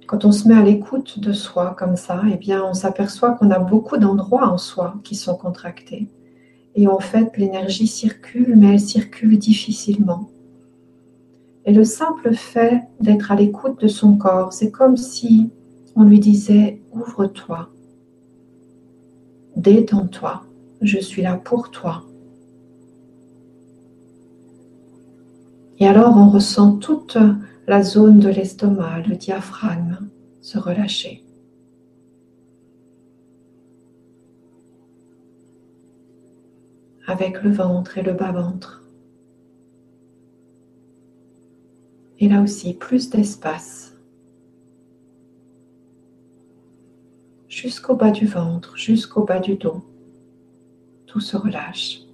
quand 0.06 0.24
on 0.24 0.32
se 0.32 0.46
met 0.46 0.54
à 0.54 0.62
l'écoute 0.62 1.18
de 1.18 1.32
soi 1.32 1.74
comme 1.76 1.96
ça, 1.96 2.22
eh 2.32 2.36
bien, 2.36 2.64
on 2.64 2.74
s'aperçoit 2.74 3.32
qu'on 3.32 3.50
a 3.50 3.58
beaucoup 3.58 3.96
d'endroits 3.96 4.48
en 4.48 4.58
soi 4.58 4.94
qui 5.02 5.14
sont 5.14 5.36
contractés. 5.36 6.08
Et 6.76 6.86
en 6.86 7.00
fait, 7.00 7.36
l'énergie 7.36 7.86
circule, 7.86 8.54
mais 8.56 8.74
elle 8.74 8.80
circule 8.80 9.38
difficilement. 9.38 10.30
Et 11.64 11.72
le 11.72 11.84
simple 11.84 12.34
fait 12.34 12.82
d'être 13.00 13.32
à 13.32 13.34
l'écoute 13.34 13.80
de 13.80 13.88
son 13.88 14.16
corps, 14.16 14.52
c'est 14.52 14.70
comme 14.70 14.96
si 14.96 15.50
on 15.96 16.04
lui 16.04 16.20
disait 16.20 16.80
Ouvre-toi, 16.92 17.70
détends-toi, 19.56 20.44
je 20.82 20.98
suis 20.98 21.22
là 21.22 21.36
pour 21.36 21.70
toi. 21.70 22.04
Et 25.78 25.86
alors 25.86 26.16
on 26.16 26.30
ressent 26.30 26.76
toute 26.76 27.18
la 27.66 27.82
zone 27.82 28.20
de 28.20 28.28
l'estomac, 28.28 29.00
le 29.08 29.16
diaphragme 29.16 30.08
se 30.40 30.56
relâcher. 30.58 31.24
Avec 37.08 37.42
le 37.42 37.50
ventre 37.50 37.98
et 37.98 38.02
le 38.02 38.12
bas-ventre. 38.12 38.84
Et 42.18 42.28
là 42.28 42.40
aussi, 42.40 42.74
plus 42.74 43.10
d'espace. 43.10 43.94
Jusqu'au 47.48 47.96
bas 47.96 48.10
du 48.10 48.26
ventre, 48.26 48.76
jusqu'au 48.76 49.24
bas 49.24 49.40
du 49.40 49.56
dos. 49.56 49.84
Tout 51.06 51.20
se 51.20 51.36
relâche. 51.36 52.05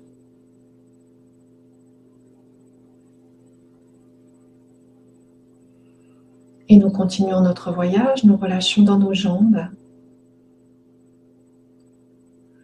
Et 6.69 6.77
nous 6.77 6.91
continuons 6.91 7.41
notre 7.41 7.73
voyage, 7.73 8.25
nous 8.25 8.37
relâchons 8.37 8.83
dans 8.83 8.99
nos 8.99 9.15
jambes, 9.15 9.67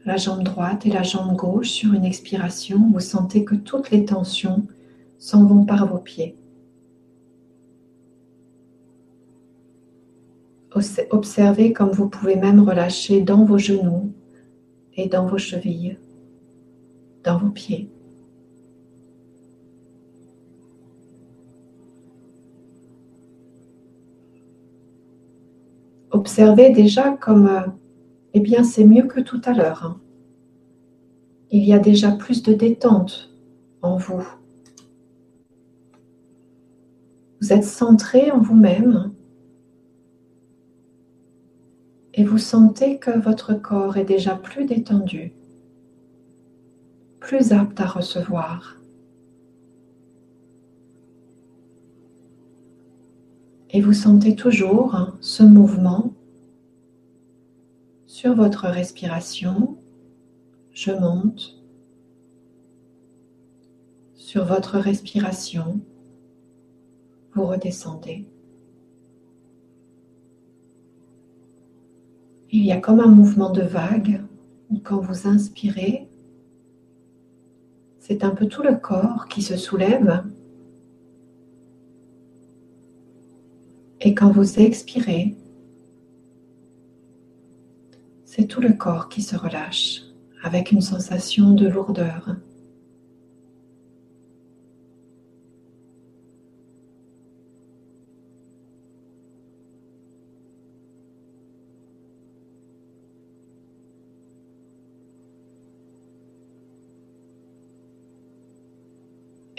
la 0.04 0.16
jambe 0.16 0.42
droite 0.42 0.86
et 0.86 0.90
la 0.90 1.02
jambe 1.02 1.36
gauche 1.36 1.68
sur 1.68 1.92
une 1.92 2.04
expiration. 2.04 2.90
Vous 2.92 3.00
sentez 3.00 3.44
que 3.44 3.54
toutes 3.54 3.90
les 3.90 4.04
tensions 4.04 4.66
s'en 5.18 5.44
vont 5.44 5.64
par 5.64 5.86
vos 5.86 5.98
pieds. 5.98 6.36
Observez 11.10 11.72
comme 11.72 11.90
vous 11.90 12.08
pouvez 12.08 12.36
même 12.36 12.60
relâcher 12.60 13.20
dans 13.20 13.44
vos 13.44 13.58
genoux 13.58 14.12
et 14.94 15.08
dans 15.08 15.26
vos 15.26 15.38
chevilles 15.38 15.98
dans 17.24 17.38
vos 17.38 17.50
pieds. 17.50 17.90
Observez 26.10 26.70
déjà 26.70 27.12
comme, 27.12 27.48
euh, 27.48 27.66
eh 28.34 28.40
bien, 28.40 28.64
c'est 28.64 28.84
mieux 28.84 29.04
que 29.04 29.20
tout 29.20 29.40
à 29.44 29.52
l'heure. 29.52 29.84
Hein. 29.84 30.00
Il 31.50 31.64
y 31.64 31.72
a 31.72 31.78
déjà 31.78 32.12
plus 32.12 32.42
de 32.42 32.52
détente 32.52 33.30
en 33.82 33.96
vous. 33.96 34.26
Vous 37.40 37.52
êtes 37.52 37.64
centré 37.64 38.30
en 38.30 38.40
vous-même 38.40 39.12
et 42.14 42.24
vous 42.24 42.38
sentez 42.38 42.98
que 42.98 43.16
votre 43.16 43.54
corps 43.54 43.96
est 43.96 44.04
déjà 44.04 44.34
plus 44.34 44.64
détendu, 44.64 45.32
plus 47.20 47.52
apte 47.52 47.80
à 47.80 47.86
recevoir. 47.86 48.77
Et 53.70 53.80
vous 53.80 53.92
sentez 53.92 54.34
toujours 54.34 55.10
ce 55.20 55.42
mouvement 55.42 56.12
sur 58.06 58.34
votre 58.34 58.66
respiration. 58.66 59.76
Je 60.72 60.92
monte 60.92 61.62
sur 64.14 64.44
votre 64.44 64.78
respiration. 64.78 65.80
Vous 67.34 67.46
redescendez. 67.46 68.26
Il 72.50 72.64
y 72.64 72.72
a 72.72 72.80
comme 72.80 73.00
un 73.00 73.08
mouvement 73.08 73.50
de 73.50 73.62
vague 73.62 74.22
quand 74.82 75.00
vous 75.00 75.26
inspirez, 75.26 76.06
c'est 77.98 78.24
un 78.24 78.30
peu 78.30 78.46
tout 78.46 78.62
le 78.62 78.76
corps 78.76 79.26
qui 79.28 79.42
se 79.42 79.56
soulève. 79.56 80.24
Et 84.00 84.14
quand 84.14 84.30
vous 84.30 84.60
expirez, 84.60 85.34
c'est 88.24 88.46
tout 88.46 88.60
le 88.60 88.72
corps 88.72 89.08
qui 89.08 89.22
se 89.22 89.34
relâche 89.34 90.02
avec 90.42 90.70
une 90.70 90.80
sensation 90.80 91.50
de 91.50 91.66
lourdeur. 91.66 92.36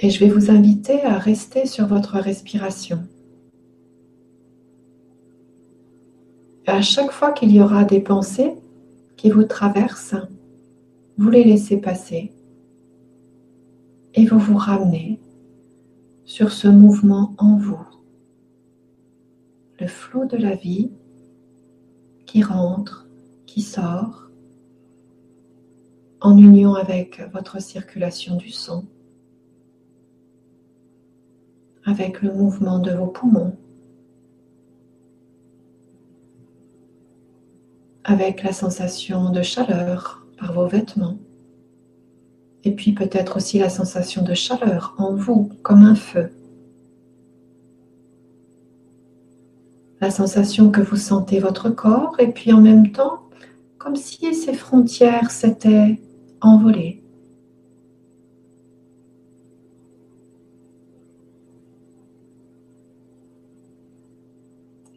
Et 0.02 0.10
je 0.10 0.20
vais 0.22 0.30
vous 0.30 0.50
inviter 0.50 1.04
à 1.04 1.18
rester 1.18 1.66
sur 1.66 1.88
votre 1.88 2.18
respiration. 2.20 3.06
À 6.70 6.82
chaque 6.82 7.12
fois 7.12 7.32
qu'il 7.32 7.52
y 7.52 7.62
aura 7.62 7.84
des 7.84 8.00
pensées 8.00 8.56
qui 9.18 9.30
vous 9.30 9.44
traversent, 9.44 10.16
vous 11.18 11.30
les 11.30 11.44
laissez 11.44 11.78
passer 11.78 12.32
et 14.14 14.26
vous 14.26 14.40
vous 14.40 14.58
ramenez 14.58 15.20
sur 16.26 16.52
ce 16.52 16.68
mouvement 16.68 17.34
en 17.38 17.58
vous, 17.58 17.86
le 19.80 19.88
flot 19.88 20.26
de 20.26 20.38
la 20.38 20.56
vie 20.56 20.92
qui 22.26 22.44
rentre, 22.44 23.08
qui 23.46 23.62
sort, 23.62 24.30
en 26.22 26.38
union 26.38 26.76
avec 26.76 27.22
votre 27.34 27.62
circulation 27.62 28.36
du 28.36 28.50
sang 28.52 28.86
avec 31.86 32.22
le 32.22 32.34
mouvement 32.34 32.80
de 32.80 32.92
vos 32.92 33.08
poumons, 33.08 33.58
avec 38.04 38.44
la 38.44 38.54
sensation 38.54 39.30
de 39.30 39.42
chaleur 39.42 40.26
par 40.38 40.54
vos 40.54 40.68
vêtements, 40.68 41.18
et 42.64 42.72
puis 42.72 42.94
peut-être 42.94 43.38
aussi 43.38 43.60
la 43.60 43.70
sensation 43.70 44.24
de 44.24 44.34
chaleur 44.34 44.96
en 44.98 45.16
vous 45.16 45.50
comme 45.64 45.84
un 45.84 45.96
feu. 45.96 46.32
La 50.02 50.12
sensation 50.12 50.72
que 50.72 50.82
vous 50.82 50.96
sentez 50.96 51.40
votre 51.40 51.70
corps 51.70 52.16
et 52.20 52.32
puis 52.32 52.54
en 52.54 52.62
même 52.62 52.92
temps 52.92 53.24
comme 53.78 53.96
si 53.96 54.34
ces 54.34 54.54
frontières 54.54 55.32
s'étaient 55.32 56.00
envolées. 56.42 57.02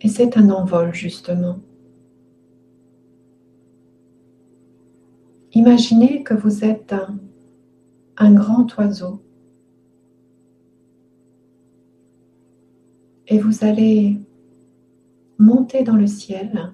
Et 0.03 0.09
c'est 0.09 0.37
un 0.37 0.51
envol 0.51 0.93
justement. 0.93 1.61
Imaginez 5.55 6.23
que 6.23 6.33
vous 6.33 6.65
êtes 6.65 6.95
un, 8.17 8.33
grand 8.33 8.67
oiseau. 8.79 9.23
Et 13.27 13.39
vous 13.39 13.63
allez 13.63 14.19
monter 15.39 15.83
dans 15.83 15.97
le 15.97 16.07
ciel. 16.07 16.73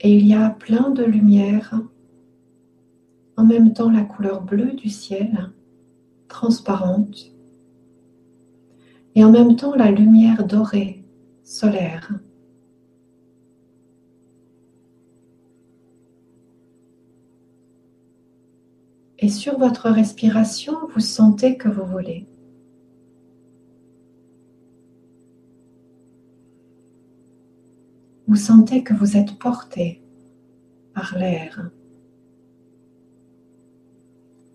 Et 0.00 0.16
il 0.16 0.26
y 0.26 0.34
a 0.34 0.50
plein 0.50 0.90
de 0.90 1.04
lumière, 1.04 1.80
en 3.36 3.44
même 3.44 3.72
temps 3.72 3.90
la 3.90 4.02
couleur 4.02 4.42
bleue 4.42 4.72
du 4.72 4.88
ciel, 4.88 5.50
transparente, 6.28 7.32
et 9.14 9.24
en 9.24 9.30
même 9.30 9.56
temps 9.56 9.74
la 9.74 9.90
lumière 9.90 10.44
dorée, 10.46 11.04
solaire. 11.44 12.12
Et 19.18 19.28
sur 19.28 19.58
votre 19.58 19.90
respiration, 19.90 20.74
vous 20.94 21.00
sentez 21.00 21.56
que 21.56 21.68
vous 21.68 21.84
volez. 21.84 22.26
Vous 28.28 28.36
sentez 28.36 28.84
que 28.84 28.94
vous 28.94 29.16
êtes 29.16 29.38
porté 29.38 30.02
par 30.94 31.16
l'air. 31.18 31.70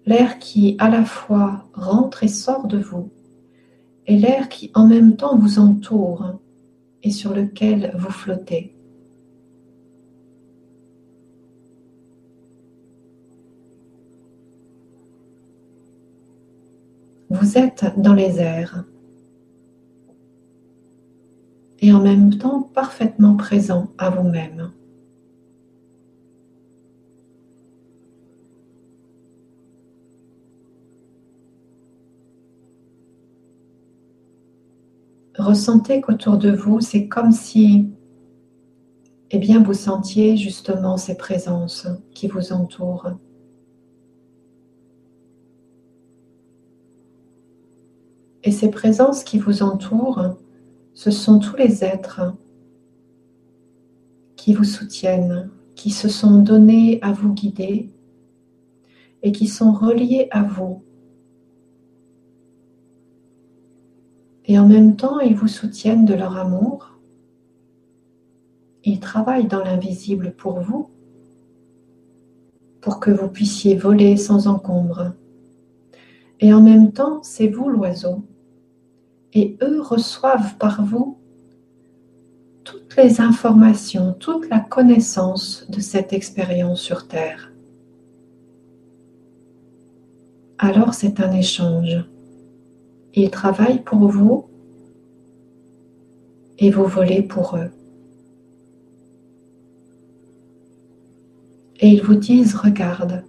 L'air 0.05 0.39
qui 0.39 0.75
à 0.79 0.89
la 0.89 1.03
fois 1.03 1.65
rentre 1.73 2.23
et 2.23 2.27
sort 2.27 2.67
de 2.67 2.77
vous 2.77 3.09
et 4.05 4.17
l'air 4.17 4.49
qui 4.49 4.71
en 4.73 4.87
même 4.87 5.15
temps 5.15 5.37
vous 5.37 5.59
entoure 5.59 6.39
et 7.03 7.11
sur 7.11 7.33
lequel 7.33 7.93
vous 7.97 8.11
flottez. 8.11 8.75
Vous 17.33 17.57
êtes 17.57 17.85
dans 17.97 18.13
les 18.13 18.39
airs 18.39 18.85
et 21.79 21.91
en 21.91 21.99
même 21.99 22.37
temps 22.37 22.61
parfaitement 22.61 23.35
présent 23.35 23.89
à 23.97 24.11
vous-même. 24.11 24.71
ressentez 35.39 36.01
qu'autour 36.01 36.37
de 36.37 36.51
vous, 36.51 36.79
c'est 36.79 37.07
comme 37.07 37.31
si 37.31 37.89
eh 39.31 39.39
bien, 39.39 39.63
vous 39.63 39.73
sentiez 39.73 40.37
justement 40.37 40.95
ces 40.97 41.17
présences 41.17 41.87
qui 42.13 42.27
vous 42.27 42.53
entourent. 42.53 43.17
Et 48.43 48.51
ces 48.51 48.69
présences 48.69 49.23
qui 49.23 49.37
vous 49.37 49.63
entourent, 49.63 50.35
ce 50.93 51.11
sont 51.11 51.39
tous 51.39 51.55
les 51.55 51.83
êtres 51.83 52.33
qui 54.35 54.53
vous 54.53 54.65
soutiennent, 54.65 55.49
qui 55.75 55.91
se 55.91 56.09
sont 56.09 56.39
donnés 56.39 56.99
à 57.01 57.11
vous 57.11 57.33
guider 57.33 57.89
et 59.21 59.31
qui 59.31 59.47
sont 59.47 59.71
reliés 59.71 60.27
à 60.31 60.43
vous 60.43 60.83
Et 64.45 64.59
en 64.59 64.67
même 64.67 64.95
temps, 64.95 65.19
ils 65.19 65.35
vous 65.35 65.47
soutiennent 65.47 66.05
de 66.05 66.13
leur 66.13 66.37
amour. 66.37 66.97
Ils 68.83 68.99
travaillent 68.99 69.47
dans 69.47 69.63
l'invisible 69.63 70.33
pour 70.37 70.59
vous, 70.59 70.89
pour 72.81 72.99
que 72.99 73.11
vous 73.11 73.29
puissiez 73.29 73.75
voler 73.75 74.17
sans 74.17 74.47
encombre. 74.47 75.13
Et 76.41 76.53
en 76.53 76.61
même 76.61 76.91
temps, 76.91 77.23
c'est 77.23 77.47
vous 77.47 77.69
l'oiseau. 77.69 78.23
Et 79.33 79.57
eux 79.61 79.81
reçoivent 79.81 80.57
par 80.57 80.83
vous 80.83 81.17
toutes 82.63 82.95
les 82.95 83.19
informations, 83.19 84.13
toute 84.13 84.49
la 84.49 84.59
connaissance 84.59 85.65
de 85.69 85.79
cette 85.79 86.13
expérience 86.13 86.81
sur 86.81 87.07
Terre. 87.07 87.51
Alors 90.57 90.93
c'est 90.93 91.19
un 91.19 91.31
échange. 91.31 92.05
Ils 93.15 93.31
travaillent 93.31 93.83
pour 93.83 94.07
vous 94.07 94.45
et 96.57 96.69
vous 96.69 96.85
volez 96.85 97.21
pour 97.21 97.57
eux. 97.57 97.71
Et 101.79 101.89
ils 101.89 102.01
vous 102.01 102.15
disent, 102.15 102.55
regarde, 102.55 103.25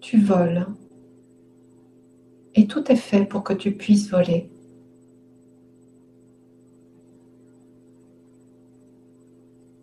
tu 0.00 0.20
voles. 0.20 0.66
Et 2.56 2.66
tout 2.66 2.90
est 2.90 2.96
fait 2.96 3.24
pour 3.24 3.44
que 3.44 3.52
tu 3.52 3.72
puisses 3.72 4.10
voler. 4.10 4.50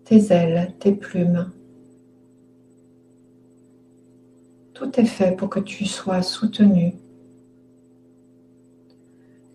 Tes 0.06 0.34
ailes, 0.34 0.74
tes 0.80 0.92
plumes. 0.92 1.52
Tout 4.74 5.00
est 5.00 5.06
fait 5.06 5.36
pour 5.38 5.50
que 5.50 5.60
tu 5.60 5.86
sois 5.86 6.24
soutenu, 6.24 6.96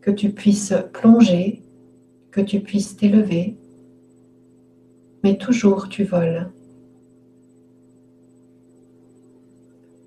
que 0.00 0.12
tu 0.12 0.30
puisses 0.30 0.74
plonger, 0.92 1.60
que 2.30 2.40
tu 2.40 2.60
puisses 2.60 2.96
t'élever, 2.96 3.56
mais 5.24 5.36
toujours 5.36 5.88
tu 5.88 6.04
voles. 6.04 6.50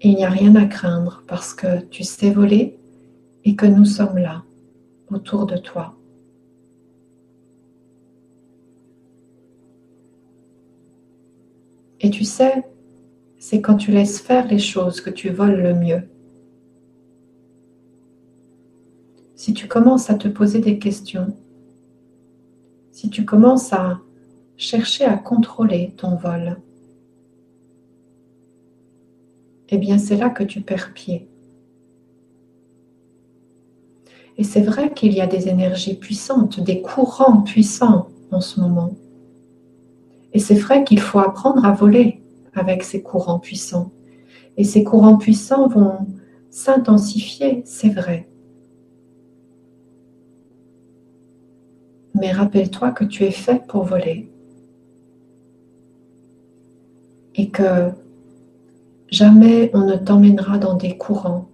il 0.04 0.16
n'y 0.16 0.26
a 0.26 0.30
rien 0.30 0.56
à 0.56 0.66
craindre 0.66 1.24
parce 1.28 1.54
que 1.54 1.82
tu 1.82 2.04
sais 2.04 2.32
voler 2.32 2.81
et 3.44 3.56
que 3.56 3.66
nous 3.66 3.86
sommes 3.86 4.18
là, 4.18 4.44
autour 5.10 5.46
de 5.46 5.58
toi. 5.58 5.96
Et 12.00 12.10
tu 12.10 12.24
sais, 12.24 12.64
c'est 13.38 13.62
quand 13.62 13.78
tu 13.78 13.92
laisses 13.92 14.20
faire 14.20 14.48
les 14.48 14.60
choses 14.60 15.02
que 15.02 15.10
tu 15.10 15.30
voles 15.30 15.62
le 15.62 15.74
mieux. 15.74 16.04
Si 19.36 19.54
tu 19.54 19.68
commences 19.68 20.10
à 20.10 20.16
te 20.16 20.28
poser 20.28 20.60
des 20.60 20.78
questions, 20.78 21.36
si 22.92 23.10
tu 23.10 23.26
commences 23.26 23.74
à 23.74 24.00
chercher 24.58 25.06
à 25.06 25.18
contrôler 25.18 25.94
ton 25.98 26.16
vol, 26.16 26.58
eh 29.70 29.78
bien 29.78 29.98
c'est 29.98 30.18
là 30.18 30.30
que 30.30 30.44
tu 30.44 30.62
perds 30.62 30.94
pied. 30.94 31.31
Et 34.42 34.44
c'est 34.44 34.62
vrai 34.62 34.92
qu'il 34.92 35.14
y 35.14 35.22
a 35.22 35.28
des 35.28 35.50
énergies 35.50 35.94
puissantes, 35.94 36.60
des 36.60 36.82
courants 36.82 37.44
puissants 37.44 38.08
en 38.32 38.42
ce 38.42 38.60
moment. 38.60 38.96
Et 40.34 40.40
c'est 40.40 40.56
vrai 40.56 40.84
qu'il 40.84 41.00
faut 41.00 41.20
apprendre 41.20 41.64
à 41.64 41.74
voler 41.74 42.24
avec 42.56 42.82
ces 42.82 43.04
courants 43.04 43.38
puissants. 43.38 43.92
Et 44.58 44.64
ces 44.64 44.84
courants 44.84 45.18
puissants 45.18 45.68
vont 45.68 46.08
s'intensifier, 46.50 47.62
c'est 47.66 47.90
vrai. 47.90 48.28
Mais 52.16 52.32
rappelle-toi 52.32 52.94
que 52.94 53.04
tu 53.04 53.26
es 53.26 53.30
fait 53.30 53.68
pour 53.68 53.84
voler. 53.84 54.32
Et 57.36 57.52
que 57.52 57.92
Jamais 59.12 59.70
on 59.76 59.86
ne 59.86 59.98
t'emmènera 59.98 60.58
dans 60.58 60.74
des 60.74 60.98
courants 60.98 61.48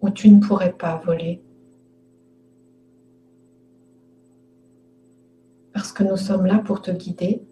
où 0.00 0.10
tu 0.10 0.30
ne 0.30 0.40
pourrais 0.40 0.72
pas 0.72 1.00
voler. 1.06 1.43
Parce 5.74 5.92
que 5.92 6.04
nous 6.04 6.16
sommes 6.16 6.46
là 6.46 6.58
pour 6.58 6.80
te 6.80 6.92
guider 6.92 7.42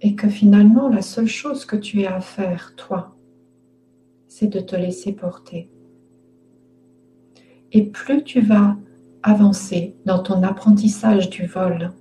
et 0.00 0.14
que 0.14 0.28
finalement 0.28 0.88
la 0.88 1.02
seule 1.02 1.26
chose 1.26 1.64
que 1.64 1.76
tu 1.76 2.06
as 2.06 2.16
à 2.16 2.20
faire, 2.20 2.74
toi, 2.76 3.16
c'est 4.28 4.46
de 4.46 4.60
te 4.60 4.76
laisser 4.76 5.12
porter. 5.12 5.68
Et 7.72 7.82
plus 7.82 8.22
tu 8.22 8.40
vas 8.40 8.76
avancer 9.24 9.96
dans 10.06 10.20
ton 10.20 10.44
apprentissage 10.44 11.28
du 11.28 11.46
vol, 11.46 11.92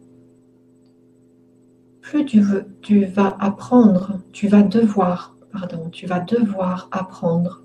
plus 2.02 2.26
tu, 2.26 2.44
tu 2.82 3.06
vas 3.06 3.36
apprendre, 3.40 4.22
tu 4.32 4.48
vas 4.48 4.64
devoir, 4.64 5.36
pardon, 5.52 5.90
tu 5.90 6.06
vas 6.06 6.20
devoir 6.20 6.88
apprendre 6.92 7.64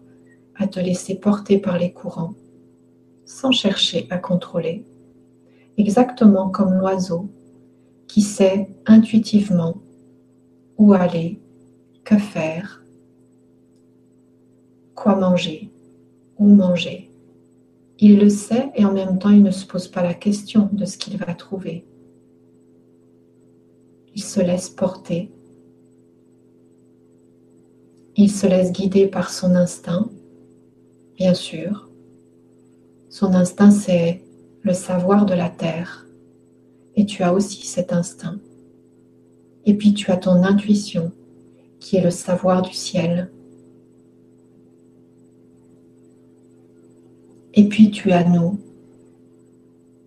à 0.54 0.66
te 0.66 0.80
laisser 0.80 1.18
porter 1.18 1.58
par 1.58 1.78
les 1.78 1.92
courants 1.92 2.34
sans 3.26 3.52
chercher 3.52 4.06
à 4.08 4.18
contrôler. 4.18 4.86
Exactement 5.76 6.48
comme 6.50 6.74
l'oiseau 6.74 7.28
qui 8.06 8.22
sait 8.22 8.68
intuitivement 8.86 9.76
où 10.78 10.92
aller, 10.92 11.40
que 12.04 12.16
faire, 12.16 12.84
quoi 14.94 15.16
manger, 15.16 15.70
où 16.38 16.46
manger. 16.46 17.10
Il 17.98 18.18
le 18.18 18.28
sait 18.28 18.70
et 18.74 18.84
en 18.84 18.92
même 18.92 19.18
temps 19.18 19.30
il 19.30 19.42
ne 19.42 19.50
se 19.50 19.66
pose 19.66 19.88
pas 19.88 20.02
la 20.02 20.14
question 20.14 20.68
de 20.72 20.84
ce 20.84 20.98
qu'il 20.98 21.16
va 21.16 21.34
trouver 21.34 21.84
il 24.16 24.22
se 24.22 24.40
laisse 24.40 24.70
porter. 24.70 25.30
Il 28.16 28.30
se 28.30 28.46
laisse 28.46 28.72
guider 28.72 29.06
par 29.06 29.30
son 29.30 29.54
instinct, 29.54 30.08
bien 31.16 31.34
sûr. 31.34 31.90
Son 33.10 33.34
instinct, 33.34 33.70
c'est 33.70 34.22
le 34.66 34.74
savoir 34.74 35.26
de 35.26 35.34
la 35.34 35.48
terre. 35.48 36.08
Et 36.96 37.06
tu 37.06 37.22
as 37.22 37.32
aussi 37.32 37.64
cet 37.64 37.92
instinct. 37.92 38.40
Et 39.64 39.74
puis 39.74 39.94
tu 39.94 40.10
as 40.10 40.16
ton 40.16 40.42
intuition, 40.42 41.12
qui 41.78 41.96
est 41.96 42.02
le 42.02 42.10
savoir 42.10 42.62
du 42.62 42.72
ciel. 42.72 43.30
Et 47.54 47.68
puis 47.68 47.92
tu 47.92 48.10
as 48.10 48.24
nous, 48.24 48.58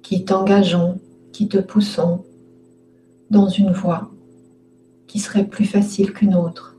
qui 0.04 0.26
t'engageons, 0.26 1.00
qui 1.32 1.48
te 1.48 1.58
poussons, 1.58 2.26
dans 3.30 3.48
une 3.48 3.72
voie 3.72 4.12
qui 5.08 5.20
serait 5.20 5.48
plus 5.48 5.66
facile 5.66 6.12
qu'une 6.12 6.36
autre. 6.36 6.76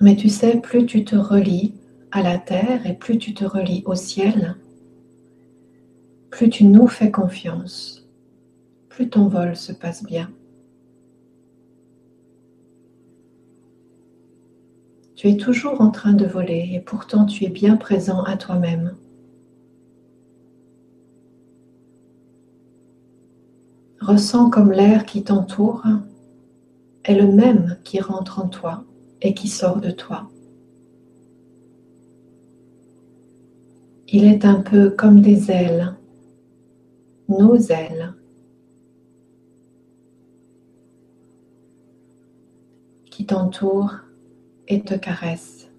Mais 0.00 0.14
tu 0.14 0.28
sais, 0.28 0.56
plus 0.58 0.86
tu 0.86 1.04
te 1.04 1.16
relis 1.16 1.74
à 2.12 2.22
la 2.22 2.38
terre 2.38 2.86
et 2.86 2.94
plus 2.94 3.18
tu 3.18 3.34
te 3.34 3.44
relis 3.44 3.82
au 3.86 3.94
ciel, 3.94 4.56
plus 6.30 6.50
tu 6.50 6.64
nous 6.64 6.86
fais 6.86 7.10
confiance, 7.10 8.08
plus 8.88 9.08
ton 9.08 9.28
vol 9.28 9.56
se 9.56 9.72
passe 9.72 10.04
bien. 10.04 10.30
Tu 15.14 15.28
es 15.28 15.36
toujours 15.36 15.82
en 15.82 15.90
train 15.90 16.14
de 16.14 16.24
voler 16.24 16.70
et 16.72 16.80
pourtant 16.80 17.26
tu 17.26 17.44
es 17.44 17.50
bien 17.50 17.76
présent 17.76 18.22
à 18.22 18.36
toi-même. 18.38 18.96
Ressens 24.00 24.48
comme 24.48 24.72
l'air 24.72 25.04
qui 25.04 25.22
t'entoure 25.22 25.84
est 27.04 27.14
le 27.14 27.30
même 27.30 27.76
qui 27.84 28.00
rentre 28.00 28.38
en 28.40 28.48
toi 28.48 28.84
et 29.20 29.34
qui 29.34 29.48
sort 29.48 29.80
de 29.80 29.90
toi. 29.90 30.30
Il 34.12 34.24
est 34.24 34.44
un 34.44 34.60
peu 34.60 34.90
comme 34.90 35.20
des 35.20 35.52
ailes, 35.52 35.94
nos 37.28 37.56
ailes, 37.56 38.12
qui 43.08 43.24
t'entourent 43.24 43.94
et 44.66 44.82
te 44.82 44.94
caressent. 44.94 45.70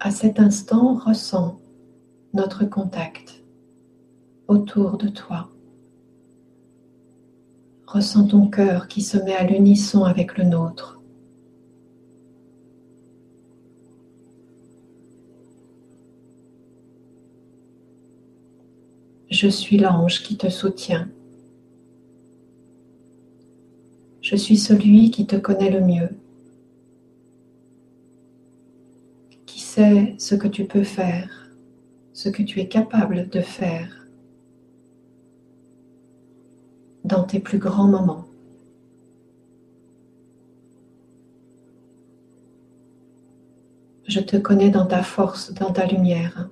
À 0.00 0.10
cet 0.10 0.40
instant, 0.40 0.94
ressens 0.94 1.60
notre 2.34 2.64
contact 2.64 3.44
autour 4.48 4.98
de 4.98 5.06
toi. 5.06 5.50
Ressens 7.86 8.26
ton 8.26 8.48
cœur 8.48 8.88
qui 8.88 9.00
se 9.00 9.16
met 9.16 9.36
à 9.36 9.44
l'unisson 9.44 10.02
avec 10.02 10.38
le 10.38 10.44
nôtre. 10.44 10.95
Je 19.38 19.48
suis 19.48 19.76
l'ange 19.76 20.22
qui 20.22 20.38
te 20.38 20.48
soutient. 20.48 21.10
Je 24.22 24.34
suis 24.34 24.56
celui 24.56 25.10
qui 25.10 25.26
te 25.26 25.36
connaît 25.36 25.68
le 25.68 25.82
mieux, 25.82 26.08
qui 29.44 29.60
sait 29.60 30.14
ce 30.16 30.34
que 30.36 30.48
tu 30.48 30.64
peux 30.64 30.84
faire, 30.84 31.50
ce 32.14 32.30
que 32.30 32.42
tu 32.42 32.60
es 32.60 32.66
capable 32.66 33.28
de 33.28 33.42
faire 33.42 34.06
dans 37.04 37.24
tes 37.24 37.38
plus 37.38 37.58
grands 37.58 37.88
moments. 37.88 38.24
Je 44.08 44.20
te 44.20 44.38
connais 44.38 44.70
dans 44.70 44.86
ta 44.86 45.02
force, 45.02 45.52
dans 45.52 45.74
ta 45.74 45.84
lumière 45.84 46.48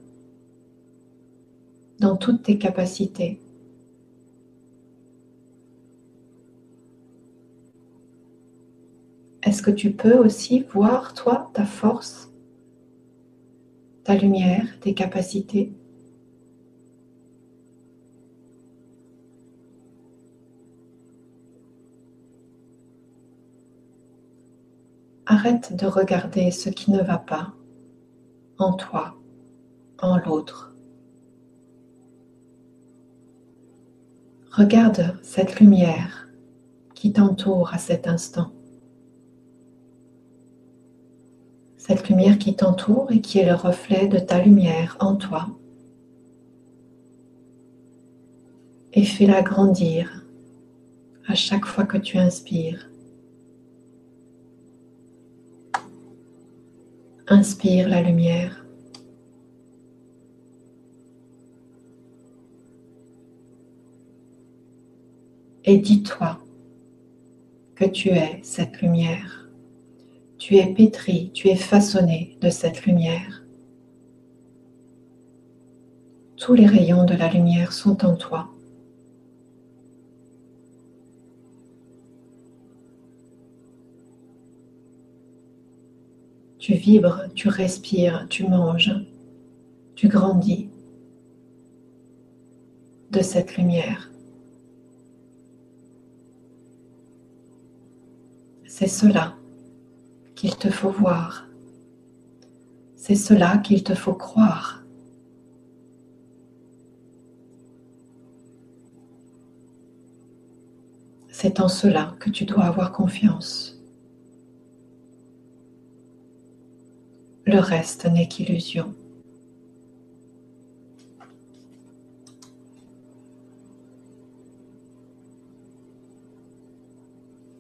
dans 2.01 2.17
toutes 2.17 2.43
tes 2.43 2.59
capacités. 2.59 3.41
Est-ce 9.43 9.63
que 9.63 9.71
tu 9.71 9.93
peux 9.93 10.17
aussi 10.17 10.61
voir, 10.73 11.13
toi, 11.13 11.51
ta 11.53 11.67
force, 11.67 12.33
ta 14.03 14.15
lumière, 14.15 14.81
tes 14.81 14.95
capacités? 14.95 15.73
Arrête 25.27 25.75
de 25.77 25.87
regarder 25.87 26.51
ce 26.51 26.71
qui 26.71 26.91
ne 26.91 27.03
va 27.03 27.19
pas 27.19 27.53
en 28.59 28.73
toi, 28.75 29.17
en 30.01 30.17
l'autre. 30.17 30.74
Regarde 34.57 35.17
cette 35.23 35.59
lumière 35.59 36.29
qui 36.95 37.13
t'entoure 37.13 37.75
à 37.75 37.79
cet 37.79 38.07
instant. 38.07 38.53
cette 41.87 42.09
lumière 42.09 42.39
qui 42.39 42.57
t'entoure 42.57 43.13
et 43.13 43.21
qui 43.21 43.39
est 43.39 43.45
le 43.45 43.55
reflet 43.55 44.09
de 44.09 44.19
ta 44.19 44.43
lumière 44.43 44.97
en 45.01 45.17
toi. 45.17 45.49
Et 48.95 49.05
fais-la 49.05 49.43
grandir 49.43 50.25
à 51.27 51.35
chaque 51.35 51.67
fois 51.67 51.85
que 51.85 51.99
tu 51.99 52.17
inspires. 52.17 52.89
Inspire 57.29 57.87
la 57.87 58.01
lumière. 58.01 58.64
Et 65.67 65.79
dis-toi 65.79 66.39
que 67.75 67.87
tu 67.87 68.11
es 68.11 68.39
cette 68.43 68.83
lumière. 68.83 69.49
Tu 70.37 70.57
es 70.57 70.67
pétri, 70.67 71.31
tu 71.33 71.49
es 71.49 71.57
façonné 71.57 72.37
de 72.43 72.51
cette 72.51 72.85
lumière. 72.85 73.43
Tous 76.37 76.53
les 76.53 76.67
rayons 76.67 77.05
de 77.05 77.15
la 77.15 77.33
lumière 77.33 77.73
sont 77.73 78.05
en 78.05 78.15
toi. 78.15 78.51
Tu 86.59 86.75
vibres, 86.75 87.23
tu 87.35 87.49
respires, 87.49 88.27
tu 88.29 88.47
manges, 88.47 88.93
tu 89.95 90.09
grandis 90.09 90.69
de 93.11 93.23
cette 93.23 93.57
lumière. 93.57 94.11
C'est 98.77 98.89
cela 98.89 99.37
qu'il 100.35 100.57
te 100.57 100.69
faut 100.69 100.91
voir. 100.91 101.47
C'est 102.97 103.15
cela 103.15 103.59
qu'il 103.59 103.85
te 103.85 103.95
faut 103.95 104.15
croire. 104.15 104.83
C'est 111.31 111.61
en 111.61 111.69
cela 111.69 112.17
que 112.19 112.31
tu 112.31 112.47
dois 112.47 112.65
avoir 112.65 112.91
confiance. 112.91 113.81
Le 117.45 117.61
reste 117.61 118.07
n'est 118.07 118.27
qu'illusion. 118.27 118.93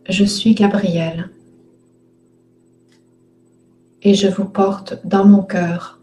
Je 0.08 0.24
suis 0.24 0.54
Gabrielle 0.54 1.30
et 4.02 4.12
je 4.12 4.28
vous 4.28 4.44
porte 4.44 5.00
dans 5.06 5.24
mon 5.24 5.42
cœur, 5.42 5.98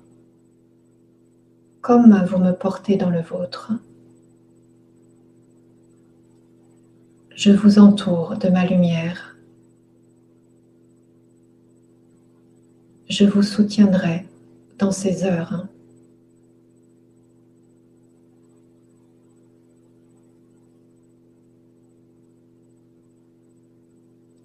comme 1.82 2.26
vous 2.26 2.40
me 2.40 2.52
portez 2.52 2.96
dans 2.98 3.12
le 3.12 3.22
vôtre. 3.22 3.74
Je 7.36 7.52
vous 7.52 7.78
entoure 7.78 8.38
de 8.38 8.50
ma 8.50 8.66
lumière. 8.66 9.36
Je 13.08 13.26
vous 13.26 13.44
soutiendrai 13.44 14.26
dans 14.80 14.92
ces 14.92 15.26
heures. 15.26 15.68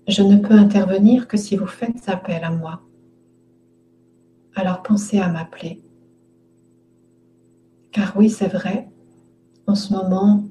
Je 0.09 0.23
ne 0.23 0.37
peux 0.37 0.55
intervenir 0.55 1.29
que 1.29 1.37
si 1.37 1.57
vous 1.57 1.67
faites 1.67 2.09
appel 2.09 2.45
à 2.45 2.51
moi 2.51 2.81
alors 4.57 4.83
pensez 4.83 5.19
à 5.19 5.29
m'appeler. 5.29 5.83
Car 7.93 8.17
oui, 8.17 8.31
c'est 8.31 8.49
vrai, 8.49 8.89
en 9.67 9.75
ce 9.75 9.93
moment, 9.93 10.45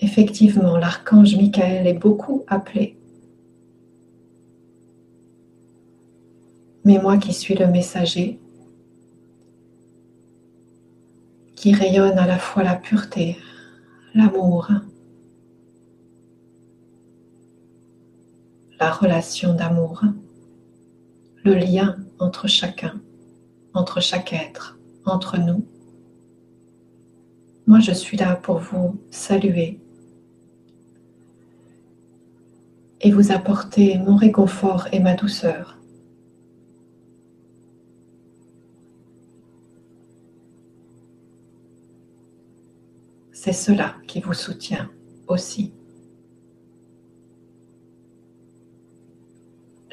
effectivement, 0.00 0.76
l'archange 0.76 1.36
Michael 1.36 1.86
est 1.86 1.94
beaucoup 1.94 2.44
appelé. 2.48 2.98
Mais 6.84 7.00
moi 7.00 7.16
qui 7.18 7.32
suis 7.32 7.54
le 7.54 7.66
messager, 7.68 8.38
qui 11.54 11.72
rayonne 11.72 12.18
à 12.18 12.26
la 12.26 12.38
fois 12.38 12.62
la 12.62 12.76
pureté, 12.76 13.36
l'amour, 14.14 14.70
la 18.86 18.92
relation 18.92 19.52
d'amour, 19.52 20.04
le 21.42 21.54
lien 21.54 21.96
entre 22.20 22.46
chacun, 22.46 23.00
entre 23.74 24.00
chaque 24.00 24.32
être, 24.32 24.78
entre 25.04 25.38
nous. 25.38 25.66
Moi, 27.66 27.80
je 27.80 27.90
suis 27.90 28.16
là 28.16 28.36
pour 28.36 28.58
vous 28.58 28.96
saluer 29.10 29.80
et 33.00 33.10
vous 33.10 33.32
apporter 33.32 33.98
mon 33.98 34.14
réconfort 34.14 34.86
et 34.92 35.00
ma 35.00 35.14
douceur. 35.14 35.80
C'est 43.32 43.52
cela 43.52 43.96
qui 44.06 44.20
vous 44.20 44.32
soutient 44.32 44.88
aussi. 45.26 45.72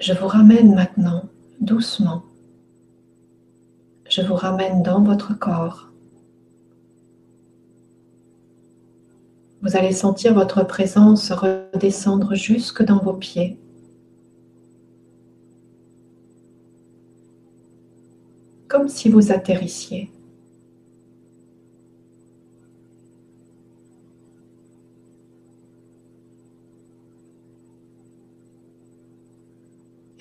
Je 0.03 0.11
vous 0.11 0.27
ramène 0.27 0.75
maintenant 0.75 1.29
doucement. 1.61 2.23
Je 4.09 4.21
vous 4.21 4.35
ramène 4.35 4.83
dans 4.83 5.01
votre 5.01 5.33
corps. 5.39 5.93
Vous 9.61 9.77
allez 9.77 9.93
sentir 9.93 10.33
votre 10.33 10.65
présence 10.67 11.31
redescendre 11.31 12.35
jusque 12.35 12.83
dans 12.83 13.01
vos 13.01 13.13
pieds. 13.13 13.57
Comme 18.67 18.89
si 18.89 19.07
vous 19.07 19.31
atterrissiez. 19.31 20.11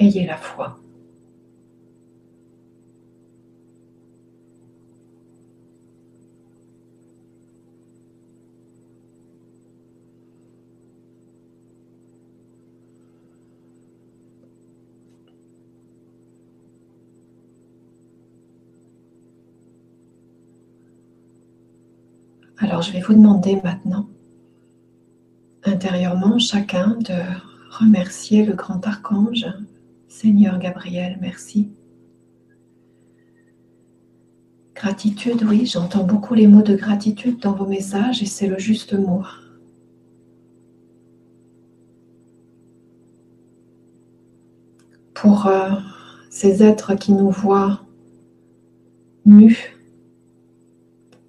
Ayez 0.03 0.26
la 0.26 0.36
foi. 0.36 0.80
Alors 22.59 22.82
je 22.82 22.90
vais 22.90 22.98
vous 22.98 23.14
demander 23.14 23.61
maintenant, 23.62 24.09
intérieurement, 25.62 26.40
chacun 26.40 26.96
de 26.98 27.14
remercier 27.70 28.44
le 28.44 28.55
grand 28.55 28.84
archange, 28.84 29.46
Seigneur 30.12 30.58
Gabriel, 30.58 31.16
merci. 31.22 31.70
Gratitude, 34.74 35.42
oui, 35.42 35.64
j'entends 35.64 36.04
beaucoup 36.04 36.34
les 36.34 36.46
mots 36.46 36.60
de 36.60 36.76
gratitude 36.76 37.40
dans 37.40 37.52
vos 37.52 37.64
messages 37.64 38.22
et 38.22 38.26
c'est 38.26 38.46
le 38.46 38.58
juste 38.58 38.92
mot. 38.92 39.22
Pour 45.14 45.46
euh, 45.46 45.70
ces 46.28 46.62
êtres 46.62 46.94
qui 46.94 47.12
nous 47.12 47.30
voient 47.30 47.80
nus 49.24 49.78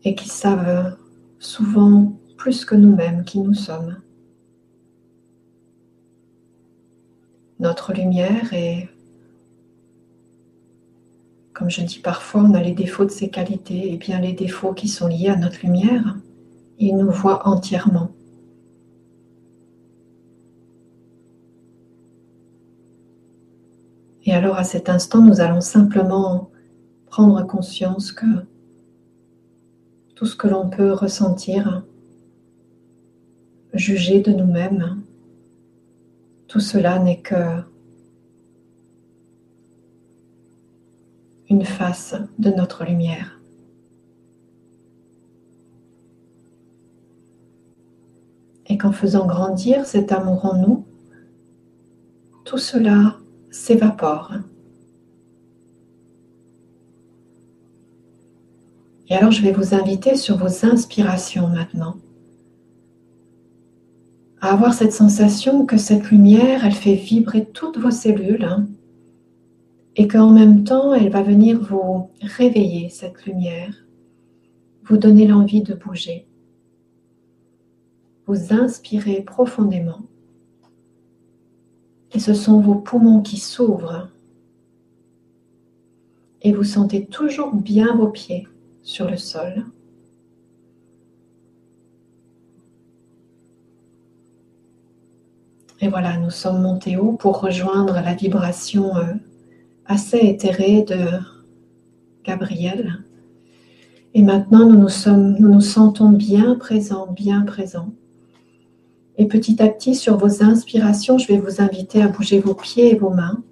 et 0.03 0.13
qui 0.13 0.27
savent 0.27 0.97
souvent 1.39 2.19
plus 2.35 2.65
que 2.65 2.75
nous-mêmes 2.75 3.23
qui 3.23 3.39
nous 3.39 3.53
sommes. 3.53 3.95
Notre 7.63 7.93
lumière 7.93 8.53
est, 8.53 8.89
comme 11.53 11.69
je 11.69 11.81
dis 11.81 11.99
parfois, 11.99 12.41
on 12.41 12.53
a 12.55 12.61
les 12.61 12.73
défauts 12.73 13.05
de 13.05 13.09
ses 13.09 13.29
qualités, 13.29 13.93
et 13.93 13.95
bien 13.95 14.19
les 14.19 14.33
défauts 14.33 14.73
qui 14.73 14.89
sont 14.89 15.07
liés 15.07 15.29
à 15.29 15.37
notre 15.37 15.61
lumière, 15.63 16.17
il 16.77 16.97
nous 16.97 17.09
voit 17.09 17.47
entièrement. 17.47 18.11
Et 24.25 24.33
alors 24.33 24.57
à 24.57 24.65
cet 24.65 24.89
instant, 24.89 25.21
nous 25.21 25.39
allons 25.39 25.61
simplement 25.61 26.51
prendre 27.05 27.47
conscience 27.47 28.11
que 28.11 28.25
tout 30.15 30.25
ce 30.25 30.35
que 30.35 30.49
l'on 30.49 30.69
peut 30.69 30.91
ressentir, 30.91 31.85
juger 33.73 34.19
de 34.19 34.33
nous-mêmes, 34.33 35.02
tout 36.53 36.59
cela 36.59 36.99
n'est 36.99 37.19
que 37.19 37.63
une 41.49 41.65
face 41.65 42.13
de 42.37 42.51
notre 42.51 42.85
lumière. 42.85 43.41
Et 48.67 48.77
qu'en 48.77 48.91
faisant 48.91 49.25
grandir 49.25 49.87
cet 49.87 50.11
amour 50.11 50.45
en 50.45 50.59
nous, 50.59 50.85
tout 52.45 52.59
cela 52.59 53.17
s'évapore. 53.49 54.33
Et 59.09 59.15
alors 59.15 59.31
je 59.31 59.41
vais 59.41 59.53
vous 59.53 59.73
inviter 59.73 60.15
sur 60.15 60.37
vos 60.37 60.67
inspirations 60.67 61.47
maintenant 61.47 61.95
avoir 64.49 64.73
cette 64.73 64.93
sensation 64.93 65.65
que 65.65 65.77
cette 65.77 66.11
lumière, 66.11 66.65
elle 66.65 66.73
fait 66.73 66.95
vibrer 66.95 67.45
toutes 67.45 67.77
vos 67.77 67.91
cellules 67.91 68.43
hein, 68.43 68.67
et 69.95 70.07
qu'en 70.07 70.31
même 70.31 70.63
temps, 70.63 70.93
elle 70.93 71.09
va 71.09 71.21
venir 71.21 71.61
vous 71.61 72.09
réveiller, 72.21 72.89
cette 72.89 73.25
lumière, 73.25 73.85
vous 74.83 74.97
donner 74.97 75.27
l'envie 75.27 75.61
de 75.61 75.73
bouger, 75.73 76.27
vous 78.25 78.53
inspirer 78.53 79.21
profondément 79.21 80.01
et 82.13 82.19
ce 82.19 82.33
sont 82.33 82.59
vos 82.59 82.75
poumons 82.75 83.21
qui 83.21 83.37
s'ouvrent. 83.37 84.09
Et 86.41 86.53
vous 86.53 86.63
sentez 86.63 87.05
toujours 87.05 87.53
bien 87.53 87.95
vos 87.95 88.09
pieds 88.09 88.47
sur 88.83 89.09
le 89.09 89.17
sol. 89.17 89.65
Et 95.83 95.89
voilà, 95.89 96.15
nous 96.15 96.29
sommes 96.29 96.61
montés 96.61 96.95
haut 96.95 97.11
pour 97.11 97.41
rejoindre 97.41 97.95
la 97.95 98.13
vibration 98.13 98.95
euh, 98.95 99.15
assez 99.85 100.15
éthérée 100.17 100.83
de 100.83 101.19
Gabriel. 102.23 103.03
Et 104.13 104.21
maintenant, 104.21 104.65
nous 104.65 104.77
nous, 104.77 104.87
sommes, 104.87 105.35
nous 105.39 105.49
nous 105.49 105.59
sentons 105.59 106.07
bien 106.07 106.55
présents, 106.55 107.07
bien 107.07 107.41
présents. 107.41 107.91
Et 109.17 109.27
petit 109.27 109.61
à 109.61 109.67
petit, 109.67 109.93
sur 109.93 110.15
vos 110.15 110.41
inspirations, 110.41 111.17
je 111.17 111.27
vais 111.27 111.37
vous 111.37 111.61
inviter 111.61 112.01
à 112.01 112.07
bouger 112.07 112.39
vos 112.39 112.55
pieds 112.55 112.93
et 112.93 112.97
vos 112.97 113.09
mains. 113.09 113.43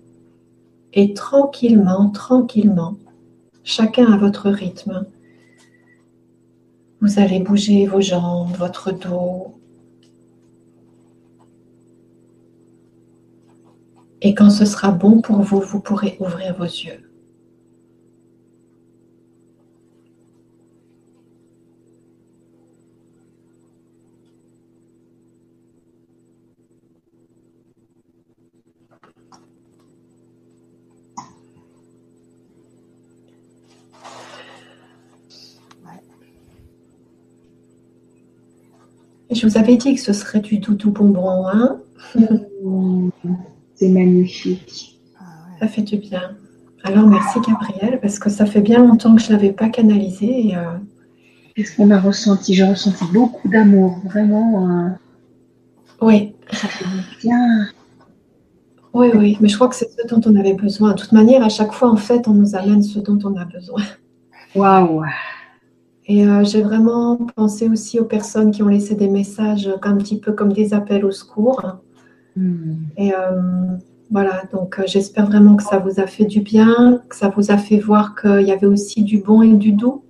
Et 0.93 1.13
tranquillement, 1.13 2.11
tranquillement, 2.11 2.95
chacun 3.65 4.09
à 4.09 4.15
votre 4.15 4.49
rythme, 4.49 5.05
vous 7.01 7.19
allez 7.19 7.41
bouger 7.41 7.87
vos 7.87 7.99
jambes, 7.99 8.55
votre 8.57 8.93
dos. 8.93 9.60
Et 14.23 14.35
quand 14.35 14.51
ce 14.51 14.65
sera 14.65 14.91
bon 14.91 15.21
pour 15.21 15.41
vous, 15.41 15.61
vous 15.61 15.79
pourrez 15.79 16.15
ouvrir 16.19 16.55
vos 16.55 16.65
yeux. 16.65 17.07
Je 39.33 39.47
vous 39.47 39.57
avais 39.57 39.77
dit 39.77 39.95
que 39.95 40.01
ce 40.01 40.13
serait 40.13 40.41
du 40.41 40.59
doudou 40.59 40.91
bonbon, 40.91 41.47
hein? 41.47 41.79
C'est 43.81 43.89
magnifique. 43.89 44.99
Ça 45.59 45.67
fait 45.67 45.81
du 45.81 45.97
bien. 45.97 46.37
Alors 46.83 47.07
merci 47.07 47.39
Gabriel, 47.39 47.99
parce 47.99 48.19
que 48.19 48.29
ça 48.29 48.45
fait 48.45 48.61
bien 48.61 48.77
longtemps 48.77 49.15
que 49.15 49.21
je 49.23 49.29
ne 49.29 49.37
l'avais 49.37 49.53
pas 49.53 49.69
canalisé. 49.69 50.55
Euh, 50.55 50.77
Qu'est-ce 51.55 51.75
qu'on 51.75 51.89
a 51.89 51.99
ressenti 51.99 52.53
J'ai 52.53 52.63
ressenti 52.63 53.03
beaucoup 53.11 53.47
d'amour, 53.47 53.99
vraiment. 54.05 54.69
Euh, 54.69 54.89
oui. 55.99 56.35
Ça 56.51 56.67
fait 56.67 56.85
bien. 57.23 57.69
Oui, 58.93 59.07
oui, 59.15 59.37
mais 59.41 59.47
je 59.47 59.55
crois 59.55 59.67
que 59.67 59.75
c'est 59.75 59.89
ce 59.89 60.07
dont 60.07 60.21
on 60.29 60.35
avait 60.35 60.53
besoin. 60.53 60.91
De 60.91 61.01
toute 61.01 61.13
manière, 61.13 61.43
à 61.43 61.49
chaque 61.49 61.73
fois, 61.73 61.89
en 61.89 61.97
fait, 61.97 62.27
on 62.27 62.35
nous 62.35 62.55
amène 62.55 62.83
ce 62.83 62.99
dont 62.99 63.17
on 63.23 63.35
a 63.35 63.45
besoin. 63.45 63.81
Waouh 64.53 65.05
et 66.07 66.27
euh, 66.27 66.43
j'ai 66.43 66.61
vraiment 66.61 67.15
pensé 67.35 67.69
aussi 67.69 67.99
aux 67.99 68.05
personnes 68.05 68.51
qui 68.51 68.61
ont 68.63 68.67
laissé 68.67 68.95
des 68.95 69.07
messages 69.07 69.69
un 69.81 69.95
petit 69.95 70.19
peu 70.19 70.33
comme 70.33 70.51
des 70.51 70.73
appels 70.73 71.05
au 71.05 71.11
secours. 71.11 71.77
Hmm. 72.35 72.85
Et 72.97 73.13
euh, 73.13 73.77
voilà, 74.09 74.43
donc 74.51 74.79
euh, 74.79 74.83
j'espère 74.85 75.27
vraiment 75.27 75.55
que 75.55 75.63
ça 75.63 75.79
vous 75.79 75.99
a 75.99 76.07
fait 76.07 76.25
du 76.25 76.41
bien, 76.41 77.01
que 77.09 77.15
ça 77.15 77.29
vous 77.29 77.51
a 77.51 77.57
fait 77.57 77.79
voir 77.79 78.15
qu'il 78.19 78.41
y 78.41 78.51
avait 78.51 78.67
aussi 78.67 79.03
du 79.03 79.19
bon 79.19 79.41
et 79.41 79.53
du 79.53 79.71
doux. 79.71 80.03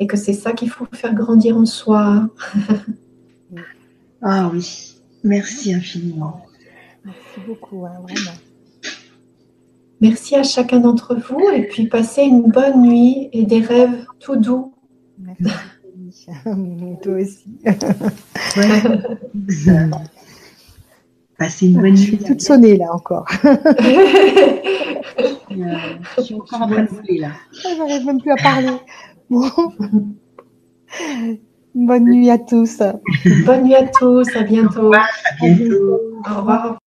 Et 0.00 0.06
que 0.06 0.16
c'est 0.16 0.32
ça 0.32 0.52
qu'il 0.52 0.70
faut 0.70 0.86
faire 0.92 1.14
grandir 1.14 1.56
en 1.56 1.66
soi. 1.66 2.28
ah 4.22 4.50
oui, 4.52 4.96
merci 5.22 5.72
infiniment. 5.72 6.44
Merci 7.04 7.40
beaucoup, 7.46 7.86
hein, 7.86 8.00
vraiment. 8.02 8.36
Merci 10.00 10.34
à 10.34 10.42
chacun 10.42 10.80
d'entre 10.80 11.14
vous 11.14 11.40
et 11.54 11.66
puis 11.66 11.86
passez 11.86 12.22
une 12.22 12.50
bonne 12.50 12.82
nuit 12.82 13.28
et 13.32 13.44
des 13.44 13.60
rêves 13.60 14.04
tout 14.20 14.36
doux. 14.36 14.74
Merci. 15.18 15.54
Toi 17.02 17.14
aussi. 17.14 17.58
Passez 21.38 21.66
une 21.66 21.80
bonne 21.80 21.90
nuit. 21.90 21.96
Je 21.96 22.02
suis 22.02 22.18
toute 22.18 22.40
sonnée 22.40 22.76
là 22.76 22.86
encore. 22.92 23.26
je 25.50 26.22
suis 26.22 26.34
encore 26.34 26.62
en 26.62 26.68
train 26.68 26.82
de 26.82 26.88
voler 26.88 27.18
là. 27.18 27.30
Ah, 27.64 27.68
j'arrive 27.76 28.06
même 28.06 28.20
plus 28.20 28.30
à 28.30 28.36
parler. 28.36 28.68
Bonne 31.74 32.04
nuit 32.04 32.30
à 32.30 32.38
tous. 32.38 32.80
Bonne 33.44 33.64
nuit 33.64 33.74
à 33.74 33.88
tous. 33.88 34.28
À 34.36 34.42
bientôt. 34.42 34.92
à 34.94 35.06
bientôt. 35.40 36.00
Au 36.30 36.36
revoir. 36.36 36.78